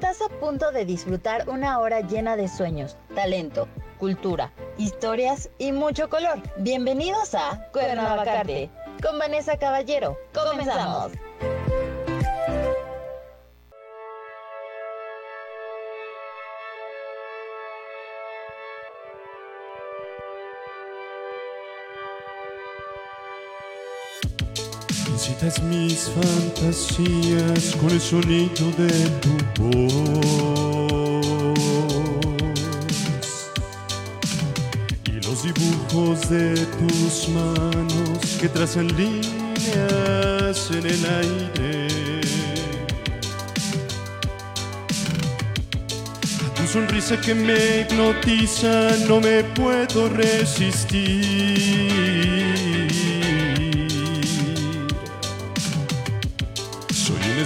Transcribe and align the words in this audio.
Estás 0.00 0.22
a 0.22 0.28
punto 0.28 0.70
de 0.70 0.84
disfrutar 0.84 1.48
una 1.48 1.80
hora 1.80 2.02
llena 2.02 2.36
de 2.36 2.46
sueños, 2.46 2.96
talento, 3.16 3.66
cultura, 3.98 4.52
historias 4.76 5.50
y 5.58 5.72
mucho 5.72 6.08
color. 6.08 6.40
Bienvenidos 6.58 7.34
a 7.34 7.68
Cuernavacarte 7.72 8.70
con 9.02 9.18
Vanessa 9.18 9.58
Caballero. 9.58 10.16
Comenzamos. 10.32 11.10
Mis 25.48 26.10
fantasías 26.10 27.74
con 27.80 27.88
el 27.88 28.00
sonido 28.00 28.70
de 28.76 29.08
tu 29.22 29.62
voz 29.62 29.88
y 35.06 35.12
los 35.12 35.42
dibujos 35.42 36.28
de 36.28 36.54
tus 36.54 37.30
manos 37.30 38.36
que 38.38 38.48
trazan 38.50 38.88
líneas 38.88 40.70
en 40.70 40.86
el 40.86 41.06
aire. 41.22 41.88
Tu 46.56 46.66
sonrisa 46.70 47.18
que 47.18 47.34
me 47.34 47.80
hipnotiza 47.80 48.90
no 49.08 49.18
me 49.18 49.44
puedo 49.44 50.10
resistir. 50.10 52.07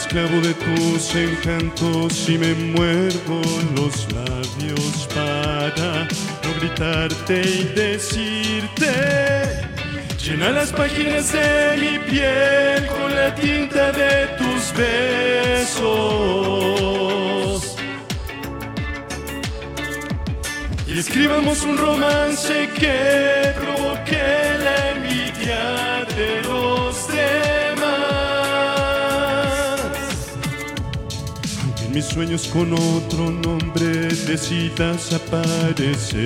Esclavo 0.02 0.40
de 0.40 0.52
tus 0.54 1.14
encantos 1.14 2.28
y 2.28 2.36
me 2.36 2.54
muerdo 2.54 3.40
los 3.76 4.12
labios 4.12 5.08
para 5.14 6.08
no 6.42 6.54
gritarte 6.58 7.40
y 7.40 7.64
decirte. 7.76 8.92
Llena 10.20 10.50
las 10.50 10.72
páginas 10.72 11.32
de 11.32 11.76
mi 11.78 11.98
piel 12.10 12.86
con 12.88 13.14
la 13.14 13.32
tinta 13.34 13.92
de 13.92 14.26
tus 14.38 14.72
besos. 14.76 15.86
Y 20.88 20.98
escribamos 20.98 21.62
un 21.62 21.78
romance 21.78 22.68
que 22.74 23.54
provoque 23.60 24.22
la 24.64 24.90
envidia 24.90 26.04
de 26.16 26.42
mis 31.92 32.06
sueños 32.06 32.48
con 32.48 32.72
otro 32.72 33.30
nombre 33.30 34.08
decidas 34.26 35.12
aparecer. 35.12 36.22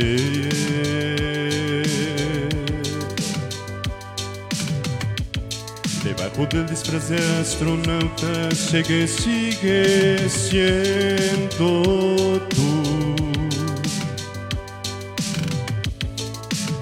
Debajo 6.04 6.46
del 6.46 6.66
disfraz 6.66 7.08
de 7.08 7.18
astronauta 7.40 8.50
sé 8.52 8.82
que 8.82 9.08
sigues 9.08 10.32
siendo 10.32 11.82
tú. 12.54 13.16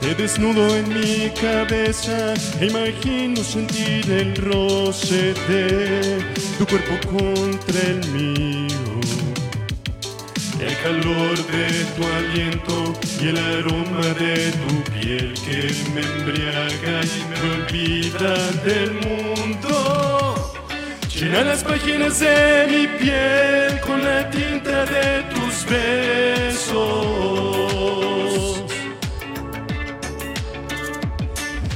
Te 0.00 0.14
desnudo 0.14 0.76
en 0.76 0.88
mi 0.90 1.30
cabeza 1.30 2.34
e 2.60 2.66
imagino 2.66 3.42
sentir 3.42 4.10
el 4.10 4.36
roce 4.36 5.32
de 5.48 6.18
tu 6.58 6.66
cuerpo 6.66 7.18
contra 7.18 7.80
el 7.80 8.06
mío. 8.12 8.63
Calor 10.84 11.36
de 11.46 11.84
tu 11.96 12.04
aliento 12.04 12.92
y 13.18 13.28
el 13.28 13.38
aroma 13.38 14.06
de 14.20 14.52
tu 14.52 14.84
piel 14.92 15.32
que 15.32 15.72
me 15.94 16.02
embriaga 16.02 17.00
y 17.02 17.24
me 17.30 17.38
olvida 17.54 18.34
del 18.66 18.92
mundo. 18.92 20.52
Llena 21.08 21.40
las 21.42 21.64
páginas 21.64 22.20
de 22.20 22.66
mi 22.68 22.86
piel 22.98 23.80
con 23.80 24.04
la 24.04 24.28
tinta 24.28 24.84
de 24.84 25.22
tus 25.32 25.64
besos. 25.64 26.74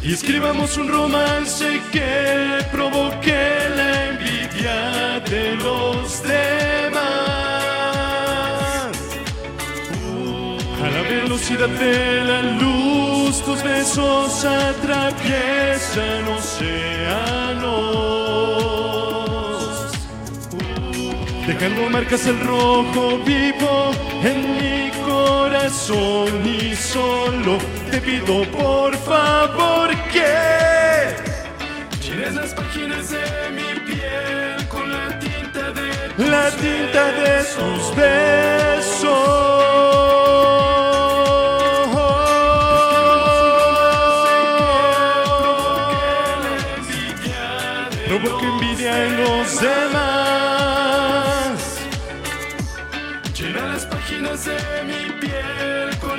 Y 0.02 0.12
escribamos 0.12 0.76
un 0.76 0.88
romance 0.88 1.80
que 1.91 2.62
provoque 2.70 3.58
la 3.74 4.08
envidia 4.10 5.20
de 5.20 5.56
los 5.56 6.22
demás. 6.22 6.67
De 11.56 12.25
la 12.25 12.42
luz, 12.42 13.42
tus 13.42 13.62
besos 13.62 14.44
atraviesan 14.44 16.28
océanos. 16.36 17.72
Dejando 21.47 21.88
marcas 21.88 22.26
el 22.26 22.38
rojo 22.41 23.19
vivo 23.25 23.92
en 24.22 24.59
mi 24.59 24.91
corazón 25.06 26.44
y 26.44 26.76
solo 26.76 27.56
te 27.91 27.98
pido 28.03 28.42
por 28.50 28.94
favor 28.98 29.88
que 30.12 31.16
llenes 32.03 32.34
las 32.34 32.53
páginas 32.53 33.09
de 33.10 33.25
mi 33.53 33.80
piel 33.86 34.69
con 34.69 34.92
la 34.92 35.19
tinta 35.19 35.70
de 35.70 35.88
la 36.28 36.50
tinta 36.50 37.10
de 37.12 37.42
sus 37.42 37.97
besos. 37.97 40.07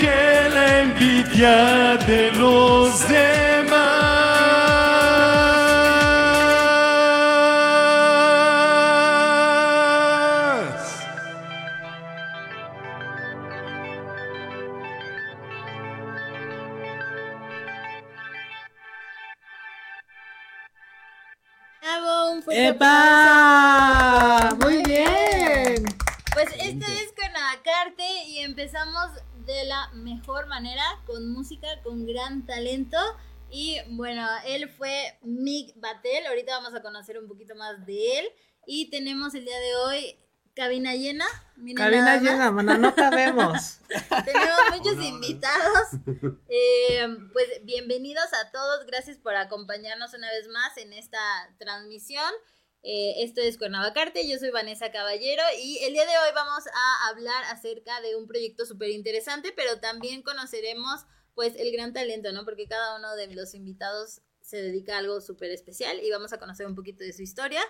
provoque 0.00 0.50
la 0.54 0.80
envidia 0.80 1.96
de 2.06 2.32
los 2.32 3.08
demás. 3.08 3.49
Talento. 32.50 32.98
Y 33.50 33.78
bueno, 33.90 34.26
él 34.46 34.68
fue 34.68 35.18
Mick 35.22 35.72
Batel. 35.76 36.26
Ahorita 36.26 36.58
vamos 36.58 36.74
a 36.74 36.82
conocer 36.82 37.18
un 37.18 37.28
poquito 37.28 37.54
más 37.54 37.86
de 37.86 38.18
él. 38.18 38.26
Y 38.66 38.90
tenemos 38.90 39.34
el 39.34 39.44
día 39.44 39.58
de 39.58 39.76
hoy 39.76 40.16
cabina 40.54 40.94
llena. 40.94 41.26
Miren 41.56 41.76
Cabina 41.76 42.16
llena, 42.16 42.50
mana, 42.50 42.76
no 42.76 42.94
cabemos. 42.94 43.78
Tenemos 44.24 44.60
muchos 44.76 45.04
invitados. 45.04 45.88
Eh, 46.52 47.06
pues 47.32 47.46
bienvenidos 47.62 48.26
a 48.32 48.50
todos. 48.50 48.84
Gracias 48.84 49.18
por 49.18 49.36
acompañarnos 49.36 50.12
una 50.14 50.28
vez 50.30 50.48
más 50.48 50.76
en 50.78 50.92
esta 50.92 51.18
transmisión. 51.58 52.30
Eh, 52.82 53.22
esto 53.22 53.40
es 53.40 53.56
Cuernavacarte. 53.56 54.28
Yo 54.28 54.36
soy 54.38 54.50
Vanessa 54.50 54.90
Caballero 54.90 55.42
y 55.62 55.78
el 55.84 55.92
día 55.92 56.06
de 56.06 56.18
hoy 56.18 56.34
vamos 56.34 56.64
a 56.66 57.08
hablar 57.08 57.44
acerca 57.44 58.00
de 58.00 58.16
un 58.16 58.26
proyecto 58.26 58.66
súper 58.66 58.90
interesante, 58.90 59.52
pero 59.54 59.78
también 59.78 60.22
conoceremos 60.22 61.06
pues 61.34 61.54
el 61.56 61.72
gran 61.72 61.92
talento, 61.92 62.32
¿no? 62.32 62.44
Porque 62.44 62.66
cada 62.66 62.98
uno 62.98 63.14
de 63.16 63.34
los 63.34 63.54
invitados 63.54 64.22
se 64.50 64.60
dedica 64.60 64.96
a 64.96 64.98
algo 64.98 65.20
súper 65.20 65.50
especial 65.50 65.98
y 66.02 66.10
vamos 66.10 66.32
a 66.32 66.38
conocer 66.38 66.66
un 66.66 66.74
poquito 66.74 67.04
de 67.04 67.12
su 67.12 67.22
historia. 67.22 67.60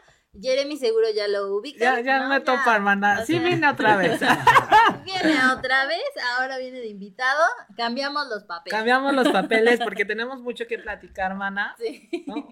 Jeremy 0.41 0.79
seguro 0.79 1.09
ya 1.15 1.29
lo 1.29 1.55
ubica. 1.55 1.79
Ya, 1.79 2.01
ya 2.01 2.29
me 2.29 2.41
topa, 2.41 2.75
hermana. 2.75 3.27
Sí, 3.27 3.39
viene 3.39 3.69
otra 3.69 3.97
vez. 3.97 4.21
viene 5.05 5.35
otra 5.53 5.87
vez, 5.87 6.01
ahora 6.39 6.57
viene 6.59 6.81
de 6.81 6.89
invitado. 6.89 7.43
Cambiamos 7.77 8.29
los 8.29 8.45
papeles. 8.45 8.77
Cambiamos 8.77 9.13
los 9.13 9.29
papeles 9.33 9.81
porque 9.81 10.05
tenemos 10.05 10.41
mucho 10.41 10.67
que 10.67 10.79
platicar, 10.79 11.33
hermana. 11.33 11.77
Sí. 11.79 12.09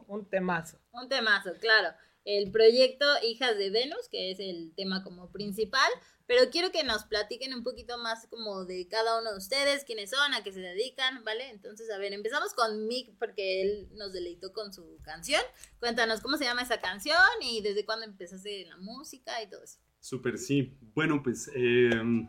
Un 0.06 0.28
temazo. 0.28 0.78
Un 0.92 1.08
temazo, 1.08 1.52
claro. 1.60 1.88
El 2.24 2.50
proyecto 2.50 3.06
Hijas 3.22 3.56
de 3.56 3.70
Venus, 3.70 4.08
que 4.10 4.32
es 4.32 4.40
el 4.40 4.74
tema 4.76 5.02
como 5.02 5.32
principal, 5.32 5.90
pero 6.28 6.50
quiero 6.52 6.70
que 6.70 6.84
nos 6.84 7.04
platiquen 7.04 7.54
un 7.54 7.64
poquito 7.64 7.96
más 7.96 8.26
como 8.26 8.66
de 8.66 8.86
cada 8.86 9.18
uno 9.18 9.32
de 9.32 9.38
ustedes, 9.38 9.82
quiénes 9.84 10.10
son, 10.10 10.34
a 10.34 10.42
qué 10.44 10.52
se 10.52 10.60
dedican, 10.60 11.24
¿vale? 11.24 11.48
Entonces, 11.48 11.90
a 11.90 11.96
ver, 11.96 12.12
empezamos 12.12 12.52
con 12.52 12.86
Mick 12.86 13.16
porque 13.18 13.62
él 13.62 13.88
nos 13.94 14.12
deleitó 14.12 14.52
con 14.52 14.70
su 14.74 14.98
canción. 15.02 15.40
Cuéntanos 15.80 16.20
cómo 16.20 16.36
se 16.36 16.44
llama 16.44 16.60
esa 16.60 16.80
canción 16.80 17.16
y 17.40 17.62
desde 17.62 17.86
cuándo 17.86 18.04
empezaste 18.04 18.66
la 18.66 18.76
música 18.76 19.42
y 19.42 19.48
todo 19.48 19.64
eso. 19.64 19.78
Súper, 20.00 20.36
sí. 20.36 20.76
Bueno, 20.94 21.22
pues 21.22 21.50
em, 21.54 22.28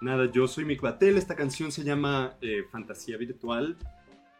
nada, 0.00 0.30
yo 0.30 0.46
soy 0.46 0.64
Mick 0.64 0.80
Batel, 0.80 1.18
esta 1.18 1.34
canción 1.34 1.72
se 1.72 1.82
llama 1.82 2.38
eh, 2.40 2.62
Fantasía 2.70 3.16
Virtual, 3.16 3.76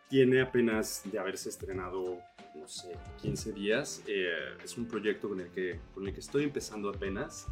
tiene 0.08 0.42
apenas 0.42 1.02
de 1.10 1.18
haberse 1.18 1.48
estrenado 1.48 2.22
no 2.54 2.68
sé, 2.68 2.96
15 3.20 3.52
días. 3.52 4.02
Eh, 4.06 4.28
es 4.64 4.78
un 4.78 4.86
proyecto 4.86 5.28
con 5.28 5.40
el, 5.40 5.48
que, 5.50 5.80
con 5.92 6.06
el 6.06 6.14
que 6.14 6.20
estoy 6.20 6.44
empezando 6.44 6.88
apenas. 6.88 7.46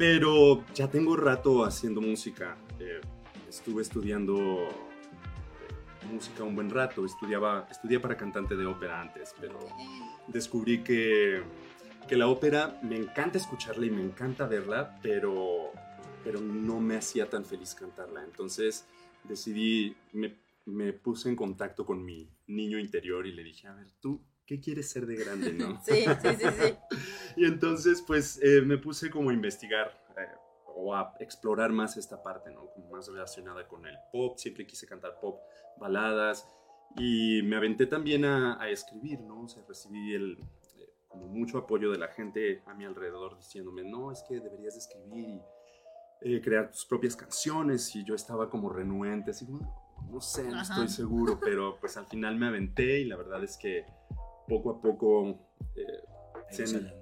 Pero 0.00 0.64
ya 0.72 0.90
tengo 0.90 1.14
rato 1.14 1.62
haciendo 1.62 2.00
música. 2.00 2.56
Eh, 2.78 3.02
estuve 3.46 3.82
estudiando 3.82 4.34
eh, 4.38 6.06
música 6.10 6.42
un 6.42 6.54
buen 6.54 6.70
rato. 6.70 7.04
Estudiaba, 7.04 7.68
estudié 7.70 8.00
para 8.00 8.16
cantante 8.16 8.56
de 8.56 8.64
ópera 8.64 9.02
antes, 9.02 9.34
pero 9.38 9.58
descubrí 10.26 10.82
que, 10.82 11.42
que 12.08 12.16
la 12.16 12.28
ópera 12.28 12.80
me 12.82 12.96
encanta 12.96 13.36
escucharla 13.36 13.84
y 13.84 13.90
me 13.90 14.00
encanta 14.00 14.46
verla, 14.46 14.98
pero, 15.02 15.70
pero 16.24 16.40
no 16.40 16.80
me 16.80 16.96
hacía 16.96 17.28
tan 17.28 17.44
feliz 17.44 17.74
cantarla. 17.74 18.24
Entonces 18.24 18.86
decidí, 19.24 19.94
me, 20.14 20.34
me 20.64 20.94
puse 20.94 21.28
en 21.28 21.36
contacto 21.36 21.84
con 21.84 22.02
mi 22.02 22.26
niño 22.46 22.78
interior 22.78 23.26
y 23.26 23.32
le 23.32 23.44
dije, 23.44 23.68
a 23.68 23.74
ver, 23.74 23.88
tú, 24.00 24.18
¿qué 24.50 24.58
quieres 24.58 24.90
ser 24.90 25.06
de 25.06 25.14
grande, 25.14 25.52
no? 25.52 25.80
Sí, 25.84 26.02
sí, 26.02 26.28
sí, 26.36 26.46
sí. 26.58 26.74
y 27.36 27.44
entonces, 27.44 28.02
pues, 28.04 28.40
eh, 28.42 28.62
me 28.62 28.78
puse 28.78 29.08
como 29.08 29.30
a 29.30 29.32
investigar 29.32 29.96
eh, 30.18 30.26
o 30.74 30.92
a 30.92 31.14
explorar 31.20 31.70
más 31.70 31.96
esta 31.96 32.20
parte, 32.20 32.50
¿no? 32.50 32.66
Como 32.74 32.90
más 32.90 33.06
relacionada 33.06 33.68
con 33.68 33.86
el 33.86 33.96
pop, 34.12 34.36
siempre 34.38 34.66
quise 34.66 34.88
cantar 34.88 35.20
pop, 35.20 35.38
baladas, 35.78 36.48
y 36.96 37.42
me 37.44 37.54
aventé 37.54 37.86
también 37.86 38.24
a, 38.24 38.58
escribir, 38.68 39.20
¿no? 39.20 39.42
O 39.42 39.48
sea, 39.48 39.62
recibí 39.68 40.14
el, 40.14 40.32
eh, 40.32 40.94
como 41.06 41.28
mucho 41.28 41.56
apoyo 41.58 41.92
de 41.92 41.98
la 41.98 42.08
gente 42.08 42.64
a 42.66 42.74
mi 42.74 42.84
alrededor 42.84 43.36
diciéndome, 43.36 43.84
no, 43.84 44.10
es 44.10 44.24
que 44.28 44.40
deberías 44.40 44.76
escribir 44.76 45.40
y 46.22 46.40
crear 46.40 46.72
tus 46.72 46.84
propias 46.86 47.14
canciones, 47.14 47.94
y 47.94 48.04
yo 48.04 48.16
estaba 48.16 48.50
como 48.50 48.68
renuente, 48.68 49.30
así 49.30 49.46
como, 49.46 49.60
no 50.10 50.20
sé, 50.20 50.42
no 50.42 50.60
estoy 50.60 50.88
seguro, 50.88 51.38
pero 51.38 51.78
pues 51.78 51.96
al 51.96 52.06
final 52.06 52.36
me 52.36 52.48
aventé 52.48 52.98
y 52.98 53.04
la 53.04 53.16
verdad 53.16 53.44
es 53.44 53.56
que 53.56 53.86
poco 54.50 54.70
a 54.70 54.80
poco 54.82 55.38
eh, 55.76 56.04
se 56.50 56.64
han, 56.64 56.92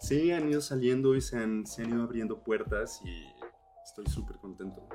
sí, 0.00 0.32
han 0.32 0.50
ido 0.50 0.60
saliendo 0.60 1.14
y 1.14 1.20
se 1.20 1.36
han, 1.38 1.64
se 1.64 1.84
han 1.84 1.90
ido 1.90 2.02
abriendo 2.02 2.42
puertas 2.42 3.00
y 3.04 3.24
estoy 3.84 4.06
súper 4.06 4.36
contento. 4.38 4.86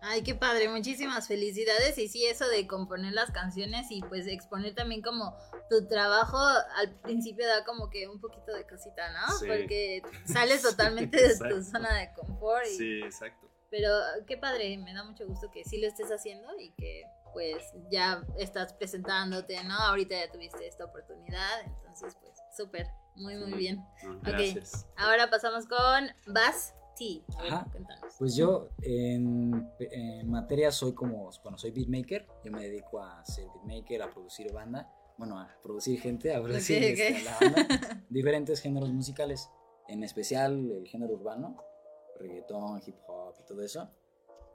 Ay, 0.00 0.22
qué 0.22 0.34
padre, 0.34 0.68
muchísimas 0.68 1.26
felicidades. 1.26 1.98
Y 1.98 2.08
sí, 2.08 2.24
eso 2.24 2.48
de 2.48 2.66
componer 2.66 3.12
las 3.12 3.30
canciones 3.32 3.88
y 3.90 4.00
pues 4.00 4.26
exponer 4.26 4.74
también 4.74 5.02
como 5.02 5.36
tu 5.68 5.86
trabajo 5.86 6.38
al 6.38 6.94
principio 7.00 7.46
da 7.46 7.64
como 7.64 7.90
que 7.90 8.08
un 8.08 8.20
poquito 8.20 8.52
de 8.54 8.64
cosita, 8.66 9.12
¿no? 9.12 9.26
Porque 9.46 10.02
sales 10.24 10.62
totalmente 10.62 11.16
de 11.16 11.36
tu 11.36 11.62
zona 11.62 11.94
de 11.98 12.10
confort. 12.14 12.66
Y... 12.66 12.76
Sí, 12.76 13.00
exacto. 13.02 13.48
Pero 13.70 13.90
qué 14.26 14.38
padre, 14.38 14.78
me 14.78 14.94
da 14.94 15.04
mucho 15.04 15.26
gusto 15.26 15.50
que 15.50 15.64
sí 15.64 15.78
lo 15.78 15.88
estés 15.88 16.10
haciendo 16.10 16.48
y 16.58 16.70
que 16.70 17.02
pues 17.32 17.62
ya 17.90 18.24
estás 18.38 18.72
presentándote, 18.72 19.62
¿no? 19.64 19.74
Ahorita 19.74 20.14
ya 20.14 20.30
tuviste 20.30 20.66
esta 20.66 20.84
oportunidad, 20.84 21.62
entonces 21.64 22.16
pues 22.20 22.34
súper, 22.56 22.86
muy 23.16 23.36
muy 23.36 23.52
bien. 23.52 23.84
gracias. 24.22 24.86
ahora 24.96 25.30
pasamos 25.30 25.66
con 25.66 26.08
Bass 26.26 26.74
T. 26.96 27.22
Pues 28.18 28.34
yo 28.34 28.68
en, 28.82 29.70
materia 30.26 30.70
soy 30.72 30.92
como, 30.92 31.30
bueno, 31.42 31.58
soy 31.58 31.70
beatmaker, 31.70 32.26
yo 32.44 32.52
me 32.52 32.62
dedico 32.62 33.00
a 33.00 33.24
ser 33.24 33.46
beatmaker, 33.54 34.02
a 34.02 34.10
producir 34.10 34.52
banda, 34.52 34.92
bueno, 35.16 35.38
a 35.38 35.48
producir 35.62 36.00
gente, 36.00 36.34
a 36.34 36.42
producir 36.42 36.82
este, 36.82 37.22
la 37.22 37.38
banda, 37.40 38.04
diferentes 38.10 38.60
géneros 38.60 38.92
musicales, 38.92 39.50
en 39.88 40.02
especial 40.02 40.70
el 40.70 40.86
género 40.88 41.14
urbano, 41.14 41.56
reggaetón, 42.18 42.80
hip 42.84 42.96
hop 43.06 43.34
y 43.40 43.44
todo 43.44 43.62
eso. 43.62 43.88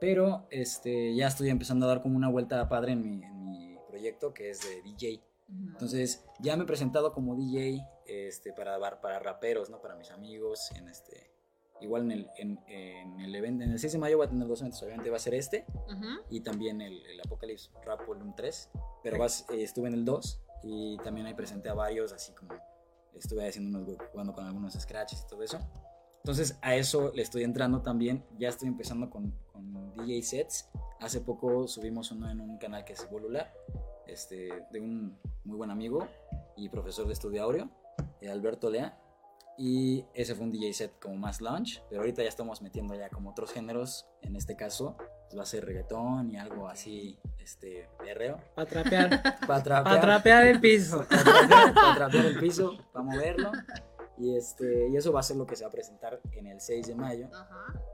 Pero 0.04 0.46
este, 0.50 1.14
ya 1.14 1.28
estoy 1.28 1.48
empezando 1.48 1.86
a 1.86 1.88
dar 1.88 2.02
como 2.02 2.18
una 2.18 2.28
vuelta 2.28 2.68
padre 2.68 2.92
en 2.92 3.00
mi, 3.00 3.24
en 3.24 3.42
mi 3.42 3.78
proyecto 3.88 4.34
que 4.34 4.50
es 4.50 4.60
de 4.60 4.82
DJ. 4.82 5.24
Entonces 5.48 6.26
ya 6.40 6.58
me 6.58 6.64
he 6.64 6.66
presentado 6.66 7.10
como 7.14 7.34
DJ 7.34 7.82
este, 8.04 8.52
para, 8.52 8.78
para 9.00 9.18
raperos, 9.18 9.70
¿no? 9.70 9.80
Para 9.80 9.96
mis 9.96 10.10
amigos, 10.10 10.70
en 10.76 10.90
este, 10.90 11.30
igual 11.80 12.02
en 12.02 12.10
el, 12.12 12.30
en, 12.36 12.60
en 12.68 13.18
el 13.18 13.34
evento, 13.34 13.64
en 13.64 13.70
el 13.70 13.78
6 13.78 13.94
de 13.94 13.98
mayo 13.98 14.18
voy 14.18 14.26
a 14.26 14.28
tener 14.28 14.46
dos 14.46 14.60
eventos, 14.60 14.82
obviamente 14.82 15.08
va 15.08 15.16
a 15.16 15.20
ser 15.20 15.32
este 15.32 15.64
y 16.28 16.40
también 16.40 16.82
el, 16.82 17.02
el 17.06 17.20
Apocalypse 17.20 17.70
Rap 17.82 18.06
Volume 18.06 18.34
3, 18.36 18.70
pero 19.02 19.16
vas, 19.16 19.46
eh, 19.54 19.62
estuve 19.62 19.88
en 19.88 19.94
el 19.94 20.04
2 20.04 20.42
y 20.64 20.98
también 20.98 21.26
ahí 21.28 21.34
presenté 21.34 21.70
a 21.70 21.74
varios, 21.74 22.12
así 22.12 22.32
como 22.32 22.52
estuve 23.14 23.48
haciendo 23.48 23.78
unos, 23.78 23.96
jugando 24.12 24.34
con 24.34 24.44
algunos 24.44 24.74
scratches 24.74 25.22
y 25.22 25.26
todo 25.28 25.42
eso. 25.42 25.58
Entonces 26.24 26.58
a 26.62 26.74
eso 26.74 27.12
le 27.14 27.20
estoy 27.20 27.42
entrando 27.42 27.82
también. 27.82 28.24
Ya 28.38 28.48
estoy 28.48 28.68
empezando 28.68 29.10
con, 29.10 29.34
con 29.52 29.92
DJ 29.94 30.22
sets. 30.22 30.70
Hace 30.98 31.20
poco 31.20 31.68
subimos 31.68 32.10
uno 32.12 32.30
en 32.30 32.40
un 32.40 32.56
canal 32.56 32.82
que 32.86 32.94
es 32.94 33.10
Volula, 33.10 33.52
este, 34.06 34.64
de 34.70 34.80
un 34.80 35.18
muy 35.44 35.58
buen 35.58 35.70
amigo 35.70 36.08
y 36.56 36.70
profesor 36.70 37.06
de 37.06 37.12
estudio 37.12 37.42
aureo, 37.42 37.68
eh, 38.22 38.30
Alberto 38.30 38.70
Lea. 38.70 38.98
Y 39.58 40.06
ese 40.14 40.34
fue 40.34 40.46
un 40.46 40.50
DJ 40.50 40.72
set 40.72 40.98
como 40.98 41.14
más 41.16 41.42
launch, 41.42 41.82
pero 41.90 42.00
ahorita 42.00 42.22
ya 42.22 42.28
estamos 42.30 42.62
metiendo 42.62 42.94
ya 42.94 43.10
como 43.10 43.30
otros 43.30 43.52
géneros. 43.52 44.06
En 44.22 44.34
este 44.34 44.56
caso 44.56 44.96
pues 44.96 45.38
va 45.38 45.42
a 45.42 45.46
ser 45.46 45.66
reggaetón 45.66 46.30
y 46.30 46.38
algo 46.38 46.68
así, 46.68 47.18
este, 47.38 47.86
perreo. 47.98 48.40
Para 48.54 48.66
trapear. 48.66 49.22
Para 49.46 49.62
trapear. 49.62 49.84
Para 49.84 50.00
trapear 50.00 50.46
el 50.46 50.58
piso. 50.58 51.04
Para 51.06 51.94
trapear 51.94 52.24
el 52.24 52.40
piso, 52.40 52.78
para 52.94 53.04
moverlo. 53.04 53.52
Y, 54.16 54.36
este, 54.36 54.88
y 54.88 54.96
eso 54.96 55.12
va 55.12 55.20
a 55.20 55.22
ser 55.24 55.36
lo 55.36 55.46
que 55.46 55.56
se 55.56 55.64
va 55.64 55.68
a 55.68 55.72
presentar 55.72 56.20
en 56.32 56.46
el 56.46 56.60
6 56.60 56.86
de 56.86 56.94
mayo, 56.94 57.28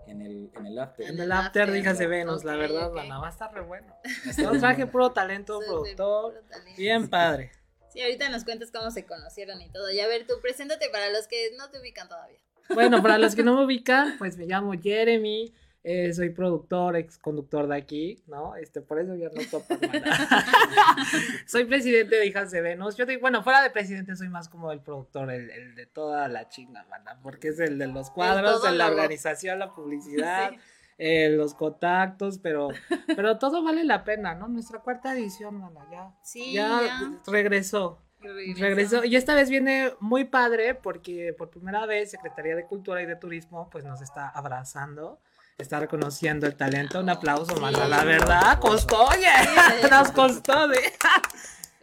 En, 0.07 0.21
el, 0.21 0.51
en 0.55 0.67
el 0.67 0.79
After. 0.79 1.09
En 1.09 1.19
el 1.19 1.33
After 1.33 1.71
de 1.71 2.07
Venus, 2.07 2.45
la 2.45 2.57
verdad, 2.57 2.91
okay. 2.91 3.09
va 3.09 3.27
a 3.27 3.31
estar 3.31 3.53
re 3.55 3.63
bueno. 3.63 3.95
Yo 4.37 4.59
traje 4.59 4.87
puro 4.87 5.13
talento, 5.13 5.59
productor, 5.61 6.45
bien 6.77 7.09
padre. 7.09 7.53
Sí, 7.91 8.01
ahorita 8.03 8.29
nos 8.29 8.45
cuentas 8.45 8.71
cómo 8.71 8.91
se 8.91 9.05
conocieron 9.05 9.61
y 9.63 9.71
todo. 9.71 9.91
Y 9.91 9.99
a 10.01 10.07
ver, 10.07 10.27
tú 10.27 10.35
preséntate 10.41 10.91
para 10.91 11.11
los 11.11 11.27
que 11.27 11.51
no 11.59 11.71
te 11.71 11.81
ubican 11.81 12.09
todavía. 12.09 12.39
Bueno, 12.73 13.03
para 13.03 13.19
los 13.19 13.35
que 13.35 13.43
no 13.43 13.57
me 13.57 13.65
ubican, 13.65 14.17
pues 14.19 14.37
me 14.37 14.47
llamo 14.47 14.73
Jeremy, 14.81 15.53
eh, 15.83 16.13
soy 16.13 16.29
productor, 16.31 16.97
ex 16.97 17.17
conductor 17.17 17.67
de 17.67 17.77
aquí, 17.77 18.23
¿no? 18.27 18.55
Este, 18.57 18.83
por 18.83 19.01
eso 19.01 19.15
ya 19.15 19.31
no 19.31 19.41
topo 19.51 19.77
soy 21.47 21.65
presidente 21.65 22.17
de 22.17 22.27
Hijas 22.27 22.51
de 22.51 22.61
Venus. 22.61 22.97
Yo 22.97 23.07
digo, 23.07 23.23
bueno, 23.23 23.43
fuera 23.43 23.63
de 23.63 23.71
presidente 23.71 24.15
soy 24.15 24.29
más 24.29 24.51
como 24.51 24.73
el 24.73 24.81
productor, 24.81 25.31
el, 25.31 25.75
de 25.75 25.87
toda 25.87 26.29
la 26.29 26.51
chinga, 26.51 26.85
banda, 26.91 27.19
porque 27.23 27.49
es 27.49 27.61
el 27.61 27.79
de 27.79 27.87
los 27.87 28.11
cuadros, 28.11 28.63
de 28.63 28.73
la 28.73 28.89
organización, 28.89 29.59
la 29.59 29.73
publicidad. 29.75 30.51
Eh, 31.03 31.31
los 31.31 31.55
contactos, 31.55 32.39
pero, 32.41 32.69
pero 33.17 33.39
todo 33.39 33.65
vale 33.65 33.85
la 33.85 34.05
pena, 34.05 34.35
¿no? 34.35 34.49
Nuestra 34.49 34.81
cuarta 34.81 35.15
edición, 35.15 35.59
banda, 35.59 35.87
ya, 35.91 36.13
ya, 36.53 37.23
regresó. 37.27 38.03
Regresó. 38.21 38.61
regresó. 38.61 39.05
Y 39.05 39.17
esta 39.17 39.35
vez 39.35 39.49
viene 39.49 39.95
muy 40.01 40.25
padre 40.25 40.75
porque 40.75 41.33
por 41.33 41.49
primera 41.49 41.87
vez 41.87 42.11
Secretaría 42.11 42.55
de 42.55 42.67
Cultura 42.67 43.01
y 43.01 43.07
de 43.07 43.17
Turismo 43.17 43.71
pues 43.71 43.83
nos 43.83 44.03
está 44.03 44.29
abrazando 44.29 45.23
está 45.61 45.81
reconociendo 45.81 46.47
el 46.47 46.57
talento. 46.57 47.01
Un 47.01 47.11
aplauso, 47.11 47.55
sí, 47.55 47.89
La 47.89 48.05
verdad, 48.05 48.59
costó, 48.61 49.05
oye. 49.05 49.29
Nos 49.91 50.11
costó 50.13 50.69
de. 50.69 50.79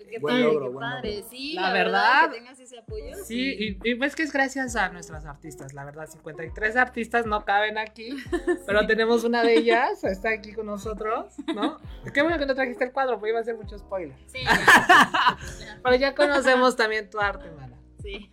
Qué 0.10 0.20
buen 0.20 0.36
padre, 0.36 0.44
logro, 0.46 0.72
qué 0.72 0.78
padre. 0.80 1.24
Sí, 1.30 1.54
la, 1.54 1.74
verdad, 1.74 2.30
que 2.30 2.38
tengas 2.38 2.60
ese 2.60 2.78
apoyo. 2.80 3.14
Sí, 3.26 3.78
Y, 3.84 3.96
pues 3.96 4.16
que 4.16 4.24
es 4.24 4.32
gracias 4.32 4.78
a 4.78 4.88
nuestras 4.90 5.26
artistas, 5.26 5.74
la 5.74 5.84
verdad, 5.84 6.08
53 6.08 6.78
artistas 6.78 7.26
no 7.26 7.44
caben 7.44 7.78
aquí, 7.78 8.16
pero 8.66 8.88
tenemos 8.88 9.26
una 9.26 9.44
de 9.44 9.58
ellas, 9.58 10.04
está 10.06 10.30
aquí 10.30 10.54
con 10.54 10.66
nosotros, 10.66 11.34
¿no? 11.54 11.78
Qué 12.14 12.22
bueno 12.22 12.38
que 12.38 12.46
no 12.46 12.56
trajiste 12.56 12.86
el 12.86 12.94
cuadro, 12.94 13.20
porque 13.20 13.32
iba 13.32 13.42
a 13.42 13.44
ser 13.44 13.58
mucho 13.58 13.78
spoiler. 13.78 14.18
Sí. 14.28 14.40
pero 15.84 15.96
ya 15.98 16.16
conocemos 16.16 16.78
también 16.78 17.10
tu 17.10 17.20
arte, 17.20 17.52
Mara. 17.52 17.76
Sí. 18.02 18.30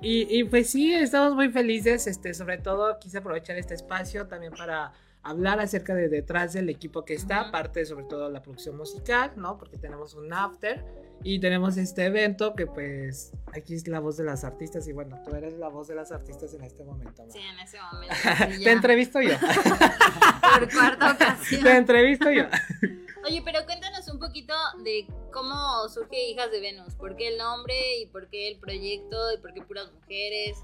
Y, 0.00 0.26
y, 0.38 0.44
pues 0.44 0.70
sí, 0.70 0.94
estamos 0.94 1.34
muy 1.34 1.50
felices, 1.50 2.06
este, 2.06 2.32
sobre 2.32 2.58
todo 2.58 2.98
quise 3.00 3.18
aprovechar 3.18 3.56
este 3.58 3.74
espacio 3.74 4.28
también 4.28 4.52
para 4.52 4.92
hablar 5.22 5.58
acerca 5.60 5.94
de 5.94 6.08
detrás 6.08 6.52
del 6.52 6.68
equipo 6.68 7.04
que 7.04 7.14
está, 7.14 7.40
aparte 7.40 7.84
sobre 7.84 8.04
todo 8.04 8.30
la 8.30 8.40
producción 8.40 8.76
musical, 8.76 9.32
¿no? 9.36 9.58
Porque 9.58 9.76
tenemos 9.76 10.14
un 10.14 10.32
after 10.32 10.84
y 11.24 11.40
tenemos 11.40 11.76
este 11.76 12.06
evento 12.06 12.54
que 12.54 12.66
pues 12.66 13.32
aquí 13.54 13.74
es 13.74 13.86
la 13.88 14.00
voz 14.00 14.16
de 14.16 14.24
las 14.24 14.44
artistas 14.44 14.86
y 14.88 14.92
bueno, 14.92 15.20
tú 15.24 15.34
eres 15.34 15.54
la 15.54 15.68
voz 15.68 15.88
de 15.88 15.94
las 15.94 16.12
artistas 16.12 16.54
en 16.54 16.64
este 16.64 16.84
momento. 16.84 17.24
Sí, 17.28 17.38
en 17.38 17.58
ese 17.58 17.78
momento. 17.80 18.14
Te 18.64 18.70
entrevisto 18.70 19.20
yo. 19.20 19.36
Por 19.38 20.72
cuarta 20.72 21.12
ocasión. 21.12 21.62
Te 21.62 21.76
entrevisto 21.76 22.30
yo. 22.30 22.44
Oye, 23.26 23.42
pero 23.44 23.64
cuéntanos 23.66 24.08
un 24.08 24.18
poquito 24.18 24.54
de 24.84 25.06
cómo 25.32 25.88
surge 25.88 26.30
Hijas 26.30 26.50
de 26.50 26.60
Venus. 26.60 26.94
¿Por 26.94 27.16
qué 27.16 27.28
el 27.28 27.38
nombre 27.38 27.74
y 28.00 28.06
por 28.06 28.28
qué 28.28 28.48
el 28.48 28.58
proyecto 28.58 29.16
y 29.36 29.38
por 29.38 29.52
qué 29.52 29.62
puras 29.62 29.92
mujeres? 29.92 30.58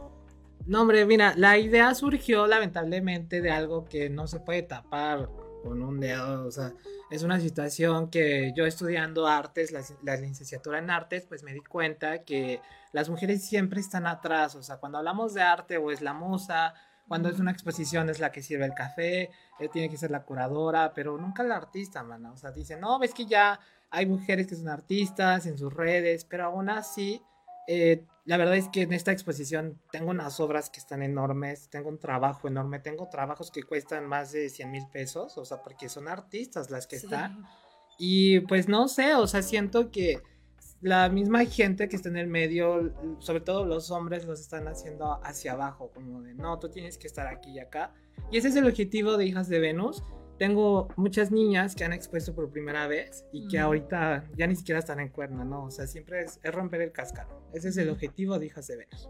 No, 0.67 0.83
hombre, 0.83 1.05
mira, 1.05 1.35
la 1.37 1.59
idea 1.59 1.95
surgió 1.95 2.47
lamentablemente 2.47 3.43
de 3.43 3.51
algo 3.51 3.85
que 3.85 4.09
no 4.09 4.27
se 4.27 4.41
puede 4.41 4.63
tapar 4.63 5.29
con 5.65 5.83
un 5.83 5.99
dedo, 5.99 6.47
o 6.47 6.51
sea, 6.51 6.75
es 7.11 7.23
una 7.23 7.41
situación 7.41 8.11
que 8.11 8.53
yo 8.55 8.67
estudiando 8.67 9.27
artes, 9.27 9.73
la, 9.73 10.17
licenciatura 10.17 10.79
en 10.79 10.91
artes, 10.91 11.25
pues 11.27 11.43
me 11.43 11.55
di 11.55 11.61
cuenta 11.61 12.23
que 12.23 12.61
las 12.93 13.09
mujeres 13.09 13.47
siempre 13.47 13.81
están 13.81 14.07
atrás, 14.07 14.55
o 14.57 14.63
sea, 14.63 14.77
cuando 14.77 14.99
hablamos 14.99 15.33
de 15.33 15.41
arte 15.41 15.79
o 15.79 15.91
es 15.91 16.03
la 16.03 16.13
musa, 16.13 16.75
cuando 17.09 17.31
es 17.31 17.39
una 17.41 17.51
exposición 17.51 18.11
es 18.11 18.21
la 18.21 18.31
que 18.31 18.43
sirve 18.43 18.67
el 18.67 18.75
café, 18.75 19.31
eh, 19.59 19.69
tiene 19.73 19.89
que 19.89 19.97
ser 19.97 20.11
la 20.11 20.25
curadora, 20.25 20.93
pero 20.95 21.17
nunca 21.17 21.43
la 21.43 21.57
artista, 21.57 22.03
mana, 22.03 22.33
o 22.33 22.37
sea, 22.37 22.53
dicen, 22.53 22.81
no, 22.81 22.99
ves 22.99 23.15
que 23.15 23.25
ya 23.25 23.59
hay 23.91 24.05
mujeres 24.05 24.47
que 24.47 24.57
son 24.57 24.69
artistas 24.69 25.47
en 25.47 25.57
sus 25.57 25.73
redes, 25.73 26.27
pero 26.27 26.45
aún 26.45 26.69
así 26.69 27.23
eh, 27.69 28.05
la 28.25 28.37
verdad 28.37 28.57
es 28.57 28.69
que 28.69 28.83
en 28.83 28.93
esta 28.93 29.13
exposición 29.13 29.79
tengo 29.93 30.11
unas 30.11 30.41
obras 30.41 30.71
que 30.71 30.81
están 30.81 31.03
enormes, 31.03 31.69
tengo 31.69 31.91
un 31.91 31.99
trabajo 31.99 32.49
enorme, 32.49 32.79
tengo 32.79 33.09
trabajos 33.09 33.51
que 33.51 33.63
cuestan 33.63 34.07
más 34.07 34.33
de 34.33 34.49
100 34.49 34.71
mil 34.71 34.87
pesos, 34.93 35.37
o 35.37 35.45
sea, 35.45 35.63
porque 35.63 35.89
son 35.89 36.09
artistas 36.09 36.71
las 36.71 36.87
que 36.87 36.97
están. 36.97 37.45
Y 37.99 38.41
pues 38.41 38.69
no 38.69 38.89
sé, 38.89 39.15
o 39.15 39.27
sea, 39.27 39.43
siento 39.43 39.91
que 39.91 40.23
la 40.81 41.09
misma 41.09 41.45
gente 41.45 41.89
que 41.89 41.97
está 41.97 42.09
en 42.09 42.17
el 42.17 42.27
medio, 42.27 42.93
sobre 43.19 43.41
todo 43.41 43.65
los 43.65 43.91
hombres, 43.91 44.25
los 44.25 44.41
están 44.41 44.69
haciendo 44.69 45.21
hacia 45.23 45.53
abajo, 45.53 45.91
como 45.95 46.23
de, 46.23 46.35
no, 46.35 46.59
tú 46.59 46.69
tienes 46.71 46.99
que 46.99 47.07
estar 47.07 47.27
aquí 47.27 47.53
y 47.53 47.59
acá. 47.59 47.93
Y 48.31 48.39
ese 48.39 48.49
es 48.49 48.57
el 48.57 48.67
objetivo 48.67 49.17
de 49.17 49.27
Hijas 49.27 49.49
de 49.49 49.61
Venus, 49.61 50.03
tengo 50.39 50.89
muchas 50.97 51.31
niñas 51.31 51.75
que 51.75 51.85
han 51.85 51.93
expuesto 51.93 52.35
por 52.35 52.51
primera 52.51 52.87
vez 52.87 53.25
y 53.33 53.49
que 53.49 53.59
ahorita 53.59 54.29
ya 54.37 54.47
ni 54.47 54.57
siquiera 54.57 54.79
están 54.79 55.01
en 55.01 55.09
cuerna, 55.09 55.45
¿no? 55.45 55.65
O 55.65 55.71
sea, 55.71 55.87
siempre 55.87 56.23
es, 56.25 56.41
romper 56.45 56.81
el 56.81 56.93
cascarón. 56.93 57.43
Ese 57.53 57.69
es 57.69 57.77
el 57.77 57.91
objetivo 57.91 58.39
de 58.39 58.47
Hijas 58.47 58.67
de 58.67 58.77
Venus. 58.77 59.09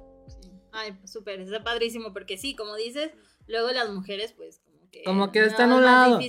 Ay, 0.72 0.98
súper, 1.04 1.40
está 1.40 1.62
padrísimo 1.62 2.12
porque 2.12 2.36
sí, 2.36 2.56
como 2.56 2.74
dices, 2.76 3.12
luego 3.46 3.70
las 3.70 3.90
mujeres 3.90 4.32
pues 4.32 4.60
como 5.04 5.30
que... 5.30 5.40
Como 5.40 5.46
que 5.46 5.50
están 5.50 5.72
a 5.72 5.76
un 5.76 5.84
lado. 5.84 6.20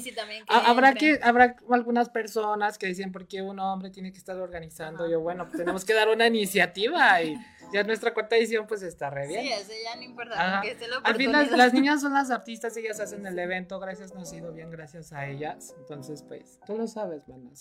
habrá, 0.48 0.93
que, 0.93 1.19
habrá 1.22 1.55
algunas 1.72 2.10
personas 2.10 2.77
que 2.77 2.88
dicen, 2.88 3.12
¿por 3.12 3.27
qué 3.27 3.41
un 3.41 3.60
hombre 3.60 3.89
tiene 3.89 4.12
que 4.12 4.17
estar 4.17 4.38
organizando? 4.38 5.10
Yo, 5.10 5.19
bueno, 5.19 5.45
pues 5.45 5.57
tenemos 5.57 5.86
que 5.86 5.93
dar 5.93 6.10
una 6.10 6.27
iniciativa 6.27 7.22
y 7.22 7.36
ya 7.74 7.84
nuestra 7.84 8.13
cuarta 8.13 8.36
edición 8.36 8.67
pues 8.67 8.81
está 8.84 9.10
re 9.10 9.27
bien. 9.27 9.41
Sí, 9.41 9.51
eso 9.51 9.72
ya 9.84 9.95
no 9.95 10.03
importa. 10.03 10.62
Al 11.03 11.15
fin 11.15 11.31
las, 11.31 11.74
niñas 11.74 12.01
son 12.01 12.13
las 12.13 12.31
artistas, 12.31 12.75
ellas 12.77 13.00
hacen 13.00 13.25
el 13.25 13.38
evento, 13.38 13.79
gracias, 13.79 14.13
nos 14.13 14.31
ha 14.31 14.36
ido 14.36 14.53
bien 14.53 14.69
gracias 14.69 15.13
a 15.13 15.27
ellas. 15.27 15.75
Entonces, 15.79 16.24
pues, 16.24 16.60
tú 16.65 16.77
lo 16.77 16.88
sabes, 16.88 17.27
man. 17.27 17.51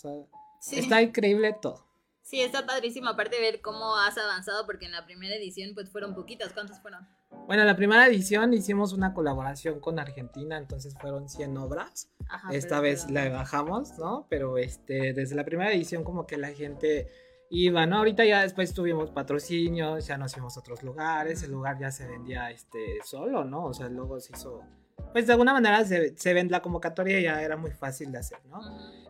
está 0.71 1.01
increíble 1.01 1.55
todo. 1.61 1.85
Sí, 2.25 2.41
está 2.41 2.65
padrísimo, 2.65 3.09
aparte 3.09 3.35
de 3.35 3.41
ver 3.43 3.61
cómo 3.61 3.97
has 3.97 4.17
avanzado, 4.17 4.65
porque 4.65 4.87
en 4.87 4.93
la 4.93 5.05
primera 5.05 5.35
edición 5.35 5.75
pues 5.75 5.91
fueron 5.91 6.15
poquitas, 6.15 6.53
¿cuántas 6.53 6.81
fueron? 6.81 7.07
Bueno, 7.45 7.61
en 7.61 7.67
la 7.67 7.75
primera 7.75 8.07
edición 8.07 8.51
hicimos 8.51 8.93
una 8.93 9.13
colaboración 9.13 9.79
con 9.79 9.99
Argentina, 9.99 10.57
entonces 10.57 10.95
fueron 10.99 11.29
100 11.29 11.55
obras. 11.57 12.09
Esta 12.51 12.79
vez 12.79 13.11
la 13.11 13.29
bajamos, 13.29 13.99
¿no? 13.99 14.25
Pero 14.27 14.57
este, 14.57 15.13
desde 15.13 15.35
la 15.35 15.45
primera 15.45 15.71
edición 15.71 16.03
como 16.03 16.25
que 16.25 16.37
la 16.37 16.49
gente 16.49 17.07
y 17.47 17.69
bueno, 17.69 17.99
ahorita 17.99 18.25
ya 18.25 18.41
después 18.41 18.73
tuvimos 18.73 19.11
patrocinios, 19.11 20.07
ya 20.07 20.17
nos 20.17 20.33
fuimos 20.33 20.57
a 20.57 20.61
otros 20.61 20.81
lugares, 20.81 21.43
el 21.43 21.51
lugar 21.51 21.77
ya 21.79 21.91
se 21.91 22.07
vendía 22.07 22.49
este 22.49 22.99
solo, 23.03 23.43
¿no? 23.43 23.65
O 23.65 23.73
sea, 23.73 23.87
luego 23.87 24.19
se 24.19 24.33
hizo, 24.33 24.63
pues 25.15 25.27
de 25.27 25.33
alguna 25.33 25.53
manera 25.53 25.83
se, 25.85 26.17
se 26.17 26.33
vende 26.33 26.51
la 26.51 26.61
convocatoria 26.61 27.19
ya 27.21 27.41
era 27.41 27.55
muy 27.55 27.71
fácil 27.71 28.11
de 28.11 28.17
hacer, 28.17 28.39
¿no? 28.49 28.59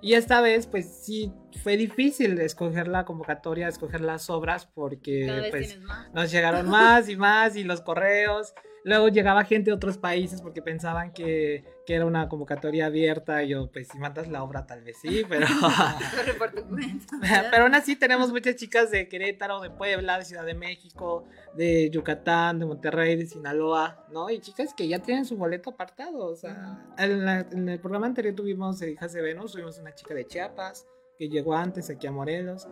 Y 0.01 0.13
esta 0.13 0.39
vez, 0.39 0.67
pues 0.67 0.85
sí, 1.03 1.33
fue 1.63 1.77
difícil 1.77 2.39
escoger 2.39 2.87
la 2.87 3.05
convocatoria, 3.05 3.67
escoger 3.67 4.01
las 4.01 4.29
obras, 4.29 4.67
porque 4.67 5.47
pues 5.49 5.79
nos 6.13 6.31
llegaron 6.31 6.69
más 6.69 7.09
y 7.09 7.17
más 7.17 7.55
y 7.55 7.63
los 7.63 7.81
correos. 7.81 8.53
Luego 8.85 9.07
llegaba 9.07 9.43
gente 9.45 9.71
de 9.71 9.75
otros 9.75 9.97
países 9.97 10.43
porque 10.43 10.61
pensaban 10.61 11.11
que, 11.11 11.63
que, 11.87 11.95
era 11.95 12.05
una 12.05 12.29
convocatoria 12.29 12.85
abierta. 12.85 13.41
Y 13.41 13.49
yo, 13.49 13.71
pues 13.71 13.87
si 13.87 13.97
mandas 13.97 14.27
la 14.27 14.43
obra, 14.43 14.67
tal 14.67 14.83
vez 14.83 14.97
sí, 15.01 15.23
pero. 15.27 15.47
pero 17.51 17.63
aún 17.63 17.73
así 17.73 17.95
tenemos 17.95 18.31
muchas 18.31 18.57
chicas 18.57 18.91
de 18.91 19.09
Querétaro, 19.09 19.59
de 19.59 19.71
Puebla, 19.71 20.19
de 20.19 20.25
Ciudad 20.25 20.45
de 20.45 20.53
México, 20.53 21.25
de 21.55 21.89
Yucatán, 21.89 22.59
de 22.59 22.67
Monterrey, 22.67 23.15
de 23.15 23.25
Sinaloa, 23.25 24.05
¿no? 24.11 24.29
Y 24.29 24.39
chicas 24.39 24.75
que 24.75 24.87
ya 24.87 24.99
tienen 24.99 25.25
su 25.25 25.35
boleto 25.35 25.71
apartado. 25.71 26.23
O 26.27 26.35
sea, 26.35 26.85
en, 26.99 27.27
en, 27.27 27.69
el 27.69 27.79
programa 27.79 28.05
anterior 28.05 28.35
tuvimos 28.35 28.83
Hijas 28.83 29.13
de 29.13 29.23
Venus, 29.23 29.53
tuvimos 29.53 29.79
una 29.79 29.95
chica 29.95 30.13
de 30.13 30.27
Chiapas 30.27 30.85
que 31.17 31.27
llegó 31.27 31.55
antes 31.55 31.89
aquí 31.89 32.05
a 32.05 32.11
Morelos. 32.11 32.67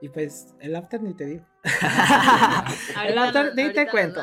Y 0.00 0.08
pues 0.08 0.54
el 0.60 0.76
after 0.76 1.02
ni 1.02 1.14
te 1.14 1.26
digo. 1.26 1.44
el 3.04 3.18
after 3.18 3.54
ni 3.54 3.72
te 3.72 3.88
cuento. 3.88 4.20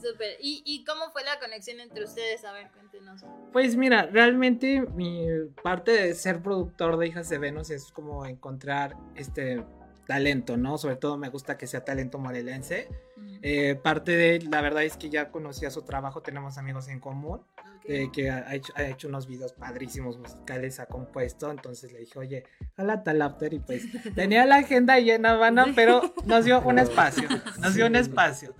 Súper. 0.00 0.36
¿Y, 0.40 0.62
¿Y 0.64 0.84
cómo 0.84 1.10
fue 1.10 1.24
la 1.24 1.38
conexión 1.38 1.80
entre 1.80 2.04
ustedes? 2.04 2.44
A 2.44 2.52
ver, 2.52 2.70
cuéntenos. 2.72 3.22
Pues 3.52 3.76
mira, 3.76 4.06
realmente 4.06 4.80
mi 4.94 5.26
parte 5.62 5.90
de 5.92 6.14
ser 6.14 6.42
productor 6.42 6.96
de 6.96 7.08
Hijas 7.08 7.28
de 7.28 7.38
Venus 7.38 7.70
es 7.70 7.92
como 7.92 8.24
encontrar 8.24 8.96
este 9.14 9.62
talento, 10.06 10.56
¿no? 10.56 10.78
Sobre 10.78 10.96
todo 10.96 11.18
me 11.18 11.28
gusta 11.28 11.58
que 11.58 11.66
sea 11.66 11.84
talento 11.84 12.18
morelense. 12.18 12.88
Eh, 13.42 13.74
parte 13.76 14.12
de, 14.12 14.40
la 14.40 14.62
verdad 14.62 14.82
es 14.84 14.96
que 14.96 15.10
ya 15.10 15.30
conocía 15.30 15.70
su 15.70 15.82
trabajo, 15.82 16.22
tenemos 16.22 16.56
amigos 16.56 16.88
en 16.88 16.98
común 16.98 17.42
que 18.12 18.30
ha 18.30 18.54
hecho, 18.54 18.72
ha 18.76 18.84
hecho, 18.84 19.08
unos 19.08 19.26
videos 19.26 19.54
padrísimos 19.54 20.18
musicales, 20.18 20.78
ha 20.78 20.86
compuesto, 20.86 21.50
entonces 21.50 21.90
le 21.92 22.00
dije, 22.00 22.18
oye, 22.18 22.44
jala 22.76 23.02
tal 23.02 23.22
after 23.22 23.54
y 23.54 23.60
pues 23.60 23.84
tenía 24.14 24.44
la 24.44 24.56
agenda 24.56 24.98
llena, 24.98 25.36
Vana, 25.36 25.72
pero 25.74 26.12
nos 26.26 26.44
dio 26.44 26.60
un 26.60 26.78
espacio, 26.78 27.28
nos 27.60 27.74
dio 27.74 27.86
un 27.86 27.96
espacio. 27.96 28.54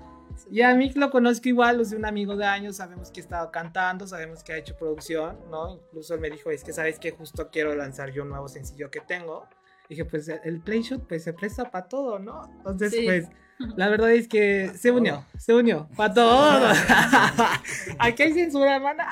Y 0.51 0.63
a 0.63 0.75
mí 0.75 0.91
lo 0.95 1.11
conozco 1.11 1.49
igual, 1.49 1.81
es 1.81 1.93
un 1.93 2.07
amigo 2.07 2.37
de 2.37 2.47
años, 2.47 2.77
sabemos 2.77 3.11
que 3.11 3.21
ha 3.21 3.23
estado 3.23 3.51
cantando, 3.51 4.07
sabemos 4.07 4.43
que 4.43 4.53
ha 4.53 4.57
hecho 4.57 4.77
producción, 4.77 5.39
¿no? 5.51 5.75
Incluso 5.75 6.15
él 6.15 6.21
me 6.21 6.31
dijo, 6.31 6.51
es 6.51 6.65
que 6.65 6.73
sabes 6.73 6.99
que 6.99 7.11
justo 7.11 7.51
quiero 7.51 7.75
lanzar 7.75 8.13
yo 8.13 8.23
un 8.23 8.31
nuevo 8.31 8.49
sencillo 8.49 8.91
que 8.91 9.01
tengo. 9.01 9.47
dije, 9.89 10.05
pues 10.05 10.29
el 10.29 10.61
Playshot 10.61 11.07
pues 11.07 11.25
se 11.25 11.35
presta 11.35 11.71
para 11.71 11.89
todo, 11.89 12.19
¿no? 12.19 12.51
Entonces, 12.57 12.95
pues 13.05 13.29
la 13.77 13.89
verdad 13.89 14.13
es 14.13 14.29
que 14.29 14.73
se 14.77 14.91
unió, 14.91 15.25
se 15.39 15.55
unió. 15.55 15.89
Para 15.97 16.15
todo. 16.15 16.69
Aquí 17.99 18.23
hay 18.23 18.33
censura, 18.33 18.77
hermana. 18.77 19.09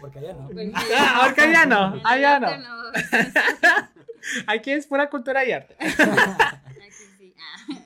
Porque 0.00 0.18
allá 0.18 0.34
no. 0.34 0.48
Porque 0.48 1.40
allá 1.40 1.66
no, 1.66 2.00
allá 2.04 2.40
no. 2.40 2.50
Aquí 4.46 4.70
es 4.70 4.86
pura 4.86 5.10
cultura 5.10 5.44
y 5.44 5.52
arte. 5.52 5.76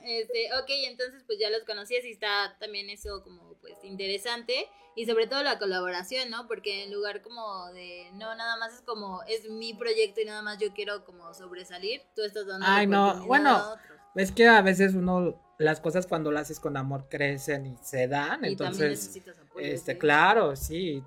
Este, 0.05 0.49
ok, 0.59 0.69
entonces 0.87 1.23
pues 1.25 1.39
ya 1.39 1.49
los 1.49 1.63
conocías 1.63 2.03
y 2.03 2.11
está 2.11 2.55
también 2.59 2.89
eso 2.89 3.23
como 3.23 3.53
pues 3.61 3.75
interesante 3.83 4.67
y 4.95 5.05
sobre 5.05 5.27
todo 5.27 5.43
la 5.43 5.59
colaboración, 5.59 6.29
¿no? 6.29 6.47
Porque 6.47 6.83
en 6.83 6.91
lugar 6.91 7.21
como 7.21 7.71
de, 7.71 8.09
no, 8.13 8.35
nada 8.35 8.57
más 8.57 8.73
es 8.73 8.81
como, 8.81 9.23
es 9.23 9.49
mi 9.49 9.73
proyecto 9.73 10.19
y 10.19 10.25
nada 10.25 10.41
más 10.41 10.57
yo 10.57 10.73
quiero 10.73 11.05
como 11.05 11.33
sobresalir, 11.33 12.01
tú 12.15 12.23
estás 12.23 12.47
dando 12.47 12.65
Ay, 12.67 12.87
no, 12.87 13.23
bueno, 13.25 13.77
es 14.15 14.31
que 14.31 14.47
a 14.47 14.61
veces 14.61 14.93
uno, 14.95 15.41
las 15.57 15.79
cosas 15.79 16.07
cuando 16.07 16.31
las 16.31 16.43
haces 16.43 16.59
con 16.59 16.77
amor 16.77 17.07
crecen 17.09 17.65
y 17.65 17.77
se 17.81 18.07
dan. 18.07 18.43
Y 18.43 18.49
entonces, 18.49 18.89
necesitas 18.89 19.37
apoyo, 19.39 19.65
este, 19.65 19.97
claro, 19.97 20.55
sí. 20.55 21.03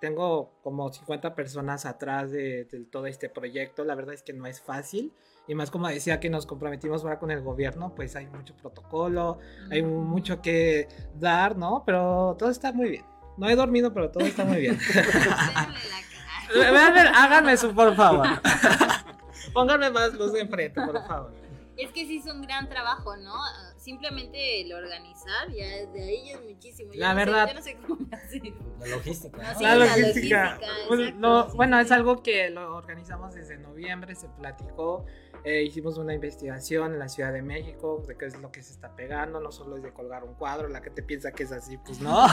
tengo 0.00 0.58
como 0.62 0.92
50 0.92 1.34
personas 1.34 1.86
atrás 1.86 2.30
de, 2.30 2.66
todo 2.90 3.06
este 3.06 3.28
proyecto. 3.28 3.84
La 3.84 3.94
verdad 3.94 4.14
es 4.14 4.22
que 4.22 4.32
no 4.32 4.46
es 4.46 4.60
fácil. 4.60 5.12
Y 5.46 5.54
más 5.54 5.70
como 5.70 5.88
decía 5.88 6.20
que 6.20 6.30
nos 6.30 6.46
comprometimos 6.46 7.02
ahora 7.02 7.18
con 7.18 7.30
el 7.30 7.42
gobierno, 7.42 7.94
pues 7.94 8.14
hay 8.14 8.26
mucho 8.26 8.54
protocolo, 8.56 9.38
hay 9.70 9.82
mucho 9.82 10.40
que 10.40 10.86
dar, 11.18 11.56
¿no? 11.56 11.82
Pero 11.84 12.36
todo 12.38 12.50
está 12.50 12.72
muy 12.72 12.90
bien. 12.90 13.04
No 13.36 13.48
he 13.48 13.56
dormido, 13.56 13.92
pero 13.92 14.10
todo 14.10 14.24
está 14.24 14.44
muy 14.44 14.60
bien. 14.60 14.78
Háganme 17.14 17.52
eso, 17.52 17.74
por 17.74 17.94
favor. 17.96 18.26
Pónganme 19.52 19.90
más 19.90 20.14
luz 20.14 20.34
enfrente, 20.34 20.80
por 20.80 21.06
favor. 21.06 21.32
Es 21.80 21.92
que 21.92 22.06
sí 22.06 22.18
es 22.18 22.26
un 22.26 22.42
gran 22.42 22.68
trabajo, 22.68 23.16
¿no? 23.16 23.32
Simplemente 23.76 24.60
el 24.60 24.72
organizar, 24.72 25.48
ya 25.50 25.86
de 25.86 26.02
ahí 26.02 26.30
es 26.30 26.42
muchísimo. 26.42 26.90
la 26.94 27.14
verdad. 27.14 27.48
yo 27.48 27.54
no 27.54 27.62
sé 27.62 27.76
cómo 27.76 28.06
La 28.80 28.86
logística. 28.86 29.60
la, 29.60 29.74
logística. 29.76 30.60
Pues, 30.88 31.14
no, 31.14 31.48
bueno, 31.54 31.78
es 31.80 31.90
algo 31.90 32.22
que 32.22 32.50
lo 32.50 32.76
organizamos 32.76 33.34
desde 33.34 33.56
noviembre, 33.56 34.14
se 34.14 34.28
platicó 34.28 35.06
eh, 35.44 35.62
hicimos 35.62 35.98
una 35.98 36.14
investigación 36.14 36.92
en 36.92 36.98
la 36.98 37.08
Ciudad 37.08 37.32
de 37.32 37.42
México 37.42 38.02
de 38.06 38.16
qué 38.16 38.26
es 38.26 38.40
lo 38.40 38.50
que 38.52 38.62
se 38.62 38.72
está 38.72 38.94
pegando, 38.94 39.40
no 39.40 39.50
solo 39.52 39.76
es 39.76 39.82
de 39.82 39.92
colgar 39.92 40.24
un 40.24 40.34
cuadro, 40.34 40.68
la 40.68 40.82
que 40.82 40.90
te 40.90 41.02
piensa 41.02 41.32
que 41.32 41.42
es 41.44 41.52
así, 41.52 41.78
pues 41.78 42.00
no. 42.00 42.10
No. 42.20 42.26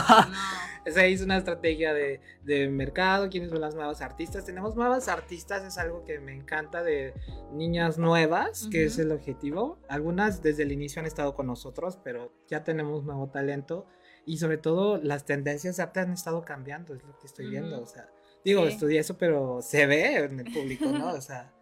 Se 0.92 1.08
hizo 1.10 1.24
una 1.24 1.36
estrategia 1.38 1.92
de, 1.92 2.20
de 2.44 2.68
mercado, 2.68 3.28
quiénes 3.28 3.50
son 3.50 3.60
las 3.60 3.74
nuevas 3.74 4.00
artistas. 4.00 4.44
Tenemos 4.44 4.74
nuevas 4.76 5.08
artistas, 5.08 5.64
es 5.64 5.76
algo 5.78 6.04
que 6.04 6.18
me 6.18 6.34
encanta 6.34 6.82
de 6.82 7.14
niñas 7.52 7.98
nuevas, 7.98 8.68
que 8.70 8.84
es 8.86 8.98
el 8.98 9.12
objetivo. 9.12 9.78
Algunas 9.88 10.42
desde 10.42 10.62
el 10.62 10.72
inicio 10.72 11.00
han 11.00 11.06
estado 11.06 11.34
con 11.34 11.46
nosotros, 11.46 11.98
pero 12.02 12.32
ya 12.48 12.64
tenemos 12.64 13.04
nuevo 13.04 13.28
talento. 13.28 13.86
Y 14.24 14.38
sobre 14.38 14.58
todo 14.58 14.98
las 14.98 15.24
tendencias 15.24 15.76
de 15.76 15.82
arte 15.82 16.00
han 16.00 16.12
estado 16.12 16.42
cambiando, 16.44 16.94
es 16.94 17.02
lo 17.04 17.18
que 17.18 17.26
estoy 17.26 17.48
viendo. 17.50 17.76
Ujú. 17.76 17.84
O 17.84 17.86
sea, 17.86 18.08
digo, 18.44 18.66
Sí. 18.66 18.72
estudié 18.72 19.00
eso, 19.00 19.16
pero 19.18 19.60
se 19.62 19.86
ve 19.86 20.16
en 20.16 20.40
el 20.40 20.52
público, 20.52 20.86
¿no? 20.86 21.12
O 21.12 21.20
sea, 21.20 21.52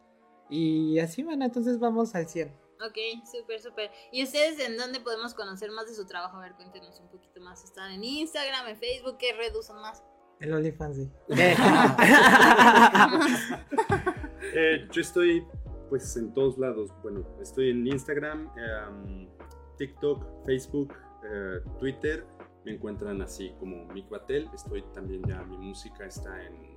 y 0.49 0.99
así, 0.99 1.23
bueno, 1.23 1.45
entonces 1.45 1.79
vamos 1.79 2.15
al 2.15 2.29
100. 2.29 2.67
Ok, 2.85 2.99
súper, 3.25 3.61
súper. 3.61 3.91
¿Y 4.13 4.23
ustedes 4.23 4.61
en 4.61 4.77
dónde 4.77 5.01
podemos 5.01 5.35
conocer 5.35 5.71
más 5.71 5.87
de 5.87 5.95
su 5.95 6.07
trabajo? 6.07 6.37
A 6.37 6.43
ver, 6.43 6.55
cuéntenos 6.55 7.01
un 7.01 7.09
poquito 7.09 7.41
más. 7.41 7.65
¿Están 7.65 7.93
en 7.93 8.05
Instagram, 8.05 8.69
en 8.69 8.77
Facebook? 8.77 9.17
¿Qué 9.19 9.33
red 9.33 9.55
usan 9.57 9.81
más? 9.81 10.03
El 10.41 10.53
OnlyFans, 10.53 10.97
sí. 10.97 11.11
Eh, 14.55 14.87
yo 14.93 15.01
estoy 15.01 15.45
pues 15.89 16.17
en 16.17 16.33
todos 16.33 16.57
lados. 16.57 16.91
Bueno, 17.03 17.27
estoy 17.43 17.71
en 17.71 17.85
Instagram, 17.87 18.49
em, 18.57 19.29
TikTok, 19.77 20.47
Facebook, 20.47 20.95
eh, 21.25 21.61
Twitter. 21.81 22.25
Me 22.65 22.75
encuentran 22.75 23.21
así 23.23 23.53
como 23.59 23.87
Mick 23.87 24.09
Batel. 24.09 24.49
Estoy 24.55 24.83
también 24.95 25.23
ya, 25.27 25.43
mi 25.43 25.59
música 25.59 26.07
está 26.07 26.45
en 26.45 26.76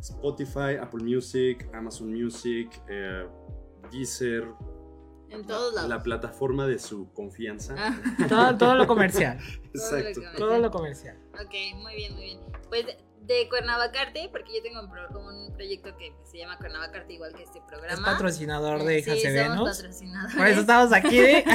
Spotify, 0.00 0.76
Apple 0.80 1.02
Music, 1.04 1.68
Amazon 1.74 2.12
Music, 2.12 2.70
eh, 2.88 3.26
Deezer. 3.90 4.44
En 5.30 5.46
todos 5.46 5.72
la, 5.74 5.82
lados. 5.82 5.88
la 5.90 6.02
plataforma 6.02 6.66
de 6.66 6.78
su 6.78 7.12
confianza. 7.12 7.74
Ah, 7.78 7.96
todo, 8.28 8.56
todo 8.58 8.74
lo 8.74 8.86
comercial. 8.86 9.38
Exacto. 9.72 10.20
Todo 10.22 10.32
lo 10.32 10.38
Todo 10.38 10.58
lo 10.58 10.70
comercial. 10.70 11.16
ok, 11.34 11.54
muy 11.76 11.94
bien, 11.94 12.14
muy 12.14 12.22
bien. 12.24 12.40
Pues 12.68 12.86
de 13.20 13.48
Cuernavacarte, 13.48 14.28
porque 14.32 14.56
yo 14.56 14.62
tengo 14.62 14.80
un, 14.80 14.90
pro- 14.90 15.20
un 15.20 15.52
proyecto 15.54 15.96
que 15.96 16.12
se 16.24 16.38
llama 16.38 16.58
Cuernavacarte, 16.58 17.12
igual 17.12 17.32
que 17.32 17.44
este 17.44 17.60
programa. 17.68 17.94
Es 17.94 18.00
patrocinador 18.00 18.82
de 18.82 18.98
Hijas 18.98 19.18
sí, 19.20 19.28
patrocinadores. 19.28 20.36
Por 20.36 20.46
eso 20.48 20.60
estamos 20.62 20.92
aquí. 20.92 21.18
¿eh? 21.20 21.44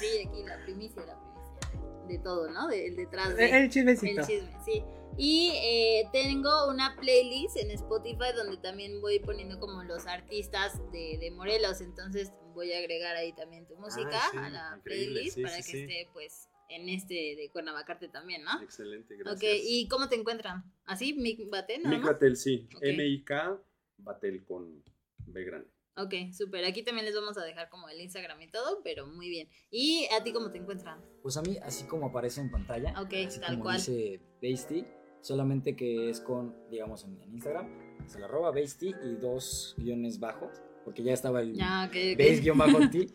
Sí, 0.00 0.26
aquí 0.28 0.42
la 0.44 0.56
primicia, 0.64 1.02
la 1.04 1.18
primicia 1.18 2.06
de 2.06 2.18
todo, 2.20 2.48
¿no? 2.50 2.68
De, 2.68 2.86
el 2.86 2.96
detrás 2.96 3.34
de... 3.36 3.58
El 3.58 3.70
chismecito. 3.70 4.20
El 4.20 4.26
chisme, 4.26 4.56
sí. 4.64 4.84
Y 5.16 5.50
eh, 5.54 6.08
tengo 6.12 6.68
una 6.68 6.96
playlist 6.96 7.56
en 7.56 7.70
Spotify 7.70 8.32
donde 8.36 8.56
también 8.58 9.00
voy 9.00 9.18
poniendo 9.20 9.58
como 9.60 9.82
los 9.84 10.06
artistas 10.06 10.78
de, 10.92 11.18
de 11.18 11.30
Morelos. 11.30 11.80
Entonces 11.80 12.32
voy 12.54 12.72
a 12.72 12.78
agregar 12.78 13.16
ahí 13.16 13.32
también 13.32 13.66
tu 13.66 13.76
música 13.76 14.10
Ah, 14.12 14.28
sí, 14.32 14.36
a 14.38 14.48
la 14.50 14.80
playlist 14.82 15.36
sí, 15.36 15.42
para 15.42 15.56
sí, 15.62 15.72
que 15.72 15.78
sí. 15.78 15.82
esté 15.84 16.08
pues 16.12 16.48
en 16.68 16.88
este 16.88 17.14
de 17.14 17.50
Cuernavacarte 17.52 18.08
también, 18.08 18.42
¿no? 18.44 18.60
Excelente, 18.62 19.16
gracias. 19.16 19.36
Ok, 19.36 19.60
¿y 19.64 19.86
cómo 19.88 20.08
te 20.08 20.16
encuentran? 20.16 20.64
¿Así? 20.86 21.12
¿Mick 21.14 21.48
Bate? 21.50 21.78
nada 21.78 21.96
Mick? 21.96 22.06
Batel, 22.06 22.36
sí. 22.36 22.68
M-I-K, 22.80 23.60
Batel 23.98 24.44
con 24.44 24.82
B 25.26 25.44
grande. 25.44 25.68
Ok, 25.96 26.12
súper. 26.36 26.64
Aquí 26.64 26.82
también 26.82 27.04
les 27.04 27.14
vamos 27.14 27.38
a 27.38 27.44
dejar 27.44 27.68
como 27.68 27.88
el 27.88 28.00
Instagram 28.00 28.40
y 28.42 28.48
todo, 28.50 28.80
pero 28.82 29.06
muy 29.06 29.28
bien. 29.28 29.48
¿Y 29.70 30.08
a 30.18 30.24
ti 30.24 30.32
cómo 30.32 30.50
te 30.50 30.58
encuentran? 30.58 31.00
Pues 31.22 31.36
a 31.36 31.42
mí, 31.42 31.56
así 31.62 31.84
como 31.86 32.06
aparece 32.06 32.40
en 32.40 32.50
pantalla, 32.50 33.00
Ok, 33.00 33.12
así 33.28 33.38
tal 33.38 33.50
como 33.52 33.62
cual. 33.64 33.76
dice 33.76 34.20
Basty, 34.42 34.84
solamente 35.24 35.74
que 35.74 36.10
es 36.10 36.20
con, 36.20 36.54
digamos, 36.70 37.04
en, 37.04 37.20
en 37.22 37.32
Instagram, 37.34 37.66
se 38.06 38.18
la 38.18 38.26
arroba 38.26 38.50
Basty 38.50 38.94
y 39.04 39.14
dos 39.16 39.74
guiones 39.78 40.20
bajos, 40.20 40.60
porque 40.84 41.02
ya 41.02 41.14
estaba 41.14 41.40
el 41.40 41.52
ok. 41.54 42.18
base 42.18 42.40
guion 42.42 42.58
bajo 42.58 42.90
ti. 42.90 43.06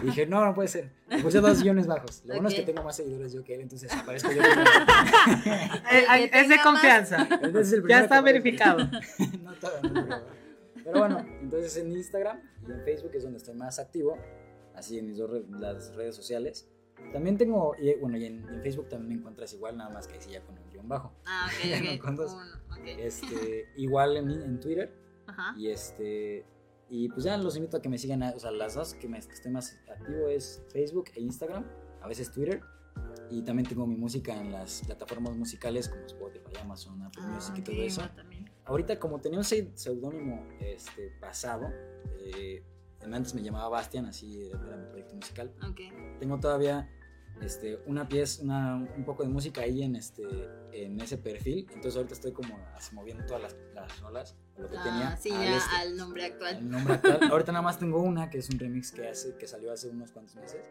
Y 0.00 0.06
dije, 0.06 0.26
no, 0.26 0.44
no 0.44 0.54
puede 0.54 0.68
ser. 0.68 0.92
Le 1.08 1.18
puse 1.22 1.40
dos 1.40 1.60
guiones 1.62 1.88
bajos. 1.88 2.22
Lo 2.24 2.34
bueno 2.34 2.48
es 2.48 2.54
que 2.54 2.62
tengo 2.62 2.84
más 2.84 2.94
seguidores 2.96 3.32
yo 3.32 3.42
que 3.42 3.54
él, 3.56 3.62
entonces 3.62 3.92
aparezco 3.94 4.30
yo. 4.32 4.42
Eh, 5.92 6.30
es 6.32 6.48
de 6.48 6.56
confianza. 6.62 7.28
Ya 7.88 8.00
está 8.02 8.20
verificado. 8.20 8.78
no, 9.42 9.54
todavía 9.54 9.90
no, 9.90 10.04
pero- 10.08 10.24
Pero 10.84 10.98
bueno, 11.00 11.26
entonces 11.42 11.76
en 11.78 11.90
Instagram 11.90 12.40
y 12.66 12.70
en 12.70 12.80
Facebook 12.84 13.10
es 13.14 13.22
donde 13.24 13.38
estoy 13.38 13.54
más 13.54 13.78
activo, 13.80 14.16
así 14.76 14.98
en 14.98 15.06
mis 15.06 15.16
dos 15.18 15.28
re- 15.30 15.44
las 15.58 15.94
redes 15.96 16.14
sociales. 16.14 16.68
También 17.12 17.36
tengo, 17.38 17.74
y, 17.78 17.94
bueno, 17.96 18.16
y 18.16 18.24
en, 18.26 18.44
Facebook 18.62 18.88
también 18.88 19.08
me 19.08 19.14
encuentras 19.16 19.52
igual, 19.54 19.76
nada 19.76 19.90
más 19.90 20.06
que 20.06 20.16
así 20.18 20.30
ya 20.30 20.42
con 20.42 20.58
un 20.58 20.70
guion 20.70 20.88
bajo. 20.88 21.12
Ah, 21.26 21.48
Ya 21.68 21.78
ok, 21.78 21.82
no. 21.84 21.92
Este, 22.86 23.66
igual 23.76 24.16
en, 24.16 24.30
en 24.30 24.60
Twitter 24.60 24.92
Ajá. 25.26 25.54
y 25.56 25.68
este 25.70 26.44
y 26.88 27.08
pues 27.08 27.24
ya 27.24 27.36
los 27.36 27.56
invito 27.56 27.76
a 27.78 27.82
que 27.82 27.88
me 27.88 27.98
sigan, 27.98 28.22
a- 28.22 28.30
o 28.30 28.38
sea, 28.38 28.52
las 28.52 28.74
dos 28.74 28.94
que, 28.94 29.08
me, 29.08 29.18
que 29.20 29.32
estoy 29.32 29.50
más 29.50 29.76
activo 29.90 30.28
es 30.28 30.62
Facebook 30.68 31.06
e 31.16 31.20
Instagram, 31.20 31.64
a 32.00 32.06
veces 32.08 32.30
Twitter. 32.30 32.60
Y 33.28 33.42
también 33.42 33.68
tengo 33.68 33.86
mi 33.88 33.96
música 33.96 34.40
en 34.40 34.52
las 34.52 34.82
plataformas 34.86 35.36
musicales 35.36 35.88
como 35.88 36.02
Spotify, 36.06 36.52
Amazon, 36.60 37.02
Apple 37.02 37.22
Ah, 37.24 37.30
Music 37.34 37.54
y 37.58 37.62
todo 37.62 37.74
eso. 37.82 38.02
Ahorita 38.66 39.00
como 39.00 39.20
tenía 39.20 39.38
un 39.38 39.44
se- 39.44 39.72
seudónimo 39.74 40.46
este, 40.60 41.10
pasado, 41.20 41.68
eh, 42.20 42.62
antes 43.02 43.34
me 43.34 43.42
llamaba 43.42 43.68
Bastian, 43.68 44.06
así 44.06 44.48
era 44.50 44.76
mi 44.76 44.86
proyecto 44.86 45.14
musical. 45.14 45.52
Ok. 45.68 45.80
Tengo 46.18 46.38
todavía 46.40 46.88
este, 47.40 47.78
una 47.86 48.08
pieza, 48.08 48.42
una, 48.42 48.76
un 48.76 49.04
poco 49.04 49.22
de 49.22 49.28
música 49.28 49.60
ahí 49.62 49.82
en, 49.82 49.96
este, 49.96 50.24
en 50.72 51.00
ese 51.00 51.18
perfil. 51.18 51.66
Entonces 51.68 51.96
ahorita 51.96 52.14
estoy 52.14 52.32
como 52.32 52.58
así 52.74 52.94
moviendo 52.94 53.24
todas 53.26 53.42
las, 53.42 53.56
las 53.74 54.00
rolas, 54.00 54.36
lo 54.56 54.68
que 54.68 54.76
tenía. 54.78 55.10
Ah, 55.10 55.16
sí, 55.16 55.30
al 55.30 55.42
ya 55.44 55.56
este, 55.56 55.76
al 55.76 55.96
nombre 55.96 56.24
actual. 56.24 56.56
al 56.56 56.70
nombre 56.70 56.94
actual. 56.94 57.18
Ahorita 57.30 57.52
nada 57.52 57.62
más 57.62 57.78
tengo 57.78 58.00
una 58.00 58.30
que 58.30 58.38
es 58.38 58.48
un 58.50 58.58
remix 58.58 58.90
que, 58.92 59.08
hace, 59.08 59.36
que 59.36 59.46
salió 59.46 59.72
hace 59.72 59.88
unos 59.88 60.12
cuantos 60.12 60.34
meses. 60.36 60.70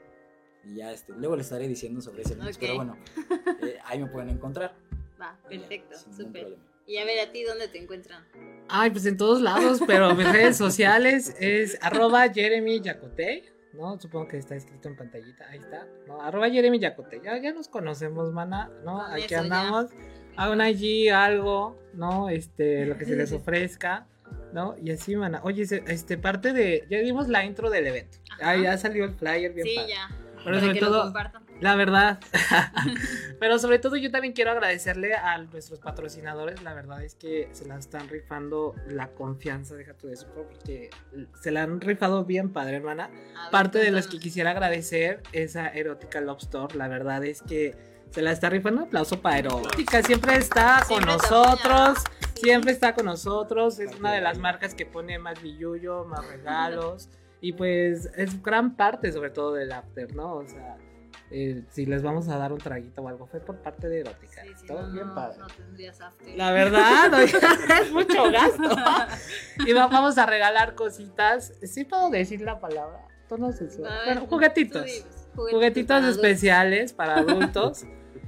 Y 0.63 0.75
ya 0.77 0.91
este, 0.91 1.13
luego 1.13 1.35
les 1.35 1.45
estaré 1.45 1.67
diciendo 1.67 2.01
sobre 2.01 2.23
ese 2.23 2.33
remix, 2.33 2.55
Ok. 2.57 2.61
pero 2.61 2.75
bueno, 2.75 2.97
eh, 3.61 3.77
ahí 3.85 3.99
me 3.99 4.07
pueden 4.07 4.29
encontrar. 4.29 4.75
Va, 5.21 5.37
perfecto, 5.47 5.95
Sin 5.95 6.11
ningún 6.11 6.25
súper. 6.27 6.41
problema. 6.41 6.63
Y 6.87 6.97
a 6.97 7.05
ver, 7.05 7.27
¿a 7.27 7.31
ti 7.31 7.43
dónde 7.43 7.67
te 7.67 7.81
encuentran? 7.81 8.23
Ay, 8.69 8.91
pues 8.91 9.05
en 9.05 9.17
todos 9.17 9.41
lados, 9.41 9.79
pero 9.87 10.13
mis 10.15 10.31
redes 10.31 10.57
sociales 10.57 11.35
es 11.39 11.77
arroba 11.81 12.29
Jeremy 12.31 12.79
Yacotey, 12.81 13.43
¿no? 13.73 13.99
Supongo 13.99 14.27
que 14.27 14.37
está 14.37 14.55
escrito 14.55 14.87
en 14.89 14.95
pantallita, 14.95 15.47
ahí 15.49 15.59
está, 15.59 15.87
¿no? 16.07 16.21
Arroba 16.21 16.49
Jeremy 16.49 16.79
Yacotey, 16.79 17.21
ya, 17.23 17.37
ya 17.39 17.53
nos 17.53 17.67
conocemos, 17.67 18.31
mana, 18.31 18.69
¿no? 18.83 18.99
Con 18.99 19.13
Aquí 19.13 19.33
andamos, 19.35 19.87
hagan 20.35 20.61
allí 20.61 21.09
algo, 21.09 21.79
¿no? 21.93 22.29
Este, 22.29 22.85
lo 22.85 22.97
que 22.97 23.05
se 23.05 23.15
les 23.15 23.31
ofrezca, 23.33 24.07
¿no? 24.53 24.75
Y 24.81 24.91
así, 24.91 25.15
mana. 25.15 25.41
Oye, 25.43 25.63
este, 25.87 26.17
parte 26.17 26.53
de, 26.53 26.85
ya 26.89 26.99
dimos 26.99 27.27
la 27.27 27.45
intro 27.45 27.69
del 27.69 27.87
evento, 27.87 28.17
ah, 28.41 28.55
ya 28.55 28.77
salió 28.77 29.05
el 29.05 29.13
flyer 29.15 29.53
bien 29.53 29.67
Sí, 29.67 29.75
padre. 29.75 29.89
ya. 29.89 30.07
Pero 30.09 30.43
para 30.45 30.59
sobre 30.59 30.73
que 30.73 30.81
lo 30.81 30.87
todo, 30.87 31.03
compartan. 31.03 31.44
La 31.61 31.75
verdad. 31.75 32.19
Pero 33.39 33.59
sobre 33.59 33.79
todo 33.79 33.95
yo 33.95 34.11
también 34.11 34.33
quiero 34.33 34.51
agradecerle 34.51 35.13
a 35.13 35.37
nuestros 35.37 35.79
patrocinadores. 35.79 36.61
La 36.63 36.73
verdad 36.73 37.03
es 37.03 37.15
que 37.15 37.49
se 37.51 37.65
la 37.65 37.77
están 37.77 38.09
rifando 38.09 38.75
la 38.87 39.09
confianza, 39.09 39.75
déjate 39.75 40.07
de 40.07 40.13
eso, 40.13 40.27
porque 40.33 40.89
se 41.41 41.51
la 41.51 41.63
han 41.63 41.81
rifado 41.81 42.25
bien 42.25 42.51
padre, 42.51 42.77
hermana. 42.77 43.07
Ver, 43.07 43.51
Parte 43.51 43.79
de 43.79 43.91
los 43.91 44.07
que 44.07 44.19
quisiera 44.19 44.51
agradecer 44.51 45.21
es 45.31 45.55
a 45.55 45.67
Erótica 45.69 46.21
Love 46.21 46.43
Store. 46.43 46.75
La 46.75 46.87
verdad 46.87 47.23
es 47.23 47.41
que 47.41 47.75
se 48.11 48.21
la 48.21 48.31
está 48.31 48.49
rifando. 48.49 48.81
Un 48.81 48.87
aplauso 48.87 49.21
para 49.21 49.39
Erótica. 49.39 50.03
Siempre 50.03 50.35
está 50.35 50.83
con 50.87 51.03
Siempre 51.03 51.13
nosotros. 51.13 51.99
Sí. 52.35 52.41
Siempre 52.43 52.71
está 52.71 52.93
con 52.93 53.05
nosotros. 53.05 53.79
Es 53.79 53.95
una 53.95 54.13
de 54.13 54.21
las 54.21 54.37
marcas 54.37 54.75
que 54.75 54.85
pone 54.85 55.19
más 55.19 55.41
billuyo, 55.41 56.05
más 56.05 56.27
regalos. 56.27 57.09
Y 57.41 57.53
pues 57.53 58.09
es 58.15 58.41
gran 58.41 58.75
parte 58.75 59.11
sobre 59.11 59.29
todo 59.29 59.53
del 59.53 59.71
after, 59.71 60.15
¿no? 60.15 60.35
O 60.37 60.47
sea, 60.47 60.77
eh, 61.31 61.63
si 61.69 61.85
les 61.85 62.03
vamos 62.03 62.27
a 62.29 62.37
dar 62.37 62.51
un 62.53 62.59
traguito 62.59 63.01
o 63.01 63.07
algo, 63.07 63.25
fue 63.27 63.39
por 63.39 63.57
parte 63.57 63.87
de 63.89 64.01
erótica. 64.01 64.43
Sí, 64.43 64.49
sí, 64.61 64.67
todo 64.67 64.83
no, 64.87 64.93
bien 64.93 65.07
no, 65.07 65.15
padre. 65.15 65.37
no 65.39 65.47
tendrías 65.47 65.99
after. 66.01 66.35
La 66.37 66.51
verdad, 66.51 67.21
es 67.81 67.91
mucho 67.91 68.31
gasto. 68.31 68.69
Y 69.65 69.73
va- 69.73 69.87
vamos 69.87 70.17
a 70.17 70.25
regalar 70.25 70.75
cositas. 70.75 71.53
¿Sí 71.63 71.83
puedo 71.85 72.09
decir 72.09 72.41
la 72.41 72.59
palabra? 72.59 73.07
Tono 73.27 73.51
sexual. 73.51 73.91
Bueno, 74.05 74.27
juguetitos. 74.27 74.85
dices, 74.85 75.27
Juguetitos 75.35 75.97
para 75.99 76.09
especiales 76.11 76.93
para 76.93 77.15
adultos. 77.17 77.85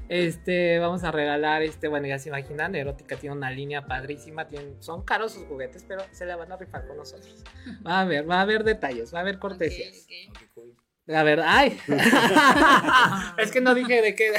Este, 0.10 0.79
vamos 0.79 1.03
a 1.03 1.12
regalar, 1.12 1.62
este, 1.63 1.89
bueno, 1.89 2.07
ya 2.07 2.17
se 2.17 2.29
imaginan, 2.29 2.73
Erótica 2.75 3.17
tiene 3.17 3.36
una 3.36 3.51
línea 3.51 3.86
padrísima, 3.88 4.47
tienen, 4.47 4.81
son 4.81 5.03
caros 5.03 5.33
sus 5.33 5.43
juguetes, 5.47 5.83
pero 5.86 6.01
se 6.12 6.25
la 6.25 6.38
van 6.38 6.49
a 6.51 6.55
rifar 6.55 6.88
con 6.88 6.95
nosotros. 6.95 7.43
Va 7.86 7.95
a 7.97 8.01
haber, 8.01 8.29
va 8.29 8.38
a 8.38 8.41
haber 8.41 8.63
detalles, 8.63 9.13
va 9.13 9.17
a 9.19 9.21
haber 9.21 9.36
Ok, 9.36 9.41
cortesías. 9.41 10.05
ok. 10.05 10.29
Ok, 10.43 10.49
cool. 10.55 10.73
La 11.07 11.23
verdad, 11.23 11.45
ay. 11.47 11.79
es 13.37 13.51
que 13.51 13.61
no 13.61 13.73
dije 13.73 14.01
de 14.01 14.13
qué. 14.13 14.33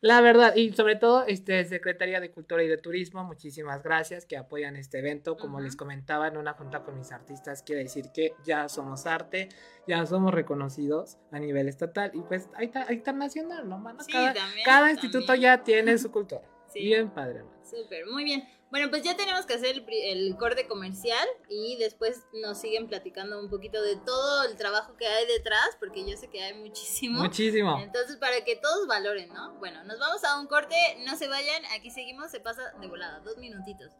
La 0.00 0.20
verdad, 0.20 0.54
y 0.54 0.70
sobre 0.74 0.96
todo, 0.96 1.24
este, 1.26 1.64
Secretaría 1.64 2.20
de 2.20 2.30
Cultura 2.30 2.62
y 2.62 2.68
de 2.68 2.76
Turismo, 2.76 3.24
muchísimas 3.24 3.82
gracias 3.82 4.26
que 4.26 4.36
apoyan 4.36 4.76
este 4.76 4.98
evento. 4.98 5.38
Como 5.38 5.60
les 5.60 5.76
comentaba 5.76 6.28
en 6.28 6.36
una 6.36 6.52
junta 6.52 6.82
con 6.82 6.96
mis 6.98 7.10
artistas, 7.10 7.62
quiere 7.62 7.84
decir 7.84 8.10
que 8.12 8.34
ya 8.44 8.68
somos 8.68 9.06
arte, 9.06 9.48
ya 9.88 10.04
somos 10.04 10.34
reconocidos 10.34 11.16
a 11.32 11.38
nivel 11.38 11.68
estatal 11.68 12.10
y 12.12 12.20
pues 12.20 12.50
ahí 12.54 12.66
está, 12.66 12.92
internacional, 12.92 13.66
¿no, 13.66 13.78
mano? 13.78 14.02
Sí, 14.02 14.12
cada, 14.12 14.34
también, 14.34 14.64
cada 14.66 14.90
instituto 14.90 15.34
ya 15.34 15.64
tiene 15.64 15.96
su 15.96 16.12
cultura. 16.12 16.42
Sí. 16.68 16.80
Bien 16.80 17.08
padre. 17.08 17.42
Súper, 17.62 18.04
muy 18.06 18.24
bien. 18.24 18.44
Bueno, 18.74 18.90
pues 18.90 19.04
ya 19.04 19.16
tenemos 19.16 19.46
que 19.46 19.54
hacer 19.54 19.84
el, 19.88 20.36
corte 20.36 20.66
comercial 20.66 21.28
y 21.48 21.76
después 21.76 22.22
nos 22.42 22.58
siguen 22.58 22.88
platicando 22.88 23.38
un 23.38 23.48
poquito 23.48 23.80
de 23.80 23.94
todo 23.94 24.42
el 24.48 24.56
trabajo 24.56 24.96
que 24.96 25.06
hay 25.06 25.28
detrás, 25.28 25.76
porque 25.78 26.04
yo 26.04 26.16
sé 26.16 26.26
que 26.26 26.42
hay 26.42 26.54
muchísimo. 26.54 27.22
Muchísimo. 27.22 27.78
Entonces, 27.80 28.16
para 28.16 28.42
que 28.44 28.56
todos 28.56 28.88
valoren, 28.88 29.32
¿no? 29.32 29.52
Bueno, 29.60 29.84
nos 29.84 30.00
vamos 30.00 30.24
a 30.24 30.40
un 30.40 30.48
corte, 30.48 30.74
no 31.06 31.16
se 31.16 31.28
vayan, 31.28 31.62
aquí 31.66 31.92
seguimos, 31.92 32.32
se 32.32 32.40
pasa 32.40 32.72
de 32.80 32.88
volada, 32.88 33.20
dos 33.20 33.36
minutitos. 33.38 33.92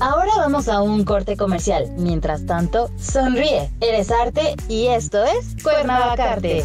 Ahora 0.00 0.32
vamos 0.38 0.68
a 0.68 0.80
un 0.80 1.04
corte 1.04 1.36
comercial. 1.36 1.92
Mientras 1.98 2.46
tanto, 2.46 2.88
sonríe. 2.98 3.70
Eres 3.82 4.10
arte 4.10 4.56
y 4.70 4.86
esto 4.86 5.22
es 5.24 5.62
Cuernavacarte. 5.62 6.64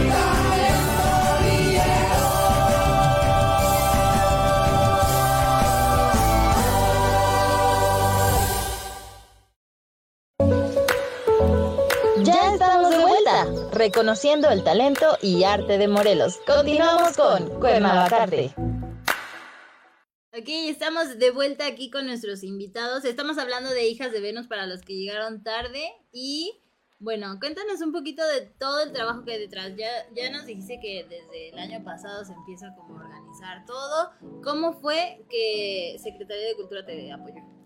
Reconociendo 13.81 14.47
el 14.51 14.63
talento 14.63 15.17
y 15.23 15.43
arte 15.43 15.79
de 15.79 15.87
Morelos. 15.87 16.39
Continuamos 16.45 17.17
con 17.17 17.59
Cuernavacarte. 17.59 18.53
Ok, 20.37 20.47
estamos 20.67 21.17
de 21.17 21.31
vuelta 21.31 21.65
aquí 21.65 21.89
con 21.89 22.05
nuestros 22.05 22.43
invitados. 22.43 23.05
Estamos 23.05 23.39
hablando 23.39 23.71
de 23.71 23.87
Hijas 23.87 24.11
de 24.11 24.21
Venus 24.21 24.45
para 24.45 24.67
los 24.67 24.81
que 24.81 24.93
llegaron 24.93 25.41
tarde. 25.41 25.81
Y 26.11 26.61
bueno, 26.99 27.39
cuéntanos 27.39 27.81
un 27.81 27.91
poquito 27.91 28.23
de 28.27 28.41
todo 28.59 28.83
el 28.83 28.91
trabajo 28.91 29.25
que 29.25 29.31
hay 29.31 29.39
detrás. 29.39 29.71
Ya, 29.75 29.89
ya 30.15 30.29
nos 30.29 30.45
dijiste 30.45 30.79
que 30.79 31.07
desde 31.09 31.49
el 31.49 31.57
año 31.57 31.83
pasado 31.83 32.23
se 32.23 32.33
empieza 32.33 32.67
como 32.75 32.99
a 32.99 33.05
organizar 33.05 33.65
todo. 33.65 34.11
¿Cómo 34.43 34.73
fue 34.73 35.25
que 35.27 35.97
Secretaría 36.03 36.49
de 36.49 36.55
Cultura 36.55 36.85
te 36.85 37.11
apoyó? 37.11 37.60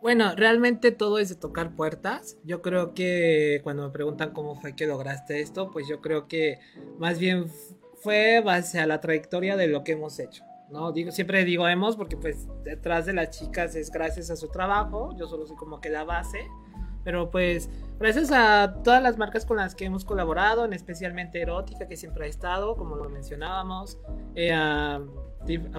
Bueno, 0.00 0.32
realmente 0.36 0.92
todo 0.92 1.18
es 1.18 1.28
de 1.28 1.34
tocar 1.34 1.74
puertas. 1.74 2.36
Yo 2.44 2.62
creo 2.62 2.94
que 2.94 3.60
cuando 3.64 3.84
me 3.84 3.90
preguntan 3.90 4.32
cómo 4.32 4.54
fue 4.60 4.76
que 4.76 4.86
lograste 4.86 5.40
esto, 5.40 5.70
pues 5.70 5.88
yo 5.88 6.00
creo 6.00 6.28
que 6.28 6.60
más 6.98 7.18
bien 7.18 7.46
fue 8.02 8.40
base 8.40 8.78
a 8.78 8.86
la 8.86 9.00
trayectoria 9.00 9.56
de 9.56 9.66
lo 9.66 9.82
que 9.82 9.92
hemos 9.92 10.18
hecho. 10.20 10.44
No, 10.70 10.92
digo, 10.92 11.10
siempre 11.10 11.44
digo 11.44 11.66
hemos 11.66 11.96
porque 11.96 12.16
pues 12.16 12.46
detrás 12.62 13.06
de 13.06 13.14
las 13.14 13.30
chicas 13.30 13.74
es 13.74 13.90
gracias 13.90 14.30
a 14.30 14.36
su 14.36 14.48
trabajo, 14.48 15.16
yo 15.16 15.26
solo 15.26 15.46
soy 15.46 15.56
como 15.56 15.80
que 15.80 15.88
la 15.88 16.04
base, 16.04 16.46
pero 17.04 17.30
pues 17.30 17.70
gracias 17.98 18.30
a 18.32 18.82
todas 18.84 19.02
las 19.02 19.16
marcas 19.16 19.46
con 19.46 19.56
las 19.56 19.74
que 19.74 19.86
hemos 19.86 20.04
colaborado, 20.04 20.66
en 20.66 20.74
especialmente 20.74 21.40
Erótica 21.40 21.88
que 21.88 21.96
siempre 21.96 22.26
ha 22.26 22.28
estado, 22.28 22.76
como 22.76 22.96
lo 22.96 23.08
mencionábamos, 23.08 23.98
eh, 24.34 24.52
a 24.52 25.00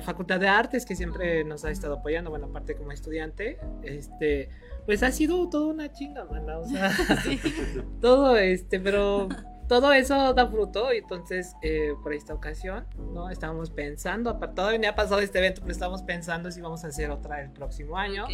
Facultad 0.02 0.40
de 0.40 0.48
Artes 0.48 0.86
que 0.86 0.96
siempre 0.96 1.44
nos 1.44 1.66
ha 1.66 1.72
estado 1.72 1.96
apoyando, 1.96 2.30
bueno, 2.30 2.48
aparte 2.48 2.76
como 2.76 2.92
estudiante, 2.92 3.60
este, 3.84 4.50
pues 4.86 5.04
ha 5.04 5.12
sido 5.12 5.50
todo 5.50 5.70
una 5.70 5.92
chinga, 5.92 6.26
mana, 6.26 6.58
o 6.58 6.66
sea, 6.66 6.92
todo 8.02 8.38
este, 8.38 8.80
pero 8.80 9.30
todo 9.70 9.94
eso 9.94 10.34
da 10.34 10.48
fruto 10.48 10.92
y 10.92 10.98
entonces 10.98 11.56
eh, 11.62 11.94
por 12.02 12.14
esta 12.14 12.34
ocasión, 12.34 12.88
¿no? 13.14 13.30
Estábamos 13.30 13.70
pensando, 13.70 14.34
no 14.34 14.90
ha 14.90 14.96
pasado 14.96 15.22
este 15.22 15.38
evento, 15.38 15.62
pero 15.62 15.72
estábamos 15.72 16.02
pensando 16.02 16.52
si 16.52 16.60
vamos 16.60 16.84
a 16.84 16.88
hacer 16.88 17.12
otra 17.12 17.42
el 17.42 17.52
próximo 17.52 17.96
año, 17.96 18.26
Ok. 18.26 18.32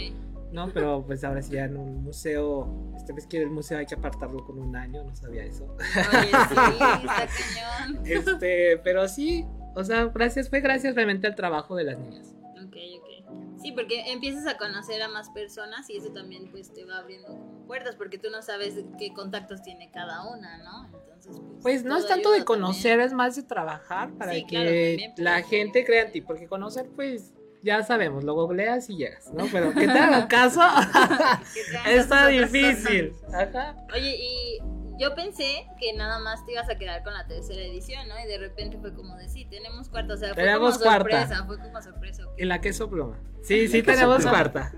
¿no? 0.53 0.69
Pero 0.73 1.03
pues 1.05 1.25
ahora 1.25 1.41
sí 1.41 1.51
ya 1.51 1.65
en 1.65 1.75
un 1.75 2.03
museo, 2.03 2.93
este 2.95 3.11
vez 3.11 3.27
que 3.27 3.41
el 3.41 3.49
museo 3.49 3.79
hay 3.79 3.85
que 3.85 3.95
apartarlo 3.95 4.45
con 4.45 4.57
un 4.59 4.77
año, 4.77 5.03
no 5.03 5.13
sabía 5.13 5.43
eso. 5.43 5.65
Oye, 5.75 6.29
sí, 6.31 6.55
está 7.01 7.27
cañón. 7.27 8.05
Este, 8.05 8.77
pero 8.77 9.07
sí, 9.09 9.45
o 9.75 9.83
sea, 9.83 10.05
gracias, 10.05 10.49
fue 10.49 10.61
gracias 10.61 10.95
realmente 10.95 11.27
al 11.27 11.35
trabajo 11.35 11.75
de 11.75 11.83
las 11.83 11.99
niñas. 11.99 12.33
Ok, 12.65 12.75
ok. 12.99 13.59
Sí, 13.61 13.71
porque 13.71 14.11
empiezas 14.11 14.45
a 14.47 14.57
conocer 14.57 15.01
a 15.01 15.07
más 15.07 15.29
personas 15.31 15.89
y 15.89 15.97
eso 15.97 16.09
también 16.11 16.49
pues 16.51 16.73
te 16.73 16.85
va 16.85 16.97
abriendo 16.97 17.35
puertas 17.67 17.95
porque 17.95 18.17
tú 18.17 18.29
no 18.29 18.41
sabes 18.41 18.75
qué 18.99 19.11
contactos 19.13 19.61
tiene 19.63 19.89
cada 19.91 20.27
una, 20.27 20.57
¿no? 20.59 20.85
Entonces, 20.87 21.41
pues, 21.49 21.61
Pues 21.63 21.83
no 21.83 21.97
es 21.97 22.07
tanto 22.07 22.31
de 22.31 22.45
conocer, 22.45 22.91
también. 22.91 23.07
es 23.07 23.13
más 23.13 23.35
de 23.35 23.43
trabajar 23.43 24.11
para 24.13 24.33
Sí, 24.33 24.43
que 24.43 24.47
claro, 24.47 24.65
también, 24.69 25.13
pero- 25.15 25.23
la 25.23 25.41
gente 25.41 25.83
crea 25.85 26.03
en 26.03 26.11
ti, 26.11 26.21
porque 26.21 26.47
conocer, 26.47 26.87
pues 26.95 27.33
ya 27.63 27.81
sabemos, 27.81 28.23
lo 28.23 28.35
googleas 28.35 28.87
y 28.91 28.97
llegas, 28.97 29.33
¿no? 29.33 29.45
Pero 29.51 29.73
que 29.73 29.87
te 29.87 29.91
hagan 29.97 30.27
caso, 30.27 30.61
está 31.87 32.27
difícil. 32.27 33.13
Ajá. 33.33 33.75
Oye, 33.93 34.15
y 34.15 34.59
yo 34.99 35.15
pensé 35.15 35.67
que 35.79 35.93
nada 35.93 36.19
más 36.19 36.45
te 36.45 36.53
ibas 36.53 36.69
a 36.69 36.77
quedar 36.77 37.03
con 37.03 37.13
la 37.13 37.27
tercera 37.27 37.61
edición, 37.61 38.07
¿no? 38.07 38.15
Y 38.23 38.27
de 38.27 38.37
repente 38.37 38.77
fue 38.77 38.93
como 38.93 39.15
de 39.15 39.27
sí, 39.29 39.45
tenemos 39.45 39.89
cuarta, 39.89 40.13
o 40.13 40.17
sea, 40.17 40.33
fue 40.33 40.43
Tenemos 40.43 40.77
como 40.77 40.85
cuarta. 40.85 41.21
sorpresa, 41.21 41.45
fue 41.45 41.57
como 41.59 41.81
sorpresa. 41.81 42.27
ok. 42.27 42.33
En 42.37 42.47
la 42.49 42.61
queso 42.61 42.89
pluma. 42.89 43.19
Sí, 43.43 43.67
sí, 43.67 43.83
tenemos 43.83 44.25
cuarta. 44.25 44.71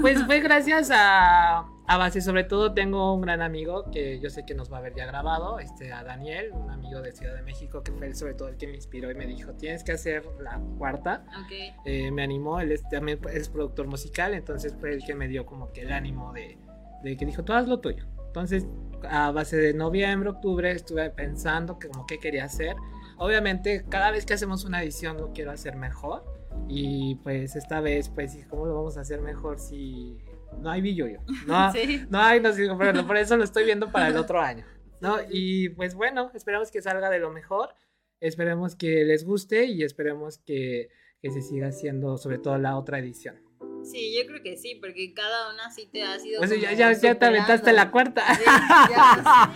Pues 0.00 0.22
fue 0.24 0.40
gracias 0.40 0.90
a, 0.92 1.60
a 1.86 1.96
base, 1.96 2.20
sobre 2.20 2.44
todo 2.44 2.74
tengo 2.74 3.14
un 3.14 3.22
gran 3.22 3.40
amigo 3.40 3.90
que 3.90 4.20
yo 4.20 4.28
sé 4.28 4.44
que 4.44 4.54
nos 4.54 4.70
va 4.70 4.78
a 4.78 4.80
ver 4.82 4.94
ya 4.94 5.06
grabado, 5.06 5.58
este, 5.58 5.90
a 5.92 6.04
Daniel, 6.04 6.50
un 6.52 6.70
amigo 6.70 7.00
de 7.00 7.12
Ciudad 7.12 7.34
de 7.34 7.42
México, 7.42 7.82
que 7.82 7.92
fue 7.92 8.08
él 8.08 8.14
sobre 8.14 8.34
todo 8.34 8.48
el 8.48 8.56
que 8.58 8.66
me 8.66 8.74
inspiró 8.74 9.10
y 9.10 9.14
me 9.14 9.26
dijo, 9.26 9.52
tienes 9.54 9.84
que 9.84 9.92
hacer 9.92 10.24
la 10.40 10.60
cuarta. 10.76 11.24
Ok. 11.44 11.52
Eh, 11.86 12.10
me 12.10 12.22
animó, 12.22 12.60
él 12.60 12.72
es, 12.72 12.86
también 12.90 13.18
es 13.32 13.48
productor 13.48 13.86
musical, 13.86 14.34
entonces 14.34 14.74
fue 14.78 14.92
el 14.92 15.04
que 15.04 15.14
me 15.14 15.26
dio 15.28 15.46
como 15.46 15.72
que 15.72 15.82
el 15.82 15.92
ánimo 15.92 16.32
de, 16.34 16.58
de 17.02 17.16
que 17.16 17.24
dijo, 17.24 17.42
tú 17.42 17.54
haz 17.54 17.66
lo 17.68 17.80
tuyo. 17.80 18.04
Entonces, 18.26 18.66
a 19.08 19.30
base 19.30 19.56
de 19.56 19.74
noviembre, 19.74 20.30
octubre, 20.30 20.70
estuve 20.70 21.10
pensando 21.10 21.78
que 21.78 21.88
como 21.88 22.06
qué 22.06 22.18
quería 22.18 22.44
hacer. 22.44 22.76
Obviamente, 23.18 23.84
cada 23.88 24.10
vez 24.10 24.26
que 24.26 24.34
hacemos 24.34 24.64
una 24.64 24.82
edición 24.82 25.16
lo 25.16 25.32
quiero 25.32 25.50
hacer 25.50 25.76
mejor. 25.76 26.24
Y 26.68 27.16
pues 27.16 27.56
esta 27.56 27.80
vez, 27.80 28.08
pues, 28.08 28.36
¿cómo 28.48 28.66
lo 28.66 28.74
vamos 28.74 28.96
a 28.96 29.00
hacer 29.00 29.20
mejor 29.20 29.58
si 29.58 30.18
no 30.60 30.70
hay 30.70 30.80
billuyo. 30.80 31.20
No, 31.46 31.72
no 32.10 32.18
hay, 32.20 32.40
no 32.40 32.52
sé, 32.52 32.68
pero 32.78 33.06
por 33.06 33.16
eso 33.16 33.36
lo 33.36 33.44
estoy 33.44 33.64
viendo 33.64 33.90
para 33.90 34.08
el 34.08 34.16
otro 34.16 34.40
año. 34.40 34.64
¿no? 35.00 35.18
Y 35.28 35.70
pues 35.70 35.94
bueno, 35.94 36.30
esperamos 36.34 36.70
que 36.70 36.80
salga 36.80 37.10
de 37.10 37.18
lo 37.18 37.30
mejor. 37.30 37.74
Esperemos 38.20 38.74
que 38.74 39.04
les 39.04 39.24
guste 39.24 39.66
y 39.66 39.82
esperemos 39.82 40.38
que, 40.38 40.88
que 41.20 41.30
se 41.30 41.42
siga 41.42 41.68
haciendo 41.68 42.16
sobre 42.16 42.38
todo 42.38 42.58
la 42.58 42.78
otra 42.78 42.98
edición. 42.98 43.36
Sí, 43.84 44.14
yo 44.16 44.26
creo 44.26 44.42
que 44.42 44.56
sí, 44.56 44.76
porque 44.80 45.12
cada 45.12 45.52
una 45.52 45.70
sí 45.70 45.88
te 45.90 46.02
ha 46.02 46.18
sido. 46.18 46.38
Pues 46.38 46.50
ya, 46.60 46.72
ya, 46.72 46.92
ya, 46.92 47.14
te 47.14 47.24
aventaste 47.24 47.72
la 47.72 47.90
cuarta. 47.90 48.24
Sí, 48.34 48.44
ya, 48.44 49.52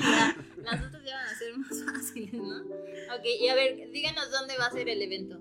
Las 0.63 0.85
otras 0.85 1.05
ya 1.05 1.17
van 1.17 1.27
a 1.27 1.35
ser 1.35 1.57
más 1.57 1.85
fáciles, 1.93 2.35
¿no? 2.35 2.61
Ok, 3.17 3.25
y 3.41 3.49
a 3.49 3.55
ver, 3.55 3.91
díganos 3.91 4.31
dónde 4.31 4.57
va 4.59 4.67
a 4.67 4.71
ser 4.71 4.89
el 4.89 5.01
evento. 5.01 5.41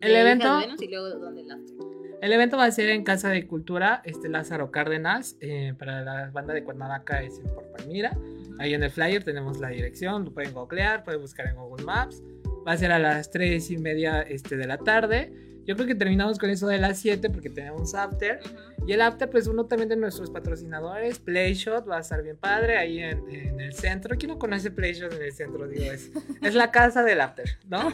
El 0.00 0.14
evento. 0.14 0.60
y 0.78 0.88
luego 0.88 1.08
dónde 1.08 1.42
el 1.42 1.50
after. 1.50 1.76
El 2.20 2.32
evento 2.32 2.56
va 2.56 2.64
a 2.64 2.70
ser 2.70 2.88
en 2.88 3.04
Casa 3.04 3.28
de 3.28 3.46
Cultura, 3.46 4.00
este 4.04 4.28
Lázaro 4.28 4.70
Cárdenas, 4.70 5.36
eh, 5.40 5.74
para 5.78 6.02
la 6.02 6.30
banda 6.30 6.54
de 6.54 6.64
Cuernavaca 6.64 7.22
es 7.22 7.38
en 7.38 7.44
Por 7.54 7.70
Palmira. 7.72 8.16
Ahí 8.58 8.72
en 8.72 8.82
el 8.82 8.90
flyer 8.90 9.22
tenemos 9.22 9.60
la 9.60 9.68
dirección, 9.68 10.24
lo 10.24 10.32
pueden 10.32 10.54
googlear, 10.54 11.04
pueden 11.04 11.20
buscar 11.20 11.46
en 11.46 11.56
Google 11.56 11.84
Maps. 11.84 12.22
Va 12.66 12.72
a 12.72 12.76
ser 12.76 12.90
a 12.90 12.98
las 12.98 13.30
3 13.30 13.70
y 13.70 13.78
media 13.78 14.22
este, 14.22 14.56
de 14.56 14.66
la 14.66 14.78
tarde. 14.78 15.30
Yo 15.66 15.74
creo 15.74 15.88
que 15.88 15.96
terminamos 15.96 16.38
con 16.38 16.48
eso 16.48 16.68
de 16.68 16.78
las 16.78 16.98
7 17.00 17.28
porque 17.30 17.50
tenemos 17.50 17.94
after. 17.94 18.38
Y 18.86 18.92
el 18.92 19.00
after, 19.00 19.28
pues 19.28 19.48
uno 19.48 19.66
también 19.66 19.88
de 19.88 19.96
nuestros 19.96 20.30
patrocinadores, 20.30 21.18
Playshot, 21.18 21.88
va 21.88 21.98
a 21.98 22.00
estar 22.00 22.22
bien 22.22 22.36
padre 22.36 22.78
ahí 22.78 23.00
en, 23.00 23.60
el 23.60 23.72
centro. 23.72 24.16
¿Quién 24.16 24.30
no 24.30 24.38
conoce 24.38 24.70
Playshot 24.70 25.12
en 25.12 25.22
el 25.22 25.32
centro? 25.32 25.66
Digo, 25.66 25.90
es, 25.90 26.10
es 26.40 26.54
la 26.54 26.70
casa 26.70 27.02
del 27.02 27.20
after, 27.20 27.58
¿no? 27.68 27.90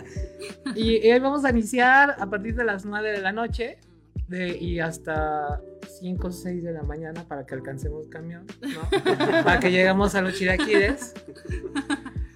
y, 0.74 1.10
hoy 1.10 1.18
vamos 1.18 1.44
a 1.44 1.50
iniciar 1.50 2.16
a 2.18 2.30
partir 2.30 2.56
de 2.56 2.64
las 2.64 2.86
9 2.86 3.12
de 3.12 3.20
la 3.20 3.32
noche 3.32 3.78
de, 4.28 4.56
y 4.56 4.80
hasta 4.80 5.60
5 6.00 6.26
o 6.26 6.32
6 6.32 6.64
de 6.64 6.72
la 6.72 6.84
mañana 6.84 7.24
para 7.28 7.44
que 7.44 7.54
alcancemos 7.54 8.08
camión, 8.08 8.46
¿no? 8.62 8.88
para 9.44 9.60
que 9.60 9.70
lleguemos 9.70 10.14
a 10.14 10.22
los 10.22 10.38
chiraquiles. 10.38 11.12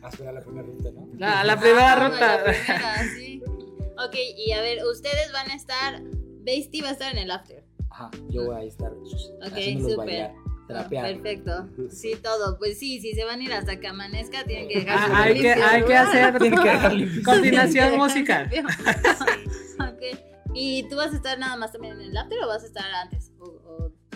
A 0.02 0.11
esperar 0.11 0.35
la 0.35 0.42
primera 0.42 0.66
ruta, 0.66 0.90
¿no? 0.92 1.09
La, 1.16 1.42
la 1.42 1.59
primera 1.59 1.92
ah, 1.92 2.09
ruta. 2.09 2.37
La 2.37 2.44
primera, 2.44 3.04
sí. 3.16 3.28
Ok, 4.06 4.14
y 4.37 4.52
a 4.52 4.61
ver, 4.61 4.84
ustedes 4.84 5.32
van 5.32 5.50
a 5.50 5.54
estar. 5.54 6.02
Beastie 6.42 6.82
va 6.82 6.90
a 6.90 6.92
estar 6.92 7.12
en 7.12 7.18
el 7.18 7.30
after. 7.30 7.64
Ajá, 7.90 8.11
yo 8.28 8.46
voy 8.46 8.56
a 8.56 8.62
estar. 8.62 8.92
Ok, 8.92 9.80
súper. 9.80 10.30
Perfecto. 10.68 11.68
Sí, 11.90 12.14
todo. 12.22 12.58
Pues 12.58 12.78
sí, 12.78 13.00
si 13.00 13.14
se 13.14 13.24
van 13.24 13.40
a 13.40 13.42
ir 13.42 13.52
hasta 13.52 13.80
que 13.80 13.88
amanezca, 13.88 14.44
tienen 14.44 14.68
que 14.68 14.80
dejar 14.80 14.98
ah, 14.98 15.06
su 15.06 15.14
hay, 15.14 15.40
que, 15.40 15.52
hay 15.52 15.84
que 15.84 15.96
hacer 15.96 16.38
que 16.38 17.22
coordinación 17.24 17.96
musical. 17.96 18.50
ok. 19.80 20.18
¿Y 20.54 20.88
tú 20.88 20.96
vas 20.96 21.12
a 21.12 21.16
estar 21.16 21.38
nada 21.38 21.56
más 21.56 21.72
también 21.72 21.94
en 21.94 22.11
el 22.11 22.16
after 22.16 22.38
o 22.44 22.46
vas 22.46 22.62
a 22.62 22.66
estar 22.66 22.84
antes? 23.02 23.32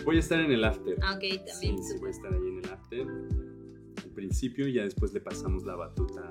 Voy 0.05 0.17
a 0.17 0.19
estar 0.19 0.39
en 0.39 0.51
el 0.51 0.63
after. 0.63 0.95
Ah, 1.01 1.15
ok, 1.15 1.45
también. 1.45 1.83
Sí, 1.83 1.97
voy 1.99 2.09
a 2.09 2.11
estar 2.11 2.31
ahí 2.31 2.47
en 2.47 2.57
el 2.59 2.71
after. 2.71 3.07
Al 4.03 4.11
principio 4.11 4.67
y 4.67 4.73
ya 4.73 4.83
después 4.83 5.11
le 5.13 5.21
pasamos 5.21 5.63
la 5.63 5.75
batuta 5.75 6.21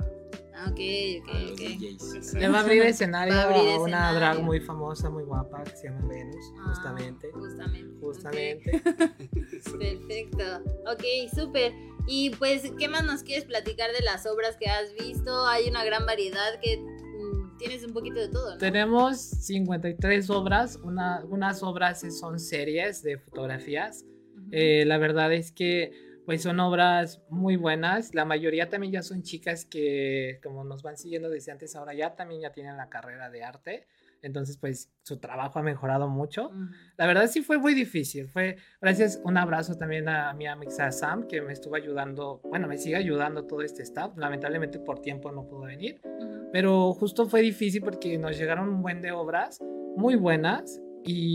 Ah, 0.55 0.69
ok, 0.71 0.81
ok, 1.23 1.29
ok. 1.53 2.35
Le 2.35 2.49
va 2.49 2.59
a 2.59 2.61
abrir 2.61 2.83
escenario 2.83 3.35
a, 3.41 3.81
una 3.81 4.13
drag 4.13 4.43
muy 4.43 4.61
famosa, 4.61 5.09
muy 5.09 5.25
guapa, 5.25 5.65
que 5.65 5.77
se 5.77 5.89
llama 5.89 6.07
Venus, 6.09 6.53
ah, 6.59 6.69
justamente. 6.69 7.31
Justamente. 7.33 8.01
Justamente. 8.01 8.71
Perfecto. 9.79 10.45
Ok, 10.93 11.05
súper. 11.35 11.73
Y 12.07 12.31
pues, 12.31 12.71
¿qué 12.79 12.89
más 12.89 13.05
nos 13.05 13.23
quieres 13.23 13.45
platicar 13.45 13.91
de 13.93 14.03
las 14.05 14.27
obras 14.27 14.57
que 14.57 14.67
has 14.67 14.93
visto? 14.95 15.47
Hay 15.47 15.69
una 15.69 15.85
gran 15.85 16.05
variedad 16.05 16.61
que 16.61 16.79
mm, 16.79 17.57
tienes 17.59 17.85
un 17.85 17.93
poquito 17.93 18.21
de 18.21 18.29
todo, 18.29 18.53
¿no? 18.53 18.59
Tenemos 18.59 19.21
53 19.21 20.29
obras, 20.31 20.79
una, 20.83 21.25
unas 21.25 21.63
obras 21.63 22.05
son 22.19 22.39
series 22.39 23.03
de 23.03 23.19
fotografías. 23.19 24.05
Eh, 24.51 24.85
la 24.87 24.99
verdad 24.99 25.33
es 25.33 25.51
que 25.51 25.93
pues 26.27 26.43
son 26.43 26.61
obras 26.61 27.23
muy 27.29 27.57
buenas. 27.57 28.15
La 28.15 28.25
mayoría 28.25 28.69
también 28.69 28.93
ya 28.93 29.03
son 29.03 29.23
chicas 29.23 29.65
que, 29.65 30.41
como 30.43 30.65
nos 30.65 30.83
van 30.83 30.97
siguiendo 30.97 31.29
desde 31.29 31.53
antes, 31.53 31.75
ahora 31.77 31.95
ya 31.95 32.15
también 32.15 32.41
ya 32.41 32.53
tienen 32.53 32.77
la 32.77 32.89
carrera 32.89 33.31
de 33.31 33.45
arte. 33.45 33.87
Entonces, 34.23 34.57
pues 34.57 34.93
su 35.03 35.19
trabajo 35.19 35.59
ha 35.59 35.63
mejorado 35.63 36.09
mucho. 36.09 36.53
La 36.97 37.07
verdad 37.07 37.27
sí 37.27 37.43
fue 37.43 37.59
muy 37.59 37.75
difícil. 37.75 38.29
Fue, 38.29 38.57
gracias, 38.81 39.21
un 39.25 39.37
abrazo 39.37 39.77
también 39.77 40.09
a 40.09 40.33
mi 40.33 40.47
amiga 40.47 40.93
Sam, 40.93 41.27
que 41.27 41.41
me 41.41 41.53
estuvo 41.53 41.75
ayudando, 41.75 42.41
bueno, 42.45 42.69
me 42.69 42.79
sigue 42.79 42.95
ayudando 42.95 43.47
todo 43.47 43.63
este 43.63 43.83
staff. 43.83 44.17
Lamentablemente 44.17 44.79
por 44.79 45.01
tiempo 45.01 45.33
no 45.33 45.49
pudo 45.49 45.63
venir. 45.63 46.01
Pero 46.53 46.93
justo 46.93 47.27
fue 47.27 47.43
difícil 47.43 47.83
porque 47.83 48.17
nos 48.17 48.39
llegaron 48.39 48.69
un 48.69 48.83
buen 48.83 49.03
de 49.03 49.11
obras 49.11 49.59
muy 49.97 50.15
buenas 50.15 50.82
y 51.05 51.35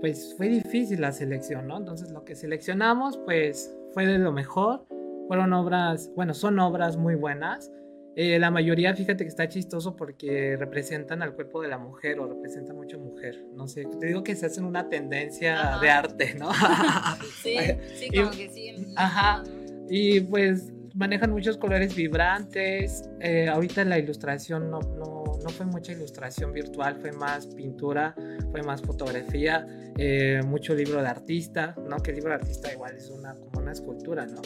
pues 0.00 0.34
fue 0.36 0.48
difícil 0.48 1.00
la 1.00 1.12
selección, 1.12 1.66
¿no? 1.66 1.78
Entonces 1.78 2.10
lo 2.10 2.24
que 2.24 2.34
seleccionamos, 2.34 3.18
pues 3.18 3.74
fue 3.92 4.06
de 4.06 4.18
lo 4.18 4.32
mejor. 4.32 4.86
Fueron 5.26 5.52
obras, 5.52 6.10
bueno, 6.14 6.34
son 6.34 6.58
obras 6.60 6.96
muy 6.96 7.14
buenas. 7.14 7.72
Eh, 8.18 8.38
la 8.38 8.50
mayoría, 8.50 8.94
fíjate 8.94 9.24
que 9.24 9.28
está 9.28 9.46
chistoso 9.46 9.94
porque 9.94 10.56
representan 10.58 11.22
al 11.22 11.34
cuerpo 11.34 11.60
de 11.60 11.68
la 11.68 11.76
mujer 11.76 12.18
o 12.18 12.26
representan 12.26 12.76
mucho 12.76 12.98
mujer. 12.98 13.44
No 13.54 13.68
sé, 13.68 13.84
te 14.00 14.06
digo 14.06 14.22
que 14.22 14.34
se 14.34 14.46
hacen 14.46 14.64
una 14.64 14.88
tendencia 14.88 15.78
de 15.82 15.90
arte, 15.90 16.34
¿no? 16.34 16.50
sí, 17.42 17.58
sí, 17.94 18.08
como 18.16 18.30
que 18.30 18.48
sí. 18.48 18.74
Ajá. 18.96 19.42
Y 19.90 20.20
pues 20.20 20.72
manejan 20.96 21.30
muchos 21.30 21.56
colores 21.58 21.94
vibrantes. 21.94 23.08
Eh, 23.20 23.48
ahorita 23.48 23.84
la 23.84 23.98
ilustración 23.98 24.70
no, 24.70 24.80
no, 24.80 25.24
no, 25.42 25.48
fue 25.50 25.66
mucha 25.66 25.92
ilustración 25.92 26.52
virtual, 26.52 26.96
fue 27.00 27.12
más 27.12 27.46
pintura, 27.46 28.14
fue 28.50 28.62
más 28.62 28.82
fotografía, 28.82 29.66
eh, 29.98 30.40
mucho 30.44 30.74
libro 30.74 31.02
de 31.02 31.08
artista, 31.08 31.74
¿no? 31.88 31.98
Que 31.98 32.10
el 32.10 32.16
libro 32.16 32.30
de 32.30 32.36
artista 32.36 32.72
igual 32.72 32.96
es 32.96 33.10
una, 33.10 33.34
como 33.34 33.60
una 33.60 33.72
escultura, 33.72 34.26
¿no? 34.26 34.40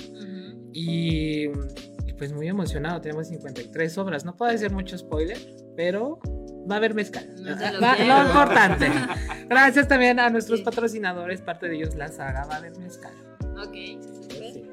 y, 0.72 1.48
pues 2.18 2.34
muy 2.34 2.48
emocionado, 2.48 3.00
tenemos 3.00 3.28
53 3.28 3.96
obras. 3.96 4.26
No 4.26 4.36
puedo 4.36 4.52
hacer 4.52 4.70
mucho 4.72 4.98
spoiler, 4.98 5.38
pero 5.74 6.20
va 6.70 6.74
a 6.74 6.76
haber 6.76 6.92
mezcal. 6.92 7.26
lo, 7.38 7.50
lo 7.50 8.22
importante. 8.26 8.90
Gracias 9.48 9.88
también 9.88 10.20
a 10.20 10.28
nuestros 10.28 10.60
patrocinadores, 10.60 11.40
parte 11.40 11.68
de 11.68 11.76
ellos 11.76 11.94
la 11.94 12.08
saga, 12.08 12.44
va 12.44 12.56
a 12.56 12.58
haber 12.58 12.76
mezcal. 12.76 13.29
Ok. 13.62 14.10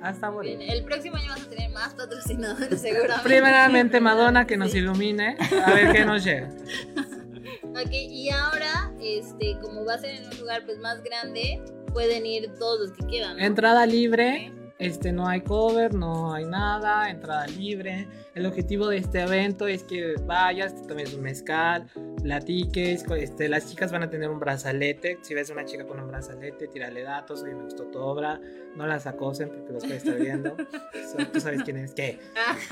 Hasta 0.01 0.27
ah, 0.27 0.41
El 0.43 0.83
próximo 0.83 1.17
año 1.17 1.29
vas 1.29 1.41
a 1.41 1.49
tener 1.49 1.69
más 1.71 1.93
patrocinadores, 1.95 2.81
seguramente. 2.81 3.23
Primeramente, 3.23 3.99
Madonna, 3.99 4.45
que 4.45 4.57
nos 4.57 4.73
ilumine. 4.73 5.37
A 5.65 5.73
ver 5.73 5.91
qué 5.91 6.05
nos 6.05 6.23
llega. 6.23 6.49
Ok, 7.63 7.91
y 7.91 8.29
ahora, 8.31 8.91
este, 8.99 9.55
como 9.61 9.85
va 9.85 9.95
a 9.95 9.97
ser 9.99 10.15
en 10.15 10.27
un 10.27 10.39
lugar 10.39 10.65
pues 10.65 10.79
más 10.79 11.03
grande, 11.03 11.61
pueden 11.93 12.25
ir 12.25 12.51
todos 12.57 12.79
los 12.79 12.91
que 12.97 13.05
quieran. 13.05 13.39
Entrada 13.39 13.85
libre. 13.85 14.51
Este, 14.79 15.11
no 15.11 15.27
hay 15.27 15.41
cover, 15.41 15.95
no 15.95 16.33
hay 16.33 16.45
nada, 16.45 17.09
entrada 17.09 17.47
libre. 17.47 18.07
El 18.35 18.45
objetivo 18.45 18.87
de 18.89 18.97
este 18.97 19.21
evento 19.21 19.67
es 19.67 19.83
que 19.83 20.15
vayas, 20.23 20.75
te 20.75 20.87
tomes 20.87 21.13
un 21.13 21.21
mezcal, 21.21 21.87
platiques. 22.21 23.03
Este, 23.17 23.49
las 23.49 23.69
chicas 23.69 23.91
van 23.91 24.03
a 24.03 24.09
tener 24.09 24.29
un 24.29 24.39
brazalete. 24.39 25.17
Si 25.23 25.33
ves 25.33 25.49
a 25.49 25.53
una 25.53 25.65
chica 25.65 25.85
con 25.85 25.99
un 25.99 26.07
brazalete, 26.07 26.67
tírale 26.67 27.01
datos. 27.01 27.41
Oye, 27.41 27.55
me 27.55 27.63
gustó 27.63 27.85
tu 27.85 27.97
obra. 27.97 28.39
No 28.75 28.85
las 28.85 29.07
acosen 29.07 29.49
porque 29.49 29.73
los 29.73 29.83
puede 29.83 29.97
estar 29.97 30.15
viendo. 30.15 30.55
Tú 31.33 31.39
sabes 31.39 31.63
quién 31.63 31.77
es. 31.77 31.93
¿Qué? 31.93 32.19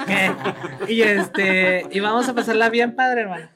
¿Qué? 0.05 0.31
Y, 0.93 1.01
este, 1.01 1.87
y 1.89 1.99
vamos 1.99 2.29
a 2.29 2.35
pasarla 2.35 2.69
bien 2.69 2.95
padre, 2.95 3.21
hermano. 3.21 3.49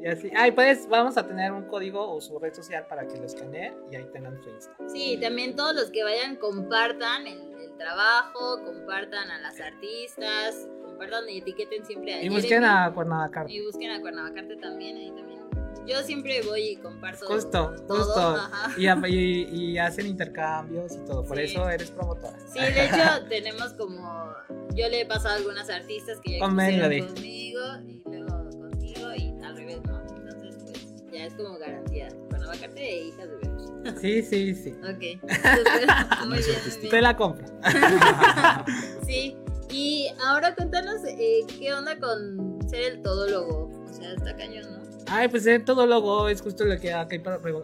Y 0.00 0.06
así. 0.06 0.30
Ay, 0.36 0.52
pues 0.52 0.88
vamos 0.88 1.16
a 1.16 1.26
tener 1.26 1.52
un 1.52 1.64
código 1.64 2.08
o 2.08 2.20
su 2.20 2.38
red 2.38 2.54
social 2.54 2.86
para 2.88 3.06
que 3.06 3.18
lo 3.18 3.26
escaneen 3.26 3.74
y 3.90 3.96
ahí 3.96 4.06
tengan 4.12 4.40
su 4.42 4.48
Insta. 4.48 4.76
Sí, 4.86 5.18
también 5.20 5.56
todos 5.56 5.74
los 5.74 5.90
que 5.90 6.04
vayan 6.04 6.36
compartan 6.36 7.26
el 7.26 7.49
trabajo, 7.80 8.62
compartan 8.64 9.30
a 9.30 9.40
las 9.40 9.58
artistas, 9.58 10.68
compartan 10.84 11.28
y 11.30 11.38
etiqueten 11.38 11.84
siempre 11.84 12.14
a 12.14 12.22
Y 12.22 12.28
busquen 12.28 12.64
a 12.64 12.92
Cuernavacarte. 12.92 13.52
Y 13.52 13.64
busquen 13.64 13.90
a 13.90 14.00
Cuernavacarte 14.00 14.56
también, 14.56 14.96
ahí 14.98 15.10
también. 15.10 15.40
Yo 15.86 16.02
siempre 16.02 16.42
voy 16.42 16.60
y 16.60 16.76
comparto 16.76 17.26
justo, 17.26 17.74
todo. 17.88 18.04
Justo, 18.04 19.06
y, 19.08 19.46
y, 19.50 19.78
hacen 19.78 20.06
intercambios 20.06 20.94
y 20.94 20.98
todo, 21.06 21.24
por 21.24 21.40
eso 21.40 21.68
eres 21.70 21.90
promotora. 21.90 22.38
Sí, 22.52 22.60
de 22.60 22.84
hecho 22.84 23.26
tenemos 23.28 23.72
como, 23.72 24.30
yo 24.74 24.88
le 24.88 25.00
he 25.00 25.06
pasado 25.06 25.34
a 25.34 25.38
algunas 25.38 25.70
artistas 25.70 26.20
que 26.20 26.32
ya 26.32 26.40
conmigo 26.40 26.86
y 26.86 28.02
luego 28.04 28.50
contigo 28.50 29.14
y 29.16 29.42
al 29.42 29.56
revés, 29.56 29.80
¿no? 29.84 30.00
Entonces 30.00 30.56
pues 30.62 31.10
ya 31.10 31.24
es 31.24 31.34
como 31.34 31.58
garantía. 31.58 32.08
Cuernavacarte 32.28 32.86
e 32.86 33.06
hijas 33.06 33.28
de. 33.30 33.49
Sí, 34.00 34.22
sí, 34.22 34.54
sí. 34.54 34.74
Ok. 34.82 35.22
Muy 36.26 36.38
bien. 36.38 36.90
Te 36.90 37.00
la 37.00 37.16
compro. 37.16 37.46
sí. 39.06 39.36
Y 39.70 40.08
ahora 40.24 40.54
cuéntanos 40.54 41.04
eh, 41.06 41.40
qué 41.58 41.72
onda 41.72 41.98
con 41.98 42.58
ser 42.68 42.92
el 42.92 43.02
todólogo. 43.02 43.70
O 43.84 43.92
sea, 43.92 44.12
está 44.12 44.36
cañón, 44.36 44.64
¿no? 44.72 44.80
Ay, 45.06 45.28
pues 45.28 45.44
ser 45.44 45.64
todólogo 45.64 46.28
es 46.28 46.40
justo 46.40 46.64
lo 46.64 46.78
que 46.78 46.92
acá 46.92 47.16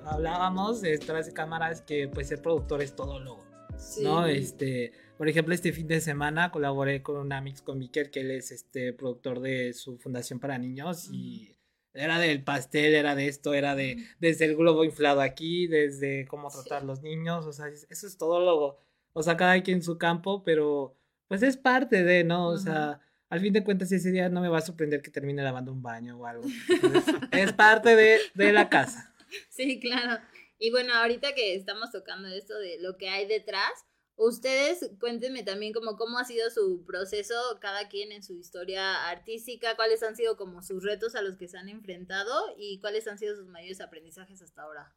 hablábamos 0.05 0.81
detrás 0.81 1.27
de 1.27 1.33
cámaras, 1.33 1.81
que 1.83 2.09
pues 2.09 2.29
ser 2.29 2.43
productor 2.43 2.83
es 2.83 2.95
todólogo. 2.95 3.45
Sí. 3.79 4.03
¿No? 4.03 4.27
Este, 4.27 4.93
por 5.17 5.29
ejemplo, 5.29 5.55
este 5.55 5.73
fin 5.73 5.87
de 5.87 6.01
semana 6.01 6.51
colaboré 6.51 7.03
con 7.03 7.17
un 7.17 7.33
Amix 7.33 7.63
con 7.63 7.79
Miker, 7.79 8.11
que 8.11 8.21
él 8.21 8.31
es 8.31 8.51
este 8.51 8.93
productor 8.93 9.41
de 9.41 9.73
su 9.75 9.99
fundación 9.99 10.41
para 10.41 10.59
niños 10.59 11.09
y 11.13 11.56
Era 11.97 12.19
del 12.19 12.45
pastel, 12.45 12.95
era 12.95 13.15
de 13.15 13.29
esto, 13.29 13.55
era 13.55 13.75
de 13.75 14.05
desde 14.21 14.45
el 14.45 14.57
globo 14.57 14.85
inflado 14.85 15.21
aquí, 15.21 15.67
desde 15.67 16.27
cómo 16.27 16.49
tratar 16.51 16.85
los 16.85 17.03
niños, 17.03 17.47
o 17.47 17.53
sea, 17.53 17.69
eso 17.69 18.07
es 18.07 18.17
todo 18.17 18.41
lo, 18.41 18.79
o 19.13 19.23
sea, 19.23 19.37
cada 19.37 19.63
quien 19.63 19.79
en 19.79 19.83
su 19.83 19.99
campo, 19.99 20.43
pero 20.45 20.97
pues 21.29 21.43
es 21.43 21.57
parte 21.57 22.05
de, 22.05 22.25
¿no? 22.25 22.49
O 22.49 22.59
sea, 22.59 23.01
al 23.29 23.41
fin 23.41 23.53
de 23.53 23.65
cuentas 23.65 23.91
ese 23.91 24.13
día 24.13 24.29
no 24.29 24.41
me 24.41 24.49
va 24.49 24.59
a 24.59 24.63
sorprender 24.63 25.03
que 25.03 25.11
termine 25.11 25.43
lavando 25.43 25.73
un 25.73 25.83
baño 25.83 26.19
o 26.19 26.27
algo. 26.27 26.45
es 27.33 27.53
parte 27.53 27.97
de, 27.97 28.19
de 28.35 28.53
la 28.53 28.69
casa. 28.69 29.15
Sí, 29.49 29.81
claro. 29.81 30.21
Y 30.59 30.71
bueno, 30.71 30.95
ahorita 30.95 31.35
que 31.35 31.55
estamos 31.55 31.91
tocando 31.91 32.29
esto 32.29 32.59
de 32.59 32.79
lo 32.81 32.97
que 32.97 33.09
hay 33.09 33.27
detrás, 33.27 33.73
Ustedes 34.19 34.91
cuéntenme 34.99 35.43
también 35.43 35.75
como 35.75 35.99
cómo 35.99 36.19
ha 36.19 36.25
sido 36.25 36.49
su 36.49 36.83
proceso, 36.87 37.35
cada 37.61 37.89
quien 37.89 38.13
en 38.13 38.23
su 38.23 38.35
historia 38.35 39.11
artística, 39.11 39.77
cuáles 39.77 40.03
han 40.03 40.17
sido 40.17 40.39
como 40.39 40.63
sus 40.63 40.83
retos 40.83 41.15
a 41.15 41.23
los 41.23 41.37
que 41.37 41.49
se 41.49 41.59
han 41.59 41.69
enfrentado 41.69 42.33
y 42.57 42.81
cuáles 42.81 43.07
han 43.09 43.19
sido 43.19 43.37
sus 43.37 43.47
mayores 43.47 43.83
aprendizajes 43.83 44.41
hasta 44.41 44.63
ahora. 44.63 44.97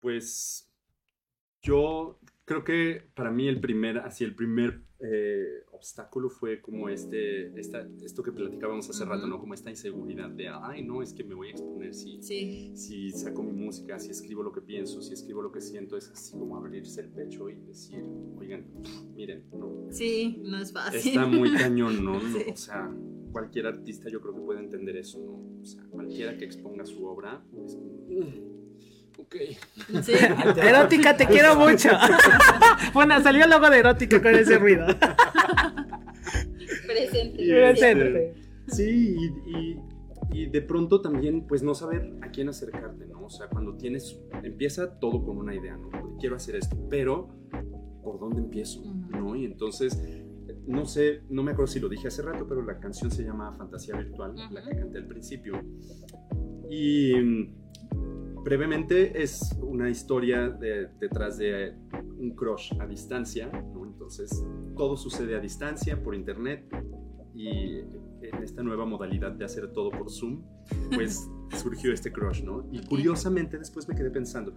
Pues 0.00 0.70
yo 1.60 2.18
creo 2.46 2.64
que 2.64 3.10
para 3.14 3.30
mí 3.30 3.46
el 3.46 3.60
primer, 3.60 3.98
así 3.98 4.24
el 4.24 4.34
primer 4.34 4.80
eh, 5.00 5.65
obstáculo 5.76 6.28
fue 6.28 6.60
como 6.60 6.88
este, 6.88 7.58
esta, 7.58 7.86
esto 8.02 8.22
que 8.22 8.32
platicábamos 8.32 8.88
hace 8.90 9.04
rato, 9.04 9.26
¿no? 9.26 9.38
Como 9.38 9.54
esta 9.54 9.70
inseguridad 9.70 10.30
de, 10.30 10.48
ay, 10.48 10.82
no, 10.82 11.02
es 11.02 11.12
que 11.12 11.24
me 11.24 11.34
voy 11.34 11.48
a 11.48 11.50
exponer 11.52 11.94
si, 11.94 12.20
si 12.22 13.10
saco 13.10 13.42
mi 13.42 13.52
música, 13.52 13.98
si 13.98 14.10
escribo 14.10 14.42
lo 14.42 14.52
que 14.52 14.60
pienso, 14.60 15.00
si 15.02 15.14
escribo 15.14 15.42
lo 15.42 15.52
que 15.52 15.60
siento, 15.60 15.96
es 15.96 16.10
así 16.10 16.32
como 16.32 16.56
abrirse 16.56 17.00
el 17.02 17.10
pecho 17.10 17.48
y 17.48 17.56
decir, 17.56 18.04
oigan, 18.36 18.66
miren, 19.14 19.44
no. 19.52 19.86
Sí, 19.90 20.40
no 20.42 20.58
es 20.58 20.72
fácil. 20.72 21.12
Está 21.12 21.26
muy 21.26 21.52
cañón, 21.52 22.04
¿no? 22.04 22.16
O 22.52 22.56
sea, 22.56 22.90
cualquier 23.32 23.66
artista 23.66 24.08
yo 24.08 24.20
creo 24.20 24.34
que 24.34 24.40
puede 24.40 24.60
entender 24.60 24.96
eso, 24.96 25.18
¿no? 25.20 25.60
O 25.60 25.64
sea, 25.64 25.84
cualquiera 25.90 26.36
que 26.36 26.44
exponga 26.44 26.84
su 26.86 27.04
obra 27.04 27.44
es 27.64 27.76
como... 27.76 28.55
Ok. 29.18 29.36
Sí. 30.02 30.12
erótica, 30.62 31.16
te 31.16 31.26
quiero 31.26 31.56
mucho. 31.56 31.90
bueno, 32.94 33.20
salió 33.22 33.44
el 33.44 33.50
logo 33.50 33.70
de 33.70 33.78
erótica 33.78 34.20
con 34.20 34.34
ese 34.34 34.58
ruido. 34.58 34.86
Presente. 36.86 37.36
Presente. 37.36 38.34
Sí, 38.68 39.16
y, 39.46 39.76
y, 40.32 40.46
de 40.46 40.62
pronto 40.62 41.00
también, 41.00 41.46
pues 41.46 41.62
no 41.62 41.74
saber 41.74 42.12
a 42.22 42.30
quién 42.30 42.48
acercarte, 42.48 43.06
¿no? 43.06 43.24
O 43.24 43.30
sea, 43.30 43.48
cuando 43.48 43.76
tienes, 43.76 44.20
empieza 44.42 44.98
todo 44.98 45.24
con 45.24 45.38
una 45.38 45.54
idea, 45.54 45.76
¿no? 45.76 46.16
Quiero 46.18 46.36
hacer 46.36 46.56
esto, 46.56 46.76
pero 46.90 47.28
¿por 48.02 48.18
dónde 48.18 48.40
empiezo? 48.40 48.82
¿No? 49.10 49.36
Y 49.36 49.44
entonces, 49.44 50.00
no 50.66 50.84
sé, 50.84 51.22
no 51.30 51.42
me 51.42 51.52
acuerdo 51.52 51.72
si 51.72 51.80
lo 51.80 51.88
dije 51.88 52.08
hace 52.08 52.22
rato, 52.22 52.46
pero 52.48 52.62
la 52.62 52.78
canción 52.78 53.10
se 53.10 53.24
llama 53.24 53.56
Fantasía 53.56 53.96
Virtual, 53.96 54.34
la 54.50 54.62
que 54.62 54.76
canté 54.76 54.98
al 54.98 55.06
principio. 55.06 55.60
Y 56.68 57.12
brevemente 58.46 59.20
es 59.20 59.58
una 59.60 59.90
historia 59.90 60.48
detrás 60.48 61.36
de 61.36 61.74
un 62.16 62.32
crush 62.36 62.72
a 62.78 62.86
distancia, 62.86 63.50
Entonces 63.52 64.46
todo 64.76 64.96
sucede 64.96 65.34
a 65.34 65.40
distancia 65.40 66.00
por 66.00 66.14
internet 66.14 66.64
y 67.34 67.78
en 67.80 68.42
esta 68.44 68.62
nueva 68.62 68.86
modalidad 68.86 69.32
de 69.32 69.44
hacer 69.44 69.72
todo 69.72 69.90
por 69.90 70.12
Zoom, 70.12 70.44
pues 70.94 71.28
surgió 71.60 71.92
este 71.92 72.12
crush, 72.12 72.44
¿no? 72.44 72.68
Y 72.70 72.86
curiosamente 72.86 73.58
después 73.58 73.88
me 73.88 73.96
quedé 73.96 74.12
pensando, 74.12 74.54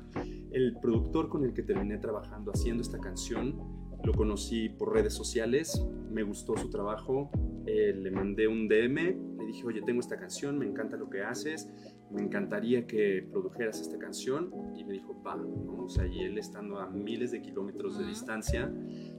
el 0.51 0.77
productor 0.79 1.27
con 1.27 1.43
el 1.43 1.53
que 1.53 1.63
terminé 1.63 1.97
trabajando 1.97 2.51
haciendo 2.51 2.83
esta 2.83 2.99
canción, 2.99 3.57
lo 4.03 4.13
conocí 4.13 4.69
por 4.69 4.93
redes 4.93 5.15
sociales, 5.15 5.83
me 6.11 6.21
gustó 6.21 6.55
su 6.57 6.69
trabajo, 6.69 7.31
eh, 7.65 7.93
le 7.95 8.11
mandé 8.11 8.47
un 8.47 8.67
DM, 8.67 9.37
le 9.37 9.45
dije, 9.47 9.65
oye, 9.65 9.81
tengo 9.81 9.99
esta 9.99 10.17
canción, 10.17 10.59
me 10.59 10.67
encanta 10.67 10.95
lo 10.95 11.09
que 11.09 11.23
haces, 11.23 11.67
me 12.11 12.21
encantaría 12.21 12.87
que 12.87 13.27
produjeras 13.31 13.79
esta 13.81 13.97
canción 13.99 14.51
y 14.75 14.83
me 14.83 14.93
dijo, 14.93 15.21
va, 15.21 15.35
¿no? 15.35 15.83
O 15.85 15.89
sea, 15.89 16.07
y 16.07 16.21
él 16.21 16.37
estando 16.37 16.79
a 16.79 16.87
miles 16.87 17.31
de 17.31 17.41
kilómetros 17.41 17.99
de 17.99 18.05
distancia, 18.05 18.71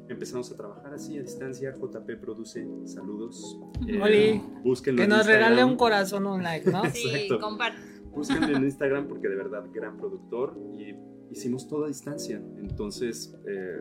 empezamos 0.09 0.51
a 0.53 0.57
trabajar 0.57 0.95
así 0.95 1.17
a 1.19 1.23
distancia, 1.23 1.73
JP 1.73 2.21
produce, 2.21 2.67
saludos. 2.85 3.59
Eh, 4.13 4.41
búsquenlo 4.63 5.03
Que 5.03 5.09
nos 5.09 5.27
regale 5.27 5.65
un 5.65 5.77
corazón, 5.77 6.27
un 6.27 6.43
like, 6.43 6.71
¿no? 6.71 6.83
sí, 6.93 7.29
comparte. 7.41 7.79
Búsquenlo 8.13 8.57
en 8.57 8.65
Instagram 8.65 9.07
porque 9.07 9.29
de 9.29 9.37
verdad, 9.37 9.65
gran 9.73 9.97
productor 9.97 10.59
y 10.77 10.95
hicimos 11.31 11.69
todo 11.69 11.85
a 11.85 11.89
distancia. 11.89 12.43
Entonces, 12.59 13.35
eh, 13.47 13.81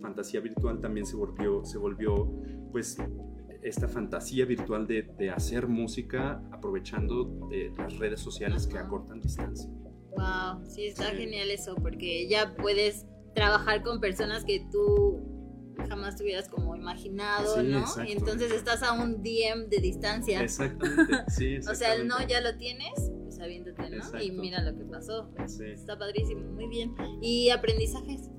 Fantasía 0.00 0.40
Virtual 0.40 0.80
también 0.80 1.06
se 1.06 1.16
volvió, 1.16 1.64
se 1.64 1.78
volvió 1.78 2.30
pues 2.70 2.98
esta 3.62 3.88
fantasía 3.88 4.44
virtual 4.44 4.86
de, 4.86 5.02
de 5.18 5.30
hacer 5.30 5.68
música 5.68 6.42
aprovechando 6.50 7.48
de 7.48 7.72
las 7.76 7.96
redes 7.98 8.20
sociales 8.20 8.66
que 8.66 8.78
acortan 8.78 9.20
distancia. 9.20 9.70
Wow, 10.16 10.64
sí, 10.68 10.86
está 10.86 11.06
genial 11.06 11.50
eso, 11.50 11.74
porque 11.76 12.28
ya 12.28 12.54
puedes 12.54 13.06
trabajar 13.34 13.82
con 13.82 14.00
personas 14.00 14.44
que 14.44 14.66
tú 14.70 15.32
jamás 15.88 16.16
te 16.16 16.24
hubieras 16.24 16.48
como 16.48 16.76
imaginado, 16.76 17.62
¿no? 17.62 17.84
Y 18.06 18.12
entonces 18.12 18.52
estás 18.52 18.82
a 18.82 18.92
un 18.92 19.22
DM 19.22 19.68
de 19.68 19.78
distancia. 19.80 20.42
Exactamente, 20.42 21.14
sí. 21.28 21.58
o 21.58 21.74
sea, 21.74 21.94
el 21.94 22.06
no 22.06 22.16
ya 22.26 22.40
lo 22.40 22.56
tienes, 22.56 22.92
pues 23.22 23.38
aviéntate, 23.40 23.90
¿no? 23.90 24.22
Y 24.22 24.32
mira 24.32 24.62
lo 24.62 24.76
que 24.76 24.84
pasó. 24.84 25.30
Está 25.60 25.98
padrísimo, 25.98 26.42
muy 26.52 26.68
bien. 26.68 26.94
¿Y 27.20 27.50
aprendizajes? 27.50 28.30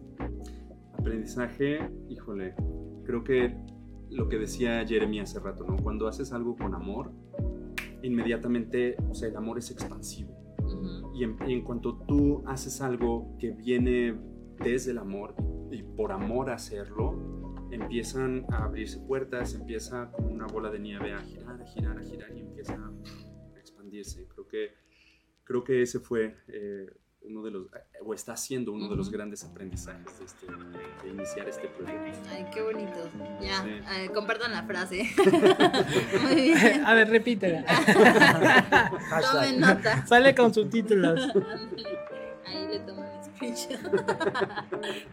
Aprendizaje, 0.93 1.79
híjole, 2.09 2.55
creo 3.03 3.23
que 3.23 3.55
lo 4.13 4.29
que 4.29 4.37
decía 4.37 4.85
Jeremy 4.87 5.19
hace 5.19 5.39
rato, 5.39 5.63
¿no? 5.63 5.75
Cuando 5.77 6.07
haces 6.07 6.31
algo 6.33 6.55
con 6.55 6.73
amor, 6.73 7.11
inmediatamente, 8.03 8.95
o 9.09 9.15
sea, 9.15 9.29
el 9.29 9.35
amor 9.35 9.57
es 9.57 9.71
expansivo. 9.71 10.33
y, 11.13 11.23
en, 11.23 11.63
cuanto 11.63 11.97
tú 12.07 12.43
haces 12.47 12.81
algo 12.81 13.35
que 13.39 13.51
viene 13.51 14.17
desde 14.63 14.91
el 14.91 14.97
amor 14.97 15.35
y 15.71 15.83
por 15.83 16.11
amor 16.11 16.49
hacerlo, 16.49 17.67
empiezan 17.71 18.45
a 18.49 18.65
abrirse 18.65 18.99
puertas, 18.99 19.55
empieza 19.55 20.11
como 20.11 20.29
una 20.29 20.47
bola 20.47 20.69
de 20.69 20.79
nieve 20.79 21.13
a 21.13 21.19
girar, 21.19 21.61
a 21.61 21.65
girar, 21.65 21.97
a 21.97 22.03
girar 22.03 22.35
y 22.35 22.39
empieza 22.41 22.75
a 22.75 23.59
expandirse. 23.59 24.27
Creo 24.27 24.47
que, 24.47 24.71
creo 25.43 25.63
que 25.63 25.81
ese 25.81 25.99
fue 25.99 26.35
eh, 26.47 26.91
uno 27.25 27.41
de 27.41 27.51
los, 27.51 27.67
o 28.05 28.13
está 28.13 28.35
siendo 28.35 28.71
uno 28.73 28.89
de 28.89 28.95
los 28.95 29.09
grandes 29.09 29.43
aprendizajes 29.43 30.19
de, 30.19 30.25
este, 30.25 30.45
de, 30.47 31.09
iniciar 31.09 31.47
este 31.47 31.67
proyecto. 31.67 32.19
Ay, 32.29 32.45
qué 32.53 32.61
bonito. 32.61 33.09
Ya, 33.41 33.65
eh, 33.65 34.09
compartan 34.13 34.51
la 34.51 34.63
frase. 34.63 35.09
Muy 36.21 36.35
bien. 36.35 36.85
A 36.85 36.93
ver, 36.93 37.09
repítela. 37.09 37.63
Tomen 39.31 39.59
nota. 39.59 40.05
Sale 40.05 40.35
con 40.35 40.53
subtítulos. 40.53 41.21
Ahí 42.45 42.67
le 42.67 42.79
tomo 42.79 43.03
el 43.03 43.23
screenshot. 43.23 43.79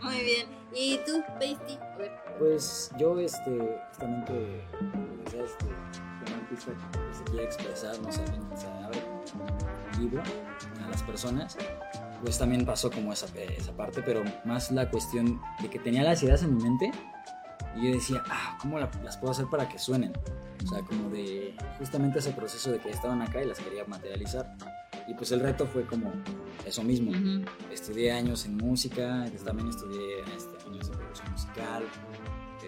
Muy 0.03 0.21
bien. 0.21 0.49
¿Y 0.75 0.99
tú, 1.07 1.23
Pasty? 1.39 1.79
Pues 2.39 2.91
yo, 2.99 3.19
este, 3.21 3.81
justamente, 3.89 4.65
este, 5.27 5.67
un 5.67 6.41
artista 6.43 6.73
que 6.73 7.15
se 7.15 7.25
quiere 7.25 7.45
expresar, 7.45 7.99
no 8.01 8.11
sé, 8.11 8.25
se 8.57 8.67
abre 8.67 9.10
libro 9.99 10.23
a 10.85 10.89
las 10.91 11.03
personas 11.03 11.57
pues 12.23 12.39
también 12.39 12.67
pasó 12.67 12.91
como 12.91 13.13
esa, 13.13 13.27
esa 13.39 13.73
parte, 13.73 14.03
pero 14.03 14.23
más 14.45 14.71
la 14.71 14.91
cuestión 14.91 15.41
de 15.61 15.71
que 15.71 15.79
tenía 15.79 16.03
las 16.03 16.23
ideas 16.23 16.43
en 16.43 16.57
mi 16.57 16.63
mente 16.63 16.93
y 17.77 17.87
yo 17.87 17.95
decía, 17.95 18.23
ah, 18.29 18.59
¿cómo 18.61 18.79
las 18.79 19.17
puedo 19.17 19.31
hacer 19.31 19.47
para 19.47 19.69
que 19.69 19.79
suenen? 19.79 20.13
O 20.65 20.69
sea, 20.69 20.83
como 20.83 21.09
de 21.09 21.55
justamente 21.79 22.19
ese 22.19 22.33
proceso 22.33 22.71
de 22.73 22.79
que 22.79 22.91
estaban 22.91 23.23
acá 23.23 23.43
y 23.43 23.47
las 23.47 23.59
quería 23.59 23.85
materializar. 23.87 24.55
Y 25.09 25.15
pues 25.15 25.33
el 25.33 25.41
reto 25.41 25.67
fue 25.67 25.87
como 25.87 26.13
eso 26.67 26.83
mismo. 26.83 27.13
Estudié 27.73 28.13
años 28.13 28.45
en 28.45 28.57
música, 28.57 29.27
también 29.45 29.69
estudié 29.69 30.21
este, 30.37 30.69
años 30.69 30.91
de 30.91 30.97
producción 30.97 31.33
musical, 31.33 31.85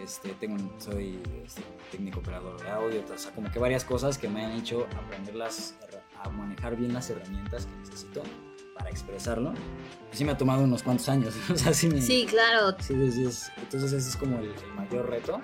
este, 0.03 0.31
tengo, 0.35 0.57
soy 0.79 1.21
este, 1.45 1.63
técnico 1.91 2.21
operador 2.21 2.61
de 2.63 2.71
audio, 2.71 3.05
o 3.13 3.19
sea, 3.19 3.31
como 3.33 3.51
que 3.51 3.59
varias 3.59 3.85
cosas 3.85 4.17
que 4.19 4.29
me 4.29 4.45
han 4.45 4.53
hecho 4.53 4.87
aprenderlas, 4.97 5.77
a 6.23 6.29
manejar 6.31 6.77
bien 6.77 6.93
las 6.93 7.09
herramientas 7.11 7.67
que 7.67 7.77
necesito 7.77 8.23
para 8.77 8.91
expresarlo, 8.91 9.53
sí 10.13 10.25
me 10.25 10.33
ha 10.33 10.37
tomado 10.37 10.63
unos 10.65 10.83
cuantos 10.83 11.09
años. 11.09 11.35
sí, 11.73 12.27
claro. 12.29 12.77
Sí, 12.81 12.95
entonces 12.95 13.93
ese 13.93 14.09
es 14.09 14.17
como 14.17 14.39
el, 14.39 14.53
mayor 14.75 15.09
reto. 15.09 15.41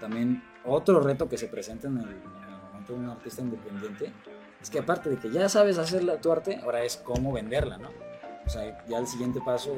También 0.00 0.42
otro 0.64 1.00
reto 1.00 1.28
que 1.28 1.38
se 1.38 1.48
presenta 1.48 1.88
en 1.88 1.98
el, 1.98 2.22
momento 2.70 2.92
de 2.94 2.98
un 2.98 3.08
artista 3.10 3.42
independiente 3.42 4.12
es 4.60 4.70
que 4.70 4.78
aparte 4.78 5.10
de 5.10 5.18
que 5.18 5.30
ya 5.30 5.48
sabes 5.48 5.78
hacer 5.78 6.04
la, 6.04 6.20
tu 6.20 6.32
arte, 6.32 6.60
ahora 6.62 6.82
es 6.82 6.96
cómo 6.96 7.32
venderla, 7.32 7.78
¿no? 7.78 7.90
O 8.46 8.48
sea, 8.48 8.84
ya 8.86 8.98
el 8.98 9.06
siguiente 9.06 9.40
paso, 9.44 9.74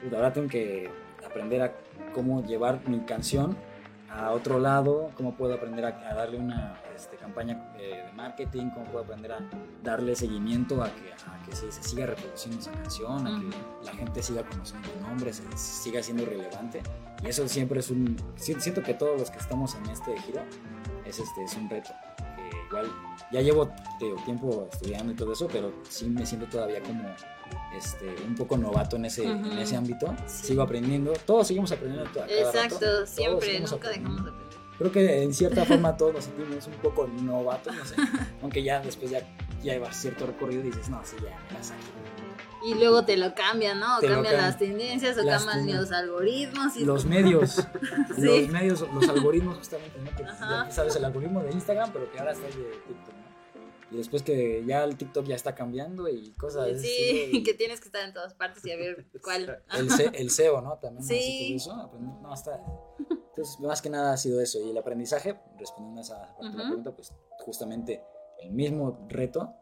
pues, 0.00 0.12
ahora 0.12 0.32
tengo 0.32 0.48
que 0.48 0.90
aprender 1.24 1.62
a 1.62 1.72
cómo 2.12 2.44
llevar 2.44 2.88
mi 2.88 3.00
canción 3.00 3.56
a 4.10 4.32
otro 4.32 4.58
lado, 4.58 5.10
cómo 5.16 5.34
puedo 5.34 5.54
aprender 5.54 5.84
a, 5.84 5.92
darle 6.14 6.38
una 6.38 6.74
este, 6.94 7.16
campaña 7.16 7.72
eh, 7.78 8.04
de 8.06 8.12
marketing, 8.12 8.70
cómo 8.70 8.86
puedo 8.86 9.04
aprender 9.04 9.32
a 9.32 9.38
darle 9.82 10.16
seguimiento 10.16 10.82
a 10.82 10.90
que, 10.90 11.12
a 11.12 11.42
que 11.44 11.54
se, 11.54 11.70
siga 11.70 12.06
reproduciendo 12.06 12.60
esa 12.60 12.72
canción, 12.72 13.26
a 13.26 13.40
que 13.40 13.86
la 13.86 13.92
gente 13.92 14.22
siga 14.22 14.42
conociendo 14.42 14.88
el 14.92 15.02
nombre, 15.02 15.32
se, 15.32 15.44
siga 15.56 16.02
siendo 16.02 16.24
relevante. 16.24 16.82
Y 17.22 17.28
eso 17.28 17.46
siempre 17.48 17.80
es 17.80 17.90
un... 17.90 18.16
Siento 18.36 18.82
que 18.82 18.94
todos 18.94 19.18
los 19.18 19.30
que 19.30 19.38
estamos 19.38 19.74
en 19.76 19.88
este 19.90 20.18
giro 20.20 20.40
es, 21.04 21.18
este, 21.18 21.44
es 21.44 21.54
un 21.54 21.68
reto 21.68 21.90
igual 22.70 22.90
ya 23.32 23.40
llevo 23.40 23.72
tiempo 24.24 24.68
estudiando 24.72 25.12
y 25.12 25.16
todo 25.16 25.32
eso, 25.32 25.48
pero 25.48 25.72
sí 25.88 26.06
me 26.06 26.24
siento 26.24 26.46
todavía 26.46 26.80
como 26.82 27.04
este, 27.76 28.14
un 28.26 28.34
poco 28.34 28.56
novato 28.56 28.96
en 28.96 29.04
ese, 29.06 29.24
en 29.24 29.58
ese 29.58 29.76
ámbito. 29.76 30.14
Sigo 30.26 30.62
aprendiendo, 30.62 31.12
todos 31.24 31.48
seguimos 31.48 31.70
aprendiendo. 31.72 32.10
Cada 32.12 32.26
Exacto, 32.26 33.06
siempre, 33.06 33.60
nunca 33.60 33.88
dejamos 33.88 34.24
de 34.24 34.30
aprender. 34.30 34.60
Creo 34.78 34.92
que 34.92 35.22
en 35.22 35.34
cierta 35.34 35.64
forma 35.66 35.96
todos 35.96 36.14
nos 36.14 36.24
sentimos 36.24 36.66
un 36.66 36.72
poco 36.74 37.06
novatos, 37.06 37.74
no 37.74 37.84
sé, 37.84 37.96
aunque 38.42 38.62
ya 38.62 38.80
después 38.80 39.10
ya, 39.10 39.20
ya 39.62 39.74
llevas 39.74 39.94
cierto 39.94 40.26
recorrido 40.26 40.62
y 40.62 40.70
dices, 40.70 40.88
no, 40.88 41.00
sí, 41.04 41.16
ya 41.22 41.38
me 41.48 41.58
las 41.58 41.72
y 42.62 42.74
luego 42.74 43.04
te 43.04 43.16
lo 43.16 43.34
cambian, 43.34 43.80
¿no? 43.80 43.98
O 43.98 44.00
cambian 44.00 44.36
las 44.36 44.58
tendencias, 44.58 45.16
o 45.18 45.24
cambian 45.24 45.80
los 45.80 45.92
algoritmos. 45.92 46.76
Y 46.76 46.84
los 46.84 47.04
medios. 47.04 47.66
Los 48.18 48.48
medios, 48.48 48.84
los 48.92 49.08
algoritmos, 49.08 49.58
justamente, 49.58 49.98
¿no? 49.98 50.14
Que 50.14 50.24
ya 50.24 50.70
sabes 50.70 50.94
el 50.96 51.04
algoritmo 51.04 51.42
de 51.42 51.52
Instagram, 51.52 51.90
pero 51.92 52.10
que 52.10 52.18
ahora 52.18 52.32
está 52.32 52.46
el 52.48 52.54
de 52.54 52.70
TikTok, 52.86 53.14
¿no? 53.14 53.30
Y 53.92 53.96
después 53.96 54.22
que 54.22 54.62
ya 54.66 54.84
el 54.84 54.96
TikTok 54.96 55.26
ya 55.26 55.34
está 55.34 55.54
cambiando 55.54 56.08
y 56.08 56.32
cosas 56.32 56.80
Sí, 56.80 57.30
y 57.32 57.42
que 57.44 57.54
tienes 57.54 57.80
que 57.80 57.86
estar 57.86 58.04
en 58.04 58.12
todas 58.12 58.34
partes 58.34 58.64
y 58.66 58.72
a 58.72 58.76
ver 58.76 59.06
cuál. 59.22 59.62
El, 59.72 59.88
el 60.14 60.30
SEO, 60.30 60.60
¿no? 60.60 60.76
También. 60.78 61.04
Sí. 61.04 61.54
Eso, 61.56 61.74
no, 62.22 62.34
está. 62.34 62.60
Entonces, 63.08 63.58
más 63.60 63.80
que 63.80 63.90
nada 63.90 64.12
ha 64.12 64.16
sido 64.16 64.40
eso. 64.40 64.58
Y 64.60 64.70
el 64.70 64.78
aprendizaje, 64.78 65.40
respondiendo 65.58 66.00
a 66.00 66.04
esa 66.04 66.36
parte 66.36 66.50
de 66.50 66.56
la 66.56 66.64
pregunta, 66.64 66.92
pues 66.92 67.12
justamente 67.38 68.02
el 68.42 68.50
mismo 68.52 69.06
reto 69.08 69.54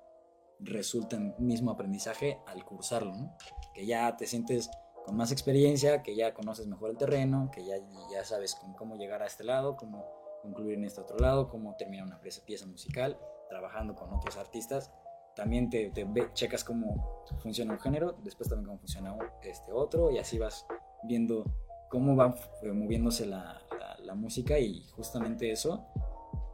resulta 0.61 1.17
en 1.17 1.35
mismo 1.39 1.71
aprendizaje 1.71 2.39
al 2.47 2.65
cursarlo, 2.65 3.15
¿no? 3.15 3.37
Que 3.75 3.87
ya 3.87 4.17
te 4.17 4.27
sientes 4.27 4.71
con 5.05 5.17
más 5.17 5.33
experiencia, 5.33 6.03
que 6.03 6.17
ya 6.17 6.35
conoces 6.35 6.67
mejor 6.67 6.91
el 6.91 6.99
terreno, 6.99 7.51
que 7.53 7.65
ya, 7.65 7.77
ya 8.13 8.25
sabes 8.25 8.57
cómo 8.77 8.97
llegar 8.97 9.23
a 9.23 9.27
este 9.27 9.45
lado, 9.45 9.77
cómo 9.77 10.05
concluir 10.43 10.75
en 10.75 10.85
este 10.85 11.01
otro 11.01 11.19
lado, 11.19 11.49
cómo 11.49 11.77
terminar 11.77 12.07
una 12.07 12.21
pieza, 12.21 12.67
musical, 12.67 13.19
trabajando 13.49 13.95
con 13.95 14.13
otros 14.13 14.37
artistas. 14.37 14.93
También 15.35 15.71
te, 15.71 15.91
te 15.91 16.07
checas 16.35 16.65
cómo 16.65 17.25
funciona 17.39 17.73
un 17.73 17.81
género, 17.81 18.19
después 18.25 18.49
también 18.49 18.67
cómo 18.67 18.79
funciona 18.79 19.17
este 19.43 19.73
otro, 19.73 20.11
y 20.11 20.19
así 20.19 20.39
vas 20.39 20.67
viendo 21.05 21.45
cómo 21.89 22.17
va 22.17 22.35
eh, 22.63 22.73
moviéndose 22.73 23.25
la, 23.25 23.63
la 24.01 24.15
música 24.15 24.59
y 24.59 24.85
justamente 24.89 25.51
eso, 25.51 25.87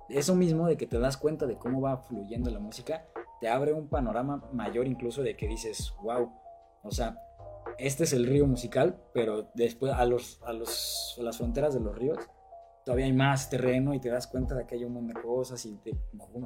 eso 0.08 0.34
mismo 0.34 0.66
de 0.66 0.76
que 0.76 0.86
te 0.86 0.98
das 0.98 1.16
cuenta 1.16 1.46
de 1.46 1.56
cómo 1.56 1.80
va 1.80 1.96
fluyendo 1.98 2.50
la 2.50 2.60
música, 2.60 3.06
te 3.44 3.50
abre 3.50 3.74
un 3.74 3.88
panorama 3.88 4.42
mayor 4.54 4.86
incluso 4.86 5.22
de 5.22 5.36
que 5.36 5.46
dices, 5.46 5.92
wow, 6.02 6.32
o 6.82 6.90
sea, 6.90 7.18
este 7.76 8.04
es 8.04 8.14
el 8.14 8.26
río 8.26 8.46
musical, 8.46 8.98
pero 9.12 9.50
después 9.52 9.92
a, 9.92 10.06
los, 10.06 10.40
a, 10.46 10.54
los, 10.54 11.14
las 11.18 11.36
fronteras 11.36 11.74
de 11.74 11.80
los 11.80 11.94
ríos 11.94 12.16
todavía 12.86 13.04
hay 13.04 13.12
más 13.12 13.50
terreno 13.50 13.92
y 13.92 14.00
te 14.00 14.08
das 14.08 14.28
cuenta 14.28 14.54
de 14.54 14.64
que 14.66 14.76
hay 14.76 14.84
un 14.84 14.94
montón 14.94 15.14
de 15.14 15.20
cosas 15.20 15.62
y 15.66 15.76
te, 15.76 15.92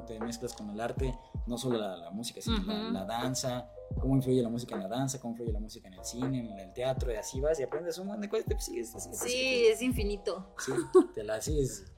te 0.07 0.19
mezclas 0.19 0.53
con 0.53 0.71
el 0.71 0.81
arte, 0.81 1.17
no 1.47 1.57
solo 1.57 1.77
la, 1.77 2.11
música, 2.11 2.41
sino 2.41 2.91
la, 2.91 3.05
danza, 3.05 3.71
cómo 3.97 4.17
influye 4.17 4.41
la 4.41 4.49
música 4.49 4.75
en 4.75 4.81
la 4.81 4.89
danza, 4.89 5.21
cómo 5.21 5.35
influye 5.35 5.53
la 5.53 5.61
música 5.61 5.87
en 5.87 5.93
el 5.93 6.03
cine, 6.03 6.51
en 6.51 6.59
el 6.59 6.73
teatro, 6.73 7.13
y 7.13 7.15
así 7.15 7.39
vas 7.39 7.57
y 7.61 7.63
aprendes 7.63 7.97
un 7.97 8.07
montón 8.07 8.23
de 8.23 8.29
cosas. 8.29 8.45
Te 8.45 8.59
sigues, 8.59 8.93
sí, 9.13 9.67
es 9.71 9.81
infinito. 9.81 10.53
Sí, 10.57 10.73
te 11.15 11.23
la 11.23 11.39
sigues. 11.39 11.93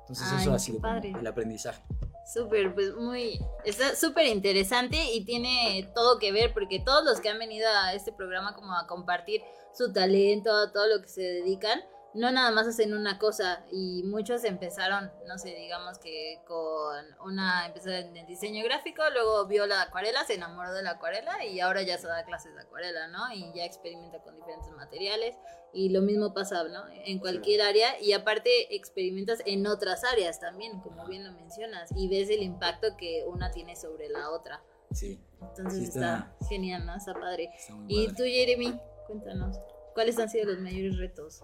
Entonces 0.00 0.26
eso 0.40 0.52
ha 0.52 0.58
sido 0.58 0.80
el 0.84 1.26
aprendizaje. 1.28 1.80
Súper, 2.24 2.72
pues 2.74 2.94
muy, 2.94 3.40
está 3.64 3.96
súper 3.96 4.26
interesante 4.26 4.96
y 5.12 5.24
tiene 5.24 5.90
todo 5.94 6.18
que 6.18 6.32
ver 6.32 6.52
porque 6.54 6.78
todos 6.78 7.04
los 7.04 7.20
que 7.20 7.28
han 7.28 7.38
venido 7.38 7.68
a 7.68 7.94
este 7.94 8.12
programa 8.12 8.54
como 8.54 8.72
a 8.74 8.86
compartir 8.86 9.42
su 9.74 9.92
talento, 9.92 10.70
todo 10.72 10.86
lo 10.86 11.02
que 11.02 11.08
se 11.08 11.22
dedican, 11.22 11.80
no 12.14 12.30
nada 12.30 12.50
más 12.50 12.66
hacen 12.66 12.94
una 12.94 13.18
cosa 13.18 13.64
y 13.70 14.02
muchos 14.04 14.44
empezaron, 14.44 15.10
no 15.26 15.38
sé, 15.38 15.54
digamos 15.54 15.98
que 15.98 16.40
con 16.46 17.04
una, 17.24 17.66
empezó 17.66 17.90
en 17.90 18.26
diseño 18.26 18.62
gráfico, 18.64 19.02
luego 19.12 19.46
vio 19.46 19.66
la 19.66 19.82
acuarela, 19.82 20.24
se 20.24 20.34
enamoró 20.34 20.72
de 20.74 20.82
la 20.82 20.92
acuarela 20.92 21.44
y 21.44 21.60
ahora 21.60 21.82
ya 21.82 21.96
se 21.96 22.06
da 22.06 22.24
clases 22.24 22.54
de 22.54 22.60
acuarela, 22.60 23.08
¿no? 23.08 23.32
Y 23.32 23.52
ya 23.54 23.64
experimenta 23.64 24.18
con 24.18 24.36
diferentes 24.36 24.70
materiales 24.72 25.36
y 25.72 25.88
lo 25.88 26.02
mismo 26.02 26.34
pasa, 26.34 26.64
¿no? 26.64 26.84
En 27.04 27.18
cualquier 27.18 27.62
área 27.62 27.98
y 28.00 28.12
aparte 28.12 28.74
experimentas 28.76 29.40
en 29.46 29.66
otras 29.66 30.04
áreas 30.04 30.38
también, 30.38 30.80
como 30.80 31.06
bien 31.06 31.24
lo 31.24 31.32
mencionas, 31.32 31.90
y 31.96 32.08
ves 32.08 32.28
el 32.28 32.42
impacto 32.42 32.96
que 32.96 33.24
una 33.26 33.50
tiene 33.50 33.74
sobre 33.74 34.08
la 34.10 34.30
otra. 34.30 34.62
Sí. 34.92 35.18
Entonces 35.40 35.88
está, 35.88 36.34
genial, 36.48 36.84
¿no? 36.84 36.94
Está 36.94 37.14
padre. 37.14 37.50
y 37.88 38.08
tú, 38.08 38.24
Jeremy, 38.24 38.78
cuéntanos, 39.06 39.58
¿cuáles 39.94 40.18
han 40.18 40.28
sido 40.28 40.52
los 40.52 40.60
mayores 40.60 40.98
retos? 40.98 41.42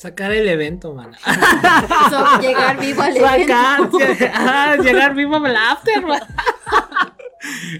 Sacar 0.00 0.32
el 0.32 0.48
evento, 0.48 0.94
man. 0.94 1.12
llegar 2.40 2.80
vivo 2.80 3.02
al 3.02 3.14
evento. 3.18 3.98
Ah, 4.32 4.78
llegar 4.82 5.14
vivo 5.14 5.36
al 5.36 5.54
after, 5.54 6.06
man. 6.06 6.22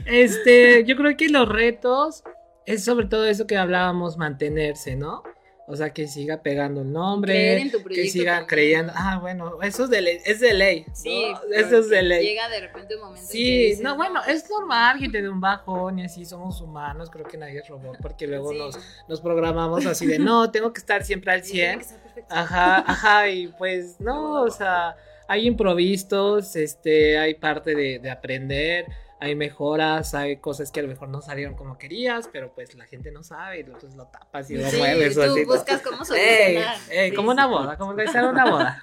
Este, 0.05 0.85
yo 0.85 0.97
creo 0.97 1.16
que 1.16 1.31
los 1.31 1.49
retos 1.49 2.23
es 2.66 2.85
sobre 2.85 3.07
todo 3.07 3.25
eso 3.25 3.47
que 3.47 3.57
hablábamos, 3.57 4.18
mantenerse, 4.18 4.97
¿no? 4.97 5.23
O 5.71 5.77
sea, 5.77 5.91
que 5.91 6.09
siga 6.09 6.43
pegando 6.43 6.83
el 6.83 6.93
nombre, 6.93 7.71
que 7.89 8.09
siga 8.09 8.45
creyendo. 8.47 8.93
Ah, 8.97 9.18
bueno, 9.21 9.62
eso 9.62 9.85
es 9.85 9.91
de 9.91 10.01
ley. 10.01 10.18
Es 10.25 10.41
de 10.41 10.53
ley 10.53 10.85
sí, 10.93 11.33
eso 11.55 11.79
es 11.79 11.89
de 11.89 12.03
ley. 12.03 12.27
Llega 12.27 12.49
de 12.49 12.61
repente 12.61 12.97
un 12.97 13.03
momento. 13.03 13.27
Sí, 13.27 13.79
no, 13.81 13.97
bueno, 13.97 14.21
es 14.27 14.51
normal 14.51 14.99
que 14.99 15.09
te 15.09 15.23
dé 15.23 15.29
un 15.29 15.41
bajón 15.41 16.01
y 16.01 16.05
así 16.05 16.25
somos 16.25 16.61
humanos. 16.61 17.09
Creo 17.09 17.25
que 17.25 17.37
nadie 17.37 17.61
es 17.61 17.68
robot 17.68 17.99
porque 18.03 18.27
luego 18.27 18.53
nos, 18.53 18.79
nos 19.09 19.21
programamos 19.21 19.87
así 19.87 20.07
de 20.07 20.18
no, 20.18 20.51
tengo 20.51 20.73
que 20.73 20.81
estar 20.81 21.05
siempre 21.05 21.33
al 21.33 21.45
100. 21.45 21.83
Ajá, 22.29 22.85
ajá, 22.87 23.29
y 23.29 23.49
pues 23.49 24.01
no, 24.01 24.43
o 24.43 24.51
sea, 24.51 24.97
hay 25.29 25.47
improvisos, 25.47 26.57
este, 26.57 27.16
hay 27.16 27.35
parte 27.35 27.77
de, 27.77 28.01
de 28.01 28.11
aprender 28.11 28.87
hay 29.21 29.35
mejoras, 29.35 30.14
hay 30.14 30.39
cosas 30.39 30.73
que 30.73 30.81
a 30.81 30.83
lo 30.83 30.89
mejor 30.89 31.09
no 31.11 31.21
salieron 31.21 31.55
como 31.55 31.77
querías, 31.77 32.29
pero 32.33 32.55
pues 32.55 32.75
la 32.75 32.87
gente 32.87 33.12
no 33.12 33.23
sabe, 33.23 33.61
entonces 33.61 33.95
lo 33.95 34.07
tapas 34.07 34.51
y 34.51 34.57
lo 34.57 34.64
mueves. 34.73 35.14
Tú 35.14 35.45
buscas 35.47 35.83
cómo 35.83 36.05
solucionar. 36.05 36.79
como 37.14 37.31
una 37.31 37.47
boda, 37.47 37.77
como 37.77 37.93
realizar 37.93 38.25
una 38.27 38.51
boda. 38.51 38.83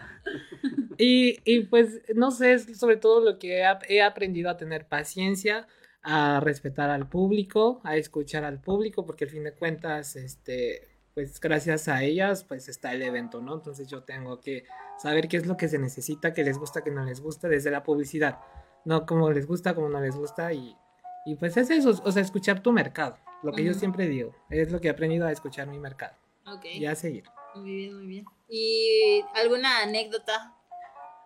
Y, 0.99 1.39
y, 1.45 1.61
pues 1.65 2.01
no 2.15 2.31
sé, 2.31 2.57
sobre 2.75 2.97
todo 2.97 3.21
lo 3.21 3.37
que 3.37 3.63
he, 3.87 4.01
aprendido 4.01 4.49
a 4.49 4.57
tener 4.57 4.87
paciencia, 4.87 5.67
a 6.01 6.39
respetar 6.39 6.89
al 6.89 7.07
público, 7.07 7.81
a 7.83 7.97
escuchar 7.97 8.43
al 8.43 8.59
público, 8.59 9.05
porque 9.05 9.25
al 9.25 9.29
fin 9.29 9.43
de 9.43 9.53
cuentas, 9.53 10.15
este, 10.15 10.87
pues 11.13 11.39
gracias 11.39 11.87
a 11.87 12.03
ellas, 12.03 12.43
pues 12.43 12.67
está 12.67 12.93
el 12.93 13.03
evento, 13.03 13.41
¿no? 13.41 13.55
Entonces 13.55 13.87
yo 13.87 14.03
tengo 14.03 14.39
que 14.39 14.65
saber 14.97 15.27
qué 15.27 15.37
es 15.37 15.45
lo 15.45 15.55
que 15.55 15.67
se 15.67 15.77
necesita, 15.77 16.33
qué 16.33 16.43
les 16.43 16.57
gusta, 16.57 16.83
qué 16.83 16.89
no 16.89 17.05
les 17.05 17.21
gusta, 17.21 17.47
desde 17.47 17.69
la 17.69 17.83
publicidad 17.83 18.39
no 18.87 19.05
como 19.05 19.29
les 19.31 19.45
gusta, 19.45 19.75
como 19.75 19.89
no 19.89 19.99
les 19.99 20.15
gusta 20.15 20.53
y, 20.53 20.75
y 21.25 21.35
pues 21.35 21.57
es 21.57 21.69
eso, 21.69 22.01
o 22.03 22.11
sea, 22.11 22.21
escuchar 22.21 22.61
tu 22.61 22.71
mercado, 22.71 23.17
lo 23.43 23.51
que 23.51 23.63
yo 23.63 23.73
siempre 23.73 24.07
digo, 24.07 24.33
es 24.49 24.71
lo 24.71 24.79
que 24.79 24.87
he 24.87 24.91
aprendido 24.91 25.27
a 25.27 25.31
escuchar 25.31 25.67
mi 25.67 25.77
mercado. 25.77 26.15
Ok. 26.45 26.65
Y 26.73 26.85
a 26.85 26.95
seguir. 26.95 27.25
Muy 27.55 27.75
bien, 27.75 27.95
muy 27.95 28.07
bien. 28.07 28.25
¿Y 28.47 29.25
alguna 29.35 29.81
anécdota? 29.81 30.53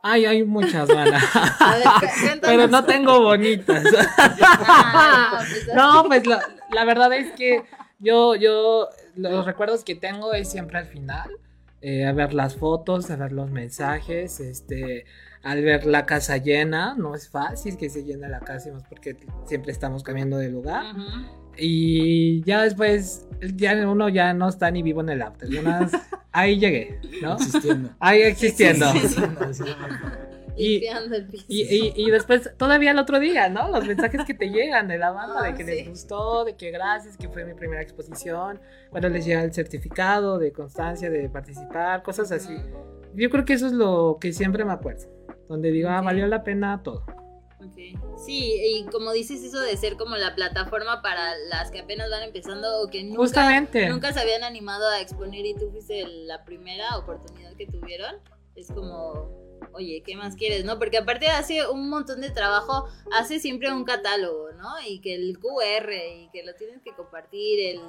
Ay, 0.01 0.25
hay 0.25 0.43
muchas, 0.43 0.89
mana. 0.89 1.21
Pero 2.41 2.67
no 2.67 2.83
tengo 2.83 3.21
bonitas. 3.21 3.83
Ah, 4.73 5.37
pues, 5.37 5.67
no, 5.75 6.03
pues 6.07 6.25
la, 6.25 6.41
la, 6.73 6.85
verdad 6.85 7.13
es 7.13 7.31
que 7.33 7.63
yo, 7.99 8.35
yo, 8.35 8.89
los 9.15 9.45
recuerdos 9.45 9.83
que 9.83 9.95
tengo 9.95 10.33
es 10.33 10.49
siempre 10.49 10.79
al 10.79 10.85
final. 10.87 11.29
Eh, 11.81 12.05
a 12.05 12.11
ver 12.11 12.33
las 12.33 12.55
fotos, 12.55 13.09
a 13.09 13.15
ver 13.15 13.31
los 13.31 13.49
mensajes, 13.49 14.39
este, 14.39 15.05
al 15.43 15.63
ver 15.63 15.85
la 15.85 16.05
casa 16.05 16.37
llena, 16.37 16.95
no 16.95 17.15
es 17.15 17.29
fácil 17.29 17.77
que 17.77 17.89
se 17.89 18.03
llene 18.03 18.29
la 18.29 18.39
casa, 18.39 18.71
más 18.71 18.83
porque 18.83 19.17
siempre 19.45 19.71
estamos 19.71 20.03
cambiando 20.03 20.37
de 20.37 20.49
lugar. 20.49 20.95
Y 21.57 22.43
ya 22.43 22.61
después, 22.63 23.27
ya 23.55 23.73
uno 23.87 24.09
ya 24.09 24.33
no 24.33 24.49
está 24.49 24.69
ni 24.71 24.83
vivo 24.83 25.01
en 25.01 25.09
el 25.09 25.21
after. 25.21 25.49
ahí 26.31 26.59
llegué, 26.59 26.99
¿no? 27.21 27.33
Existiendo. 27.33 27.89
Ahí 27.99 28.21
existiendo. 28.21 28.85
Y, 30.57 30.83
y, 31.47 32.11
después, 32.11 32.51
todavía 32.57 32.91
el 32.91 32.99
otro 32.99 33.19
día, 33.19 33.49
¿no? 33.49 33.69
Los 33.69 33.87
mensajes 33.87 34.23
que 34.25 34.35
te 34.35 34.49
llegan 34.49 34.87
de 34.87 34.99
la 34.99 35.09
banda, 35.09 35.41
de 35.41 35.49
ah, 35.49 35.55
que 35.55 35.63
les 35.63 35.89
gustó, 35.89 36.45
de 36.45 36.55
que 36.55 36.69
gracias, 36.69 37.17
que 37.17 37.29
fue 37.29 37.45
mi 37.45 37.55
primera 37.55 37.81
exposición, 37.81 38.59
cuando 38.91 39.09
les 39.09 39.25
llega 39.25 39.43
el 39.43 39.53
certificado 39.53 40.37
de 40.37 40.51
constancia 40.51 41.09
de 41.09 41.29
participar, 41.29 42.03
cosas 42.03 42.31
así. 42.31 42.55
Yo 43.15 43.29
creo 43.29 43.43
que 43.43 43.53
eso 43.53 43.65
es 43.65 43.73
lo 43.73 44.17
que 44.21 44.33
siempre 44.33 44.63
me 44.63 44.73
acuerdo 44.73 45.07
donde 45.51 45.71
diga, 45.71 45.97
ah, 45.97 46.01
valió 46.01 46.25
la 46.27 46.43
pena 46.43 46.81
todo. 46.81 47.05
Okay. 47.71 47.95
Sí, 48.17 48.55
y 48.59 48.85
como 48.85 49.11
dices 49.11 49.43
eso 49.43 49.59
de 49.59 49.77
ser 49.77 49.97
como 49.97 50.15
la 50.15 50.33
plataforma 50.33 51.01
para 51.01 51.37
las 51.49 51.69
que 51.69 51.79
apenas 51.79 52.09
van 52.09 52.23
empezando 52.23 52.81
o 52.81 52.87
que 52.87 53.03
nunca, 53.03 53.61
nunca 53.89 54.13
se 54.13 54.19
habían 54.19 54.43
animado 54.43 54.87
a 54.89 54.99
exponer 54.99 55.45
y 55.45 55.53
tú 55.53 55.69
fuiste 55.69 56.07
la 56.07 56.43
primera 56.43 56.97
oportunidad 56.97 57.53
que 57.55 57.67
tuvieron, 57.67 58.15
es 58.55 58.71
como, 58.71 59.59
oye, 59.73 60.01
¿qué 60.03 60.15
más 60.15 60.35
quieres? 60.35 60.65
¿No? 60.65 60.79
Porque 60.79 60.97
aparte 60.97 61.27
hace 61.27 61.67
un 61.67 61.89
montón 61.89 62.21
de 62.21 62.31
trabajo, 62.31 62.87
hace 63.11 63.39
siempre 63.39 63.71
un 63.71 63.83
catálogo, 63.83 64.53
¿no? 64.53 64.69
Y 64.87 64.99
que 64.99 65.13
el 65.13 65.37
QR 65.37 65.91
y 65.91 66.29
que 66.31 66.43
lo 66.43 66.55
tienes 66.55 66.81
que 66.81 66.93
compartir, 66.93 67.59
el 67.75 67.81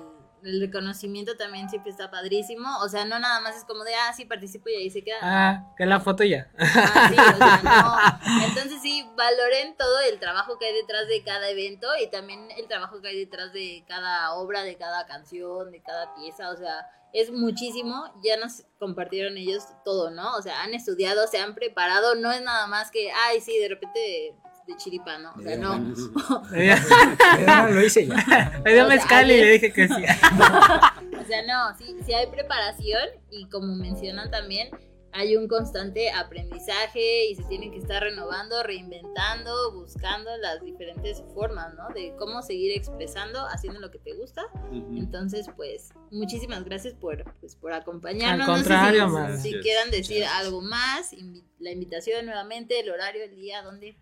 el 0.44 0.60
reconocimiento 0.60 1.36
también 1.36 1.68
siempre 1.68 1.90
está 1.90 2.10
padrísimo. 2.10 2.68
O 2.82 2.88
sea, 2.88 3.04
no 3.04 3.18
nada 3.18 3.40
más 3.40 3.56
es 3.56 3.64
como 3.64 3.84
de, 3.84 3.94
ah, 3.94 4.12
sí, 4.12 4.24
participo 4.24 4.68
y 4.68 4.74
ahí 4.74 4.90
se 4.90 5.02
queda. 5.02 5.18
Ah, 5.22 5.74
que 5.76 5.86
la 5.86 6.00
foto 6.00 6.24
ya. 6.24 6.50
Ah, 6.58 7.08
sí, 7.08 7.16
o 7.18 7.36
sea, 7.36 7.60
no. 7.62 8.46
Entonces 8.46 8.80
sí, 8.82 9.08
valoren 9.16 9.76
todo 9.76 10.00
el 10.00 10.18
trabajo 10.18 10.58
que 10.58 10.66
hay 10.66 10.74
detrás 10.74 11.08
de 11.08 11.22
cada 11.22 11.48
evento 11.48 11.88
y 12.02 12.10
también 12.10 12.50
el 12.56 12.66
trabajo 12.68 13.00
que 13.00 13.08
hay 13.08 13.18
detrás 13.18 13.52
de 13.52 13.84
cada 13.86 14.34
obra, 14.34 14.62
de 14.62 14.76
cada 14.76 15.06
canción, 15.06 15.70
de 15.70 15.82
cada 15.82 16.14
pieza. 16.14 16.50
O 16.50 16.56
sea, 16.56 16.86
es 17.12 17.30
muchísimo. 17.30 18.12
Ya 18.24 18.36
nos 18.36 18.64
compartieron 18.78 19.36
ellos 19.36 19.64
todo, 19.84 20.10
¿no? 20.10 20.34
O 20.36 20.42
sea, 20.42 20.62
han 20.62 20.74
estudiado, 20.74 21.26
se 21.26 21.38
han 21.38 21.54
preparado. 21.54 22.14
No 22.14 22.32
es 22.32 22.42
nada 22.42 22.66
más 22.66 22.90
que, 22.90 23.10
ay, 23.12 23.40
sí, 23.40 23.56
de 23.58 23.68
repente 23.68 24.34
de 24.66 24.76
chiripa, 24.76 25.18
¿no? 25.18 25.32
O 25.36 25.42
sea, 25.42 25.56
no. 25.56 25.78
lo 27.70 27.84
hice 27.84 28.06
ya. 28.06 28.60
Me 28.64 28.74
dio 28.74 28.86
mezcal 28.88 29.30
y 29.30 29.36
le 29.36 29.50
dije 29.52 29.72
que 29.72 29.88
sí. 29.88 29.94
o 31.20 31.24
sea, 31.26 31.42
no, 31.46 31.76
sí, 31.78 31.96
sí 32.04 32.14
hay 32.14 32.26
preparación 32.28 33.08
y 33.30 33.48
como 33.48 33.74
mencionan 33.74 34.30
también, 34.30 34.68
hay 35.14 35.36
un 35.36 35.46
constante 35.46 36.10
aprendizaje 36.10 37.26
y 37.26 37.34
se 37.34 37.42
tienen 37.44 37.70
que 37.70 37.76
estar 37.78 38.02
renovando, 38.02 38.62
reinventando, 38.62 39.72
buscando 39.74 40.34
las 40.38 40.62
diferentes 40.62 41.22
formas, 41.34 41.74
¿no? 41.74 41.90
De 41.90 42.14
cómo 42.18 42.40
seguir 42.40 42.72
expresando, 42.74 43.44
haciendo 43.48 43.78
lo 43.78 43.90
que 43.90 43.98
te 43.98 44.14
gusta. 44.14 44.40
Entonces, 44.72 45.46
pues, 45.54 45.90
muchísimas 46.10 46.64
gracias 46.64 46.94
por, 46.94 47.24
pues, 47.40 47.56
por 47.56 47.74
acompañarnos. 47.74 48.48
Al 48.48 48.54
contrario, 48.54 49.06
no 49.08 49.10
sé 49.10 49.16
si, 49.16 49.32
más. 49.32 49.42
si 49.42 49.60
quieran 49.60 49.90
decir 49.90 50.24
algo 50.24 50.62
más, 50.62 51.12
invi- 51.12 51.44
la 51.58 51.72
invitación 51.72 52.24
nuevamente, 52.24 52.80
el 52.80 52.88
horario, 52.88 53.22
el 53.22 53.36
día, 53.36 53.60
¿dónde? 53.62 53.98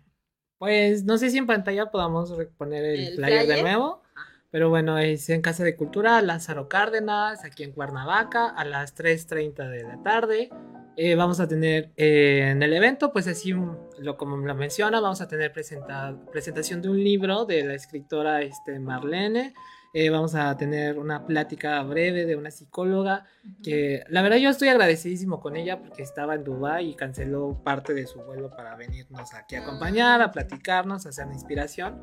Pues 0.61 1.05
no 1.05 1.17
sé 1.17 1.31
si 1.31 1.39
en 1.39 1.47
pantalla 1.47 1.91
podamos 1.91 2.31
poner 2.59 2.85
el, 2.85 3.01
¿El 3.01 3.15
flyer, 3.15 3.47
de 3.47 3.63
nuevo. 3.63 4.03
Pero 4.51 4.69
bueno, 4.69 4.99
es 4.99 5.31
en 5.31 5.41
Casa 5.41 5.65
de 5.65 5.75
Cultura, 5.75 6.21
Lázaro 6.21 6.69
Cárdenas, 6.69 7.45
aquí 7.47 7.63
en 7.63 7.73
Cuernavaca, 7.73 8.49
a 8.51 8.65
las 8.67 8.95
3.30 8.95 9.71
de 9.71 9.83
la 9.85 10.03
tarde. 10.03 10.51
Eh, 10.97 11.15
vamos 11.15 11.41
a 11.41 11.49
tener 11.49 11.93
eh, 11.97 12.49
en 12.51 12.63
el 12.63 12.75
evento, 12.75 13.11
pues 13.11 13.27
así 13.27 13.55
lo, 13.99 14.19
como 14.19 14.37
lo 14.37 14.55
menciona, 14.55 15.01
vamos 15.01 15.23
a 15.23 15.29
tener 15.29 15.51
presenta- 15.51 16.15
presentación 16.31 16.83
de 16.83 16.91
un 16.91 17.03
libro 17.03 17.47
de 17.47 17.65
la 17.65 17.73
escritora 17.73 18.43
este, 18.43 18.79
Marlene. 18.81 19.55
Eh, 19.93 20.09
vamos 20.09 20.37
a 20.37 20.57
tener 20.57 20.99
una 20.99 21.27
plática 21.27 21.83
breve 21.83 22.25
de 22.25 22.37
una 22.37 22.53
psicóloga 22.53 23.25
que 23.63 24.05
la 24.09 24.23
verdad 24.23 24.37
yo 24.37 24.49
estoy 24.49 24.69
agradecidísimo 24.69 25.41
con 25.41 25.57
ella 25.57 25.81
porque 25.81 26.03
estaba 26.03 26.37
en 26.37 26.45
Dubái 26.45 26.91
y 26.91 26.95
canceló 26.95 27.61
parte 27.65 27.93
de 27.93 28.07
su 28.07 28.21
vuelo 28.21 28.51
para 28.51 28.77
venirnos 28.77 29.35
aquí 29.35 29.57
a 29.57 29.63
acompañar, 29.63 30.23
a 30.23 30.31
platicarnos, 30.31 31.07
a 31.07 31.09
hacer 31.09 31.27
una 31.27 31.35
inspiración. 31.35 32.01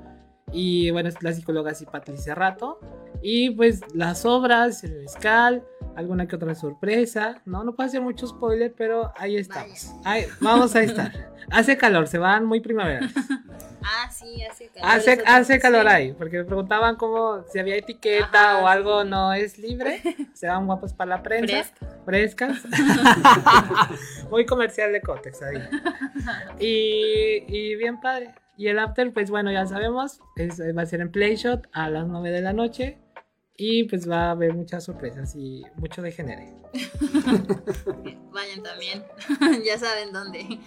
Y 0.51 0.91
bueno, 0.91 1.07
es 1.09 1.21
la 1.23 1.31
psicóloga 1.31 1.71
así 1.71 1.85
Patricia 1.85 2.35
Rato. 2.35 2.79
Y 3.21 3.51
pues 3.51 3.81
las 3.93 4.25
obras, 4.25 4.83
el 4.83 4.95
mezcal, 4.95 5.63
alguna 5.97 6.27
que 6.27 6.35
otra 6.35 6.55
sorpresa. 6.55 7.41
No, 7.45 7.63
no 7.63 7.75
puedo 7.75 7.87
hacer 7.87 8.01
mucho 8.01 8.27
spoiler, 8.27 8.73
pero 8.77 9.11
ahí 9.17 9.35
estamos. 9.35 9.91
Ahí, 10.05 10.25
vamos 10.39 10.75
a 10.75 10.83
estar. 10.83 11.11
Hace 11.49 11.75
calor, 11.77 12.07
se 12.07 12.17
van 12.17 12.45
muy 12.45 12.59
primavera. 12.61 13.07
Ah, 13.89 14.09
sí, 14.11 14.43
hace 14.43 14.67
calor. 14.67 14.89
Hace, 14.91 15.23
hace 15.25 15.59
calor 15.59 15.87
ahí, 15.87 16.11
porque 16.11 16.39
me 16.39 16.43
preguntaban 16.43 16.97
cómo, 16.97 17.43
si 17.49 17.57
había 17.59 17.77
etiqueta 17.77 18.55
Ajá, 18.57 18.63
o 18.63 18.67
algo 18.67 19.03
sí. 19.03 19.09
no 19.09 19.31
es 19.31 19.57
libre. 19.59 20.01
Se 20.33 20.47
van 20.47 20.65
guapos 20.65 20.91
para 20.93 21.15
la 21.15 21.23
prensa. 21.23 21.63
Fresca. 22.03 22.53
Frescas. 22.53 22.63
Muy 24.29 24.45
comercial 24.45 24.91
de 24.91 24.99
Cotex 24.99 25.41
ahí. 25.41 25.57
Y, 26.59 27.45
y 27.47 27.75
bien 27.75 28.01
padre. 28.01 28.33
Y 28.57 28.67
el 28.67 28.79
after, 28.79 29.13
pues 29.13 29.29
bueno, 29.29 29.51
ya 29.53 29.65
sabemos, 29.67 30.19
es- 30.35 30.59
va 30.75 30.81
a 30.81 30.85
ser 30.85 30.99
en 30.99 31.11
Playshot 31.11 31.67
a 31.71 31.89
las 31.89 32.07
9 32.07 32.29
de 32.31 32.41
la 32.41 32.51
noche. 32.53 32.97
Y 33.59 33.85
pues 33.85 34.07
va 34.07 34.25
a 34.27 34.31
haber 34.31 34.53
muchas 34.53 34.83
sorpresas 34.83 35.35
y 35.35 35.63
mucho 35.77 36.03
de 36.03 36.11
genere. 36.11 36.53
Vayan 38.31 38.61
también, 38.61 39.03
ya 39.65 39.79
saben 39.79 40.13
dónde. 40.13 40.59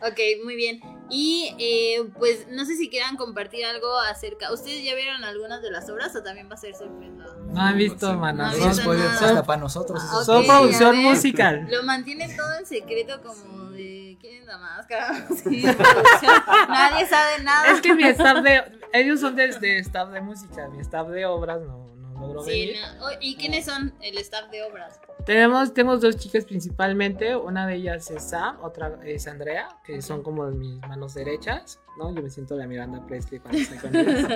Ok, 0.00 0.18
muy 0.44 0.56
bien. 0.56 0.80
Y 1.10 1.54
eh, 1.58 2.08
pues 2.18 2.46
no 2.48 2.64
sé 2.64 2.76
si 2.76 2.88
quieran 2.88 3.16
compartir 3.16 3.66
algo 3.66 3.98
acerca. 3.98 4.50
¿Ustedes 4.50 4.82
ya 4.82 4.94
vieron 4.94 5.24
algunas 5.24 5.60
de 5.60 5.70
las 5.70 5.90
obras 5.90 6.16
o 6.16 6.22
también 6.22 6.48
va 6.48 6.54
a 6.54 6.56
ser 6.56 6.74
sorpresa? 6.74 7.36
No 7.48 7.60
han 7.60 7.76
visto, 7.76 8.14
mano. 8.14 8.44
No 8.50 8.74
Son 8.74 8.98
hasta 8.98 9.42
para 9.42 9.60
nosotros. 9.60 10.00
Ah, 10.02 10.06
esos 10.06 10.20
ok, 10.20 10.24
Son 10.24 10.46
producción 10.46 10.92
ver. 10.92 11.04
musical. 11.04 11.68
Lo 11.70 11.82
mantienen 11.82 12.34
todo 12.34 12.54
en 12.58 12.64
secreto 12.64 13.20
como 13.22 13.70
de 13.72 14.16
¿quién 14.20 14.40
es 14.40 14.46
la 14.46 14.56
máscara? 14.58 15.26
Sí. 15.36 15.62
Nadie 15.62 17.06
sabe 17.06 17.42
nada. 17.42 17.72
Es 17.72 17.80
que 17.82 17.94
mi 17.94 18.04
staff 18.04 18.42
de. 18.42 18.62
Ellos 18.94 19.20
son 19.20 19.36
de, 19.36 19.48
de 19.48 19.78
staff 19.80 20.08
de 20.10 20.20
música. 20.22 20.66
Mi 20.68 20.80
staff 20.80 21.08
de 21.08 21.26
obras 21.26 21.60
no, 21.60 21.87
no 22.28 22.34
logró 22.34 22.50
Sí, 22.52 22.60
venir. 22.66 22.76
no. 22.98 23.06
Oh, 23.06 23.10
¿Y 23.20 23.36
quiénes 23.36 23.64
son 23.64 23.92
el 24.00 24.18
staff 24.18 24.50
de 24.50 24.62
obras? 24.62 25.00
Tenemos, 25.26 25.74
tenemos 25.74 26.00
dos 26.00 26.16
chicas 26.16 26.44
principalmente. 26.44 27.36
Una 27.36 27.66
de 27.66 27.74
ellas 27.74 28.10
es 28.10 28.22
Sam, 28.22 28.58
otra 28.62 28.98
es 29.04 29.26
Andrea, 29.26 29.68
que 29.84 30.00
son 30.00 30.22
como 30.22 30.46
mis 30.50 30.78
manos 30.80 31.14
derechas. 31.14 31.80
¿no? 31.98 32.14
Yo 32.14 32.22
me 32.22 32.30
siento 32.30 32.56
la 32.56 32.66
Miranda 32.66 33.04
Presley 33.06 33.40
cuando 33.40 33.58
estoy 33.60 33.78
con 33.78 33.94
ellos. 33.96 34.30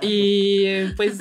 Y 0.00 0.64
eh, 0.66 0.92
pues, 0.96 1.18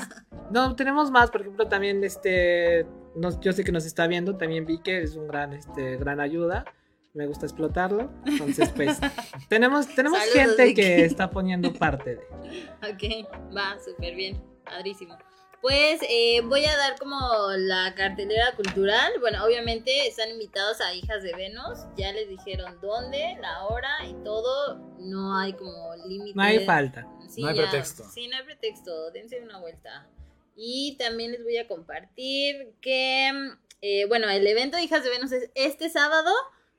no, 0.52 0.76
tenemos 0.76 1.12
más. 1.12 1.32
Por 1.32 1.42
ejemplo, 1.42 1.68
también 1.68 2.04
este. 2.04 2.86
nos- 3.16 3.40
yo 3.40 3.52
sé 3.54 3.64
que 3.64 3.72
nos 3.72 3.86
está 3.86 4.08
viendo. 4.08 4.38
También 4.38 4.66
vi 4.66 4.80
que 4.80 5.02
es 5.02 5.16
un 5.16 5.28
gran, 5.28 5.54
este, 5.54 5.98
gran 5.98 6.20
ayuda. 6.20 6.66
Me 7.14 7.26
gusta 7.26 7.46
explotarlo. 7.46 8.10
Entonces, 8.26 8.70
pues, 8.70 8.98
tenemos, 9.50 9.88
tenemos 9.96 10.20
Saludos, 10.20 10.38
gente 10.40 10.64
Vicky. 10.66 10.76
que 10.76 11.04
está 11.06 11.30
poniendo 11.30 11.74
parte 11.74 12.16
de. 12.18 12.22
Ok, 12.90 13.28
va, 13.54 13.76
súper 13.84 14.16
bien, 14.16 14.42
padrísimo. 14.64 15.18
Pues 15.62 16.02
eh, 16.10 16.42
voy 16.42 16.66
a 16.66 16.76
dar 16.76 16.98
como 16.98 17.20
la 17.56 17.94
cartelera 17.96 18.52
cultural. 18.56 19.14
Bueno, 19.20 19.46
obviamente 19.46 20.08
están 20.08 20.30
invitados 20.32 20.82
a 20.82 20.94
Hijas 20.96 21.22
de 21.22 21.34
Venus. 21.36 21.80
Ya 21.96 22.12
les 22.14 22.28
dijeron 22.28 22.80
dónde, 22.82 23.38
la 23.40 23.66
hora 23.68 23.90
y 24.08 24.14
todo. 24.24 24.78
No 24.98 25.38
hay 25.38 25.54
como 25.54 25.96
límite. 26.08 26.36
No 26.36 26.42
hay 26.42 26.66
falta. 26.66 27.08
Sí, 27.30 27.44
No 27.44 27.50
hay 27.50 27.56
ya. 27.58 27.70
pretexto. 27.70 28.04
Sí, 28.12 28.28
no 28.28 28.38
hay 28.38 28.44
pretexto. 28.44 29.12
Dense 29.12 29.40
una 29.40 29.60
vuelta. 29.60 30.08
Y 30.56 30.98
también 30.98 31.32
les 31.32 31.44
voy 31.44 31.58
a 31.58 31.68
compartir 31.68 32.74
que, 32.82 33.30
eh, 33.82 34.06
bueno, 34.08 34.30
el 34.30 34.46
evento 34.48 34.78
de 34.78 34.84
Hijas 34.84 35.04
de 35.04 35.12
Venus 35.12 35.32
es 35.32 35.52
este 35.54 35.90
sábado. 35.90 36.32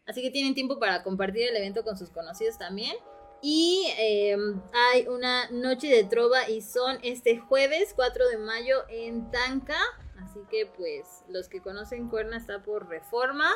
Así 0.06 0.22
que 0.22 0.30
tienen 0.30 0.54
tiempo 0.54 0.80
para 0.80 1.04
compartir 1.04 1.48
el 1.48 1.56
evento 1.56 1.84
con 1.84 1.96
sus 1.96 2.10
conocidos 2.10 2.58
también. 2.58 2.96
Y 3.42 3.92
eh, 3.98 4.36
hay 4.72 5.08
una 5.08 5.50
noche 5.50 5.88
de 5.88 6.04
trova 6.04 6.48
y 6.48 6.62
son 6.62 6.98
este 7.02 7.38
jueves 7.38 7.92
4 7.96 8.28
de 8.28 8.38
mayo 8.38 8.76
en 8.88 9.32
Tanca. 9.32 9.76
Así 10.22 10.38
que 10.48 10.66
pues 10.66 11.24
los 11.28 11.48
que 11.48 11.60
conocen 11.60 12.08
Cuerna 12.08 12.36
está 12.36 12.62
por 12.62 12.88
reforma. 12.88 13.50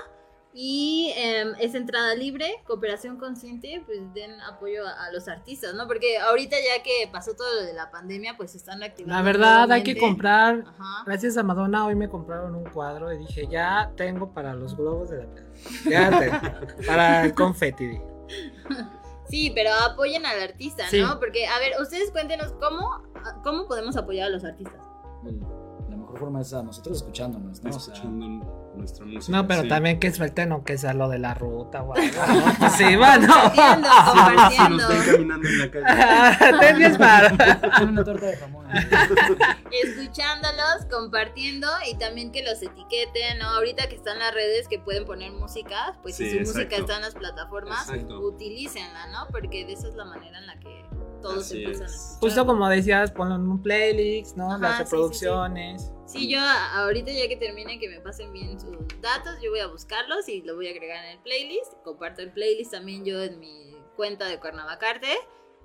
Y 0.59 1.13
eh, 1.17 1.53
es 1.61 1.75
entrada 1.75 2.15
libre, 2.15 2.63
cooperación 2.67 3.19
consciente, 3.19 3.83
pues 3.85 3.99
den 4.15 4.41
apoyo 4.41 4.87
a, 4.87 5.05
a 5.05 5.13
los 5.13 5.29
artistas, 5.29 5.75
¿no? 5.75 5.87
Porque 5.87 6.17
ahorita 6.17 6.57
ya 6.57 6.83
que 6.83 7.11
pasó 7.13 7.35
todo 7.35 7.57
lo 7.57 7.63
de 7.63 7.75
la 7.75 7.91
pandemia, 7.91 8.39
pues 8.39 8.55
están 8.55 8.83
activando. 8.83 9.15
La 9.15 9.23
verdad, 9.23 9.71
hay 9.71 9.83
que 9.83 9.99
comprar. 9.99 10.65
Ajá. 10.67 11.05
Gracias 11.05 11.37
a 11.37 11.43
Madonna 11.43 11.85
hoy 11.85 11.95
me 11.95 12.09
compraron 12.09 12.55
un 12.55 12.65
cuadro 12.65 13.13
y 13.13 13.19
dije, 13.19 13.47
ya 13.49 13.93
tengo 13.97 14.33
para 14.33 14.55
los 14.55 14.75
globos 14.75 15.11
de 15.11 15.19
la. 15.19 15.29
Ya 15.91 16.19
tengo. 16.19 16.87
para 16.87 17.25
el 17.25 17.35
confeti. 17.35 18.01
Sí, 19.29 19.51
pero 19.55 19.71
apoyen 19.75 20.25
al 20.27 20.41
artista, 20.41 20.89
Sí. 20.89 21.01
¿no? 21.01 21.19
Porque, 21.19 21.47
a 21.47 21.59
ver, 21.59 21.73
ustedes 21.81 22.11
cuéntenos 22.11 22.53
cómo, 22.61 23.03
cómo 23.43 23.67
podemos 23.67 23.97
apoyar 23.97 24.29
a 24.29 24.31
los 24.31 24.45
artistas. 24.45 24.81
La 25.25 25.31
mejor 26.17 26.27
forma 26.29 26.41
es 26.41 26.53
a 26.53 26.63
nosotros 26.63 26.97
escuchándonos, 26.99 27.63
¿no? 27.63 27.71
O 27.71 27.79
sea, 27.81 27.95
escuchando 27.95 28.27
nuestra 28.77 29.07
música. 29.07 29.37
No, 29.37 29.47
pero 29.47 29.63
sí. 29.63 29.69
también 29.69 30.01
que 30.01 30.13
suelten 30.13 30.53
o 30.53 30.65
que 30.65 30.77
sea 30.79 30.93
lo 30.95 31.09
de 31.09 31.19
la 31.19 31.35
ruta 31.35 31.83
o 31.83 31.95
algo. 31.95 32.07
¿no? 32.29 32.53
Pues 32.59 32.73
sí, 32.73 32.97
va, 32.97 33.17
no. 33.19 33.35
Compartiendo, 33.45 33.89
Sí, 33.89 34.05
si 34.51 34.57
compartiendo. 34.57 34.77
nos 34.77 34.89
ven 34.89 35.03
caminando 35.15 35.49
en 35.49 35.59
la 35.59 35.71
calle. 35.71 36.59
Ten 36.61 36.79
diez 36.79 36.99
para. 36.99 37.29
Dame 37.31 37.85
una 37.93 38.05
torta 38.05 38.27
de 38.27 38.37
jamón. 38.37 38.67
escuchándolos, 39.71 40.87
compartiendo 40.91 41.69
y 41.91 41.97
también 41.97 42.33
que 42.33 42.43
los 42.43 42.63
etiqueten, 42.63 43.39
¿no? 43.39 43.49
Ahorita 43.51 43.89
que 43.89 43.97
están 43.97 44.19
las 44.19 44.33
redes 44.35 44.69
que 44.69 44.79
pueden 44.79 45.05
poner 45.05 45.33
música, 45.33 45.99
pues 46.03 46.17
si 46.17 46.31
su 46.31 46.39
música 46.41 46.77
está 46.77 46.97
en 46.97 47.03
las 47.03 47.15
plataformas, 47.15 47.89
Exacto. 47.89 48.21
utilícenla, 48.21 49.07
¿no? 49.13 49.27
Porque 49.31 49.65
de 49.67 49.73
esa 49.75 49.89
es 49.89 49.95
la 49.95 50.05
manera 50.05 50.39
en 50.39 50.47
la 50.47 50.59
que 50.59 50.85
todos 51.23 51.45
Así 51.47 51.59
empiezan 51.63 51.85
a 51.85 51.87
es. 51.87 51.93
escuchar. 51.95 52.21
Justo 52.21 52.47
como 52.47 52.69
decías, 52.69 53.11
ponlo 53.11 53.35
en 53.37 53.49
un 53.49 53.63
playlist, 53.63 54.37
¿no? 54.37 54.53
Ajá, 54.53 54.59
Las 54.81 54.91
sí, 54.91 54.97
sí, 55.13 55.15
sí. 55.15 55.27
Sí, 56.17 56.29
yo 56.29 56.41
ahorita 56.41 57.13
ya 57.13 57.29
que 57.29 57.37
termine 57.37 57.79
que 57.79 57.89
me 57.89 58.01
pasen 58.01 58.33
bien 58.33 58.61
sus 58.61 58.77
datos, 59.01 59.39
yo 59.43 59.51
voy 59.51 59.61
a 59.61 59.67
buscarlos 59.67 60.29
y 60.29 60.43
lo 60.43 60.57
voy 60.57 60.69
a 60.69 60.71
agregar 60.71 61.05
en 61.05 61.13
el 61.13 61.19
playlist. 61.21 61.75
Comparto 61.85 62.23
el 62.23 62.33
playlist 62.33 62.73
también 62.73 63.05
yo 63.05 63.23
en 63.23 63.39
mi 63.39 63.77
cuenta 63.97 64.27
de 64.27 64.39
Cuernavacarte 64.39 65.09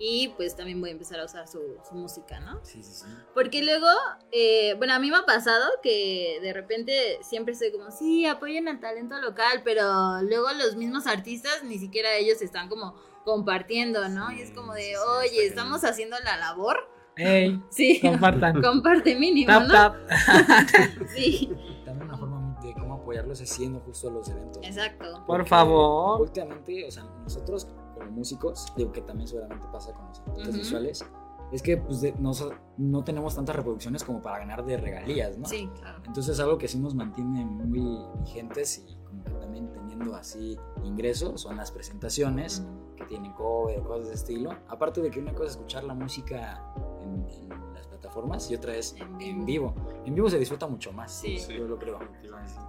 y 0.03 0.29
pues 0.29 0.55
también 0.55 0.81
voy 0.81 0.89
a 0.89 0.93
empezar 0.93 1.19
a 1.19 1.25
usar 1.25 1.47
su, 1.47 1.77
su 1.87 1.93
música, 1.93 2.39
¿no? 2.39 2.59
Sí, 2.65 2.81
sí, 2.81 2.91
sí. 2.91 3.05
Porque 3.35 3.61
luego, 3.61 3.87
eh, 4.31 4.73
bueno, 4.75 4.93
a 4.93 4.99
mí 4.99 5.11
me 5.11 5.17
ha 5.17 5.25
pasado 5.25 5.69
que 5.83 6.39
de 6.41 6.53
repente 6.53 7.19
siempre 7.21 7.53
estoy 7.53 7.71
como, 7.71 7.91
sí, 7.91 8.25
apoyen 8.25 8.67
al 8.67 8.79
talento 8.79 9.19
local, 9.19 9.61
pero 9.63 10.21
luego 10.23 10.51
los 10.53 10.75
mismos 10.75 11.05
artistas 11.05 11.63
ni 11.63 11.77
siquiera 11.77 12.15
ellos 12.15 12.41
están 12.41 12.67
como 12.67 12.95
compartiendo, 13.23 14.09
¿no? 14.09 14.31
Y 14.31 14.41
es 14.41 14.49
como 14.49 14.73
de, 14.73 14.81
Sí, 14.81 14.89
sí, 14.89 14.95
oye, 15.19 15.45
estamos 15.45 15.83
haciendo 15.83 16.17
la 16.23 16.37
labor, 16.37 16.89
Ey, 17.17 17.61
Sí. 17.69 17.99
compartan. 18.01 18.61
Comparte 18.61 19.15
mínimo, 19.17 19.47
Tap, 19.51 19.63
¿no? 19.67 19.73
tap. 19.73 19.95
Sí, 21.15 21.49
También 21.85 22.07
una 22.09 22.17
forma 22.17 22.57
de 22.63 22.73
cómo 22.73 22.95
apoyarlos 22.95 23.41
es 23.41 23.57
yendo 23.57 23.79
justo 23.81 24.09
los 24.09 24.29
eventos. 24.29 24.63
exacto. 24.63 25.23
Por 25.27 25.45
favor. 25.45 26.21
Últimamente, 26.21 26.85
o 26.87 26.91
sea, 26.91 27.03
nosotros 27.23 27.67
como 27.95 28.11
músicos, 28.11 28.71
digo 28.77 28.91
que 28.91 29.01
también 29.01 29.27
seguramente 29.27 29.65
pasa 29.71 29.93
con 29.93 30.07
los 30.07 30.19
artistas 30.21 30.47
Ujú. 30.49 30.57
visuales, 30.57 31.05
es 31.51 31.61
que 31.61 31.75
pues, 31.77 31.99
de- 32.01 32.13
no, 32.17 32.31
no 32.77 33.03
tenemos 33.03 33.35
tantas 33.35 33.55
reproducciones 33.57 34.03
como 34.05 34.21
para 34.21 34.39
ganar 34.39 34.65
de 34.65 34.77
regalías, 34.77 35.37
¿no? 35.37 35.45
Sí, 35.45 35.69
claro. 35.79 35.97
Entonces 36.05 36.33
es 36.35 36.39
algo 36.39 36.57
que 36.57 36.67
sí 36.69 36.79
nos 36.79 36.95
mantiene 36.95 37.43
muy 37.45 37.99
vigentes 38.23 38.85
y 38.87 38.95
como 39.03 39.23
que 39.25 39.31
también 39.33 39.69
teniendo 39.73 40.15
así 40.15 40.57
ingresos 40.83 41.41
son 41.41 41.57
las 41.57 41.71
presentaciones 41.71 42.65
que 43.01 43.05
tienen 43.07 43.33
cover, 43.33 43.81
cosas 43.81 44.07
de 44.09 44.13
estilo. 44.15 44.51
Aparte 44.67 45.01
de 45.01 45.11
que 45.11 45.19
una 45.19 45.33
cosa 45.33 45.45
es 45.45 45.51
escuchar 45.51 45.83
la 45.83 45.93
música 45.93 46.63
en, 47.01 47.27
en 47.29 47.73
las 47.73 47.87
plataformas 47.87 48.49
y 48.49 48.55
otra 48.55 48.75
es 48.75 48.95
En 48.97 49.21
en 49.21 49.45
vivo. 49.45 49.75
En 50.05 50.15
vivo 50.15 50.29
se 50.29 50.39
disfruta 50.39 50.67
mucho 50.67 50.91
más, 50.91 51.11
Sí. 51.11 51.37
yo 51.49 51.67
lo 51.67 51.77
creo. 51.77 51.99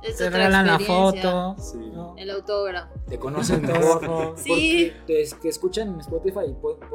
Es 0.03 0.17
Te 0.19 0.29
regalan 0.29 0.67
la 0.67 0.79
foto. 0.79 1.57
Sí. 1.59 1.79
¿no? 1.95 2.15
El 2.19 2.31
autógrafo. 2.31 2.93
Te 3.07 3.19
conocen 3.19 3.63
mejor. 3.63 4.35
Sí. 4.37 4.93
Te, 5.07 5.25
te 5.41 5.49
escuchan 5.49 5.89
en 5.95 6.01
Spotify 6.01 6.41
y 6.49 6.55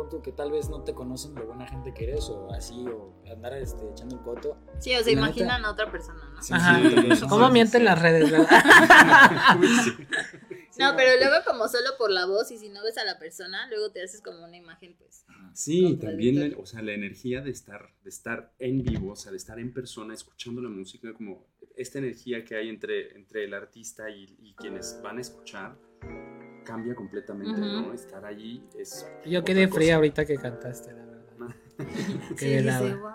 tú 0.10 0.22
que 0.22 0.32
tal 0.32 0.52
vez 0.52 0.70
no 0.70 0.82
te 0.84 0.94
conocen 0.94 1.34
lo 1.36 1.46
buena 1.46 1.66
gente 1.68 1.94
que 1.94 2.04
eres 2.06 2.30
o 2.30 2.52
así, 2.52 2.86
o 2.88 3.14
andar 3.32 3.54
este, 3.54 3.90
echando 3.90 4.16
el 4.16 4.22
coto. 4.22 4.58
Sí, 4.80 4.96
o 4.96 5.02
la 5.04 5.12
imaginan 5.12 5.66
a 5.66 5.72
otra 5.72 5.90
persona, 5.92 6.22
¿no? 6.34 6.42
Sí, 6.42 6.54
Ajá. 6.54 6.80
Sí. 7.16 7.26
¿Cómo 7.28 7.50
mienten 7.50 7.86
las 7.86 8.02
redes, 8.02 8.32
verdad? 8.32 8.48
No, 10.80 10.96
pero 10.96 11.18
luego 11.20 11.36
como 11.46 11.68
solo 11.68 11.90
por 11.98 12.12
la 12.12 12.26
voz 12.26 12.52
y 12.52 12.58
si 12.58 12.70
no 12.70 12.84
ves 12.84 12.98
a 12.98 13.06
la 13.06 13.18
persona, 13.20 13.68
luego 13.70 13.92
te 13.92 14.04
haces 14.04 14.22
como 14.22 14.44
una 14.46 14.58
imagen, 14.58 14.96
pues. 14.98 15.26
Sí, 15.54 15.98
también, 16.00 16.52
la- 16.52 16.58
o 16.58 16.66
sea, 16.66 16.82
la 16.82 16.94
energía 16.94 17.42
de 17.42 17.52
estar, 17.52 17.90
de 18.04 18.10
estar 18.10 18.54
en 18.60 18.84
vivo, 18.84 19.12
o 19.14 19.16
sea, 19.16 19.32
de 19.32 19.38
estar 19.38 19.60
en 19.60 19.74
persona, 19.74 20.14
escuchando 20.14 20.62
la 20.62 20.70
música, 20.70 21.14
como 21.14 21.48
esta 21.76 22.00
energía 22.00 22.44
que 22.44 22.56
hay 22.56 22.70
entre, 22.70 23.16
entre 23.16 23.44
el 23.46 23.54
artista 23.54 24.10
y, 24.10 24.36
y 24.42 24.54
quienes 24.56 25.00
van 25.02 25.18
a 25.18 25.22
escuchar, 25.22 25.76
cambia 26.66 26.96
completamente. 26.96 27.60
¿no? 27.60 27.94
Estar 27.94 28.26
allí 28.26 28.64
es... 28.78 29.06
Yo 29.26 29.44
quedé 29.44 29.68
cosa. 29.68 29.80
fría 29.80 29.96
ahorita 29.96 30.26
que 30.26 30.36
cantaste, 30.38 30.92
la 30.94 31.06
verdad. 31.06 31.56
Sí, 32.38 32.54
helada. 32.54 32.82
dice, 32.84 32.98
"Wow". 32.98 33.14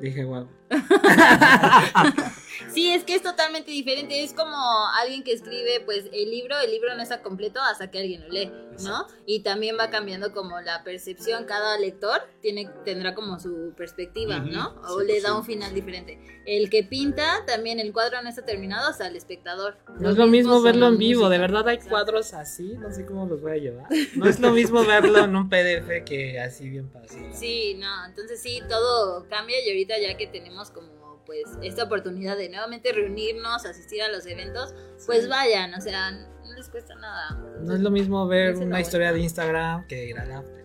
Dije, 0.00 0.24
wow. 0.24 0.48
Sí, 2.72 2.90
es 2.90 3.04
que 3.04 3.14
es 3.14 3.22
totalmente 3.22 3.70
diferente. 3.70 4.22
Es 4.22 4.32
como 4.32 4.56
alguien 5.00 5.24
que 5.24 5.32
escribe, 5.32 5.80
pues, 5.84 6.04
el 6.12 6.30
libro, 6.30 6.58
el 6.58 6.70
libro 6.70 6.94
no 6.94 7.02
está 7.02 7.22
completo 7.22 7.60
hasta 7.60 7.90
que 7.90 8.00
alguien 8.00 8.22
lo 8.22 8.28
lee, 8.28 8.52
¿no? 8.82 9.06
Y 9.26 9.40
también 9.40 9.76
va 9.78 9.90
cambiando 9.90 10.32
como 10.32 10.60
la 10.60 10.84
percepción. 10.84 11.44
Cada 11.44 11.78
lector 11.78 12.22
tiene, 12.40 12.70
tendrá 12.84 13.14
como 13.14 13.40
su 13.40 13.72
perspectiva, 13.76 14.38
¿no? 14.40 14.74
O 14.88 15.00
le 15.00 15.20
da 15.20 15.34
un 15.34 15.42
100%. 15.42 15.54
final 15.54 15.74
diferente. 15.74 16.18
El 16.46 16.68
que 16.68 16.82
pinta, 16.82 17.44
también 17.46 17.80
el 17.80 17.92
cuadro 17.92 18.20
no 18.22 18.28
está 18.28 18.44
terminado 18.44 18.88
hasta 18.88 19.06
el 19.06 19.16
espectador. 19.16 19.78
No 19.98 20.10
es 20.10 20.16
lo 20.16 20.26
mismo 20.26 20.60
verlo 20.60 20.88
en 20.88 20.98
vivo, 20.98 21.28
de 21.28 21.38
verdad 21.38 21.66
hay 21.68 21.78
cuadros 21.78 22.34
así, 22.34 22.76
no 22.78 22.92
sé 22.92 23.06
cómo 23.06 23.26
los 23.26 23.40
voy 23.40 23.52
a 23.52 23.56
llevar. 23.56 23.86
No 24.16 24.28
es 24.28 24.40
lo 24.40 24.50
mismo 24.50 24.84
verlo 24.84 25.24
en 25.24 25.36
un 25.36 25.48
PDF 25.48 26.04
que 26.04 26.40
así 26.40 26.68
bien 26.68 26.90
fácil. 26.90 27.26
Sí, 27.32 27.76
no, 27.78 28.06
entonces 28.06 28.42
sí, 28.42 28.60
todo 28.68 29.26
cambia 29.28 29.56
y 29.64 29.68
ahorita 29.68 29.98
ya 29.98 30.16
que 30.16 30.26
tenemos 30.26 30.70
como 30.70 30.93
pues 31.26 31.42
esta 31.62 31.84
oportunidad 31.84 32.36
de 32.36 32.48
nuevamente 32.48 32.92
reunirnos, 32.92 33.64
asistir 33.64 34.02
a 34.02 34.08
los 34.08 34.26
eventos, 34.26 34.74
pues 35.06 35.28
vayan, 35.28 35.74
o 35.74 35.80
sea, 35.80 36.10
no 36.12 36.52
les 36.54 36.68
cuesta 36.68 36.94
nada. 36.96 37.38
No 37.60 37.74
es 37.74 37.80
lo 37.80 37.90
mismo 37.90 38.26
ver 38.26 38.56
una 38.56 38.80
historia 38.80 39.12
de 39.12 39.20
Instagram 39.20 39.86
que 39.86 40.06
ir 40.06 40.18
al 40.18 40.32
after. 40.32 40.64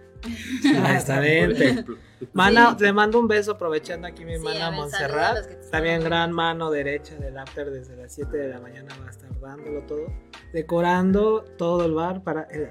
Honestamente. 0.78 1.86
Mana, 2.34 2.76
Sí. 2.78 2.84
le 2.84 2.92
mando 2.92 3.18
un 3.20 3.28
beso 3.30 3.54
aprovechando 3.54 4.06
aquí 4.08 4.26
mi 4.26 4.36
Sí, 4.36 4.44
mana 4.44 4.68
a 4.68 4.70
ver, 4.72 4.90
saluda 4.90 5.30
a 5.30 5.32
Montserrat. 5.38 5.70
También 5.72 6.04
gran 6.04 6.34
mano 6.34 6.70
derecha 6.70 7.16
del 7.16 7.38
after 7.38 7.72
desde 7.72 7.96
las 7.96 8.14
7 8.14 8.36
de 8.36 8.50
la 8.50 8.60
mañana 8.60 8.94
va 9.02 9.08
a 9.08 9.10
estar 9.10 9.40
dándolo 9.40 9.82
todo. 9.86 10.06
Decorando 10.52 11.46
todo 11.58 11.86
el 11.86 11.94
bar 11.94 12.22
para 12.24 12.44
el, 12.52 12.70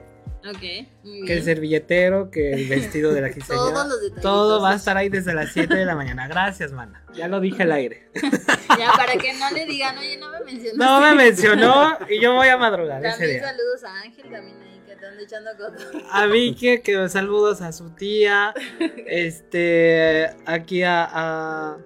Ok, 0.48 0.86
muy 1.04 1.24
que 1.26 1.34
el 1.34 1.42
servilletero, 1.44 2.30
que 2.30 2.52
el 2.52 2.68
vestido 2.68 3.12
de 3.12 3.20
la 3.20 3.30
quinceañera. 3.30 3.72
Todos 3.72 3.88
los 3.88 4.00
detallitos. 4.00 4.22
Todo 4.22 4.62
va 4.62 4.72
a 4.72 4.74
estar 4.76 4.96
ahí 4.96 5.08
desde 5.08 5.34
las 5.34 5.52
7 5.52 5.74
de 5.74 5.84
la 5.84 5.94
mañana. 5.94 6.28
Gracias, 6.28 6.72
mana. 6.72 7.04
Ya 7.14 7.28
lo 7.28 7.40
dije 7.40 7.62
al 7.64 7.72
aire. 7.72 8.10
Ya, 8.78 8.92
para 8.92 9.16
que 9.16 9.32
no 9.32 9.50
le 9.50 9.66
digan, 9.66 9.98
oye, 9.98 10.18
no 10.18 10.30
me 10.30 10.38
mencionaste. 10.44 10.76
No 10.78 11.00
me 11.00 11.14
mencionó 11.14 11.98
y 12.08 12.20
yo 12.20 12.34
voy 12.34 12.46
a 12.46 12.56
madrugar 12.56 13.04
ese 13.04 13.10
También 13.10 13.30
día. 13.32 13.48
saludos 13.48 13.82
a 13.84 14.00
Ángel, 14.02 14.22
también 14.30 14.62
ahí 14.62 14.80
que 14.86 14.94
te 14.94 15.06
ando 15.06 15.20
echando 15.22 15.50
coto. 15.56 15.98
A 16.12 16.26
Vicky, 16.26 16.78
que 16.80 17.08
saludos 17.08 17.60
a 17.60 17.72
su 17.72 17.90
tía. 17.90 18.54
Este, 19.08 20.30
aquí 20.46 20.84
a, 20.84 21.08
a 21.12 21.78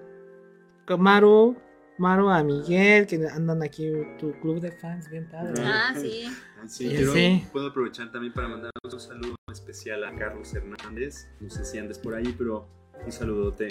Maru, 0.97 1.57
Maru, 2.03 2.29
a 2.29 2.43
Miguel, 2.43 3.07
que 3.07 3.15
andan 3.27 3.63
aquí 3.63 3.89
tu 4.19 4.33
club 4.41 4.59
de 4.59 4.71
fans, 4.73 5.09
bien 5.09 5.27
padre. 5.29 5.53
Ah, 5.65 5.93
sí. 5.95 6.25
Sí, 6.67 6.67
Sí, 6.67 6.89
quiero- 6.89 7.13
sí. 7.13 7.45
puedo 7.51 7.67
aprovechar 7.69 8.11
también 8.11 8.33
para 8.33 8.47
mandar 8.49 8.71
un 8.83 8.99
saludo 8.99 9.35
especial 9.51 10.03
a 10.03 10.13
Carlos 10.15 10.53
Hernández. 10.53 11.27
No 11.39 11.49
sé 11.49 11.63
si 11.65 11.77
andes 11.77 11.97
por 11.99 12.13
ahí, 12.13 12.35
pero 12.37 12.67
un 13.05 13.11
saludote. 13.11 13.69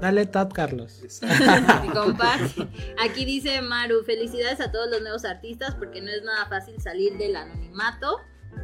Dale 0.00 0.26
tap, 0.26 0.52
Carlos. 0.52 1.00
Aquí 3.02 3.24
dice 3.24 3.62
Maru, 3.62 4.02
felicidades 4.04 4.60
a 4.60 4.70
todos 4.70 4.90
los 4.90 5.00
nuevos 5.00 5.24
artistas 5.24 5.74
porque 5.74 6.00
no 6.02 6.08
es 6.10 6.22
nada 6.22 6.46
fácil 6.46 6.80
salir 6.80 7.16
del 7.16 7.36
anonimato. 7.36 8.18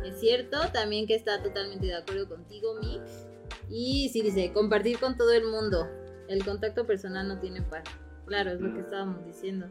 Es 0.05 0.20
cierto, 0.20 0.59
también 0.72 1.07
que 1.07 1.14
está 1.14 1.43
totalmente 1.43 1.87
de 1.87 1.95
acuerdo 1.97 2.28
contigo, 2.28 2.74
Mix. 2.80 3.26
Y 3.70 4.11
sí 4.12 4.20
dice, 4.22 4.53
compartir 4.53 4.99
con 4.99 5.16
todo 5.16 5.32
el 5.32 5.45
mundo. 5.47 5.89
El 6.28 6.45
contacto 6.45 6.87
personal 6.87 7.26
no 7.28 7.39
tiene 7.41 7.62
par. 7.62 7.82
Claro, 8.27 8.53
es 8.53 8.61
lo 8.61 8.72
que 8.75 8.81
estábamos 8.81 9.25
diciendo. 9.27 9.66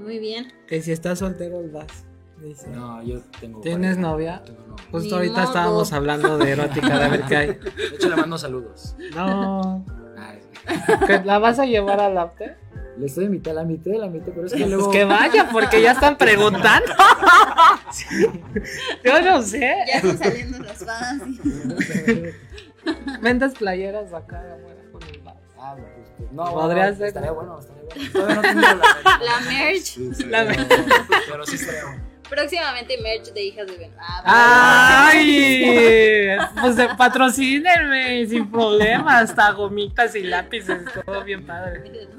Muy 0.00 0.18
bien. 0.18 0.52
Que 0.66 0.82
si 0.82 0.92
estás 0.92 1.18
soltero, 1.20 1.62
vas. 1.72 2.04
Dice. 2.42 2.68
No, 2.70 3.02
yo 3.02 3.20
tengo. 3.40 3.60
¿Tienes 3.60 3.94
pareja. 3.96 4.10
novia? 4.10 4.42
Tengo 4.44 4.60
novia. 4.66 4.84
Justo 4.90 5.08
Ni 5.08 5.14
ahorita 5.14 5.34
modo. 5.34 5.44
estábamos 5.44 5.92
hablando 5.92 6.38
de 6.38 6.50
erótica, 6.50 6.98
de 6.98 7.08
ver 7.08 7.22
qué 7.26 7.36
hay. 7.36 7.46
De 7.48 7.96
hecho, 7.96 8.08
le 8.10 8.16
mando 8.16 8.36
saludos. 8.38 8.96
No. 9.14 9.84
Ay, 10.18 10.40
¿Que 11.06 11.22
¿La 11.24 11.38
vas 11.38 11.58
a 11.58 11.66
llevar 11.66 12.00
al 12.00 12.18
after? 12.18 12.56
le 12.96 13.06
estoy 13.06 13.24
invitando, 13.24 13.60
la 13.60 13.66
invité, 13.68 13.98
la 13.98 14.06
invité, 14.06 14.30
pero 14.30 14.46
es 14.46 14.52
que 14.52 14.60
Pues 14.60 14.70
luego. 14.72 14.90
que 14.92 15.04
vaya, 15.04 15.48
porque 15.50 15.82
ya 15.82 15.92
están 15.92 16.16
preguntando. 16.16 16.92
Yo 19.04 19.22
no 19.22 19.42
sé. 19.42 19.74
Ya 19.88 19.94
están 19.98 20.18
saliendo 20.18 20.58
las 20.60 20.84
fans. 20.84 21.38
Vendes 23.22 23.54
playeras 23.54 24.12
acá 24.12 24.40
afuera 24.54 24.73
no, 26.34 26.44
Podría 26.52 26.82
bueno, 26.84 26.96
ser. 26.96 27.06
Estaría 27.06 27.30
bueno, 27.30 27.58
estaría 27.60 27.82
bueno. 27.84 28.12
Todavía 28.12 28.34
no 28.36 28.42
tengo 28.42 28.60
la. 28.60 29.18
La 29.24 29.40
merch. 29.40 29.96
La 30.26 30.44
pero, 30.46 30.64
pero 31.30 31.46
sí 31.46 31.54
estaría 31.56 31.84
bueno. 31.84 32.04
Próximamente 32.28 32.98
merch 33.02 33.32
de 33.32 33.42
hijas 33.44 33.66
de 33.66 33.76
Ben. 33.76 33.92
Ah, 33.98 35.08
¡Ay! 35.12 36.36
Pues 36.60 36.76
de- 36.76 36.88
patrocínenme 36.96 38.26
sin 38.26 38.50
problema, 38.50 39.18
hasta 39.18 39.50
gomitas 39.52 40.14
y 40.16 40.22
lápices, 40.24 40.78
todo 41.04 41.22
bien 41.22 41.46
padre. 41.46 41.82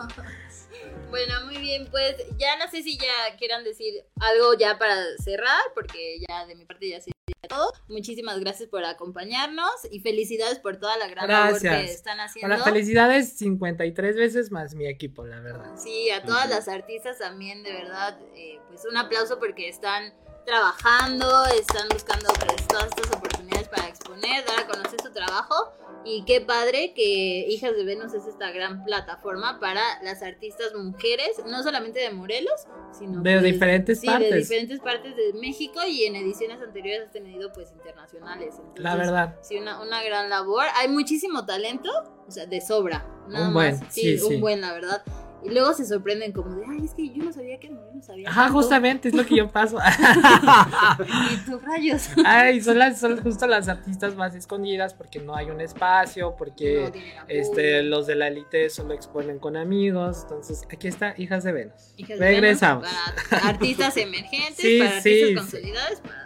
Bueno, 1.09 1.45
muy 1.45 1.57
bien, 1.57 1.87
pues 1.89 2.15
ya 2.37 2.57
no 2.57 2.69
sé 2.69 2.83
si 2.83 2.97
ya 2.97 3.35
quieran 3.37 3.63
decir 3.63 4.03
algo 4.19 4.53
ya 4.57 4.77
para 4.77 4.95
cerrar, 5.23 5.61
porque 5.73 6.19
ya 6.27 6.45
de 6.45 6.55
mi 6.55 6.65
parte 6.65 6.89
ya 6.89 6.99
sería 6.99 7.15
todo. 7.47 7.71
Muchísimas 7.87 8.39
gracias 8.39 8.69
por 8.69 8.83
acompañarnos 8.83 9.71
y 9.91 9.99
felicidades 9.99 10.59
por 10.59 10.77
toda 10.77 10.97
la 10.97 11.07
gran 11.07 11.27
labor 11.29 11.61
que 11.61 11.67
Gracias. 11.67 11.91
están 11.91 12.19
haciendo. 12.19 12.53
Para 12.53 12.63
felicidades 12.63 13.37
53 13.37 14.15
veces 14.15 14.51
más 14.51 14.75
mi 14.75 14.87
equipo, 14.87 15.25
la 15.25 15.39
verdad. 15.39 15.75
Sí, 15.77 16.09
a 16.09 16.23
todas 16.23 16.49
las 16.49 16.67
artistas 16.67 17.19
también, 17.19 17.63
de 17.63 17.71
verdad, 17.71 18.19
eh, 18.35 18.59
pues 18.67 18.83
un 18.85 18.97
aplauso 18.97 19.39
porque 19.39 19.69
están 19.69 20.13
trabajando, 20.45 21.45
están 21.59 21.87
buscando 21.89 22.27
pues, 22.39 22.67
todas 22.67 22.85
estas 22.85 23.15
oportunidades 23.15 23.67
para 23.67 23.87
exponer, 23.87 24.45
dar 24.45 24.59
a 24.61 24.67
conocer 24.67 25.01
su 25.01 25.11
trabajo 25.11 25.73
y 26.05 26.23
qué 26.25 26.39
padre 26.39 26.93
que 26.93 27.47
Hijas 27.49 27.75
de 27.75 27.83
Venus 27.83 28.13
es 28.13 28.27
esta 28.27 28.51
gran 28.51 28.83
plataforma 28.85 29.59
para 29.59 29.81
las 30.03 30.21
artistas 30.21 30.73
mujeres, 30.75 31.41
no 31.47 31.63
solamente 31.63 31.99
de 31.99 32.11
Morelos, 32.11 32.67
sino 32.91 33.21
De 33.21 33.33
pues, 33.39 33.43
diferentes 33.43 33.99
sí, 33.99 34.05
partes. 34.05 34.29
de 34.29 34.37
diferentes 34.37 34.79
partes 34.79 35.15
de 35.15 35.33
México 35.39 35.79
y 35.87 36.03
en 36.03 36.15
ediciones 36.15 36.61
anteriores 36.61 37.07
has 37.07 37.11
tenido 37.11 37.51
pues 37.51 37.71
internacionales. 37.71 38.53
Entonces, 38.55 38.83
La 38.83 38.95
verdad. 38.95 39.35
Sí, 39.41 39.57
una, 39.57 39.81
una 39.81 40.03
gran 40.03 40.29
labor. 40.29 40.65
Hay 40.75 40.89
muchísimo 40.89 41.45
talento, 41.45 41.89
o 42.27 42.31
sea, 42.31 42.45
de 42.45 42.61
sobra. 42.61 43.07
Nada 43.27 43.47
Un 43.47 43.53
buen, 43.55 43.79
más. 43.79 43.93
Sí, 43.93 44.19
sí, 44.19 44.35
un 44.35 44.41
buen, 44.41 44.61
la 44.61 44.73
verdad. 44.73 45.03
Y 45.45 45.49
luego 45.53 45.73
se 45.73 45.85
sorprenden 45.85 46.31
como 46.31 46.55
de, 46.55 46.63
ay, 46.67 46.85
es 46.85 46.93
que 46.93 47.09
yo 47.09 47.23
no 47.23 47.31
sabía 47.31 47.59
que 47.59 47.69
no, 47.69 47.81
sabía. 48.01 48.29
Ajá, 48.29 48.43
tanto". 48.45 48.53
justamente 48.59 49.09
es 49.09 49.13
lo 49.15 49.25
que 49.25 49.37
yo 49.37 49.49
paso. 49.49 49.77
Y 51.31 51.37
tú, 51.49 51.59
rayos. 51.59 52.09
Ay, 52.25 52.61
son 52.61 52.79
las 52.79 52.99
son 52.99 53.21
justo 53.21 53.47
las 53.47 53.67
artistas 53.67 54.15
más 54.15 54.35
escondidas 54.35 54.93
porque 54.93 55.19
no 55.19 55.35
hay 55.35 55.49
un 55.49 55.61
espacio, 55.61 56.35
porque 56.37 56.91
No 56.93 57.25
este 57.27 57.83
los 57.83 58.07
de 58.07 58.15
la 58.15 58.27
elite 58.27 58.69
solo 58.69 58.93
exponen 58.93 59.39
con 59.39 59.55
amigos. 59.57 60.19
Entonces, 60.23 60.63
aquí 60.71 60.87
está 60.87 61.13
Hijas 61.17 61.43
de 61.43 61.51
Venus. 61.51 61.93
Hijas 61.97 62.19
de 62.19 62.25
Regresamos. 62.25 62.83
Venus, 62.83 63.29
Para 63.29 63.47
artistas 63.49 63.97
emergentes, 63.97 64.55
Sí, 64.57 64.79
para 64.79 64.97
artistas 64.97 65.29
sí. 65.29 65.35
consolidados, 65.35 65.99
para. 66.01 66.24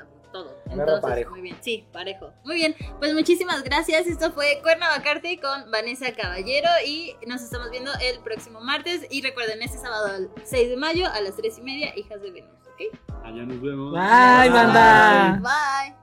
Entonces, 0.70 1.00
parejo. 1.02 1.32
muy 1.32 1.42
bien. 1.42 1.58
Sí, 1.62 1.88
parejo. 1.92 2.34
Muy 2.44 2.56
bien. 2.56 2.76
Pues 3.00 3.14
muchísimas 3.14 3.64
gracias. 3.64 4.08
Esto 4.08 4.32
fue 4.32 4.60
Cuernavacarte 4.62 5.40
con 5.40 5.72
Vanessa 5.72 6.14
Caballero 6.14 6.70
y 6.86 7.16
nos 7.28 7.42
estamos 7.42 7.70
viendo 7.72 7.92
el 8.02 8.20
próximo 8.20 8.62
martes. 8.62 9.06
Y 9.10 9.22
recuerden, 9.22 9.62
este 9.62 9.78
sábado 9.78 10.16
el 10.16 10.30
6 10.44 10.70
de 10.70 10.78
mayo 10.78 11.08
a 11.12 11.22
las 11.22 11.36
3 11.36 11.58
y 11.58 11.62
media, 11.62 11.98
Hijas 11.98 12.22
de 12.22 12.32
Venus. 12.32 12.52
¿Ok? 12.74 12.98
Allá 13.24 13.44
nos 13.44 13.62
vemos. 13.62 13.92
Bye, 13.92 14.50
banda. 14.50 15.40
Bye. 15.42 15.96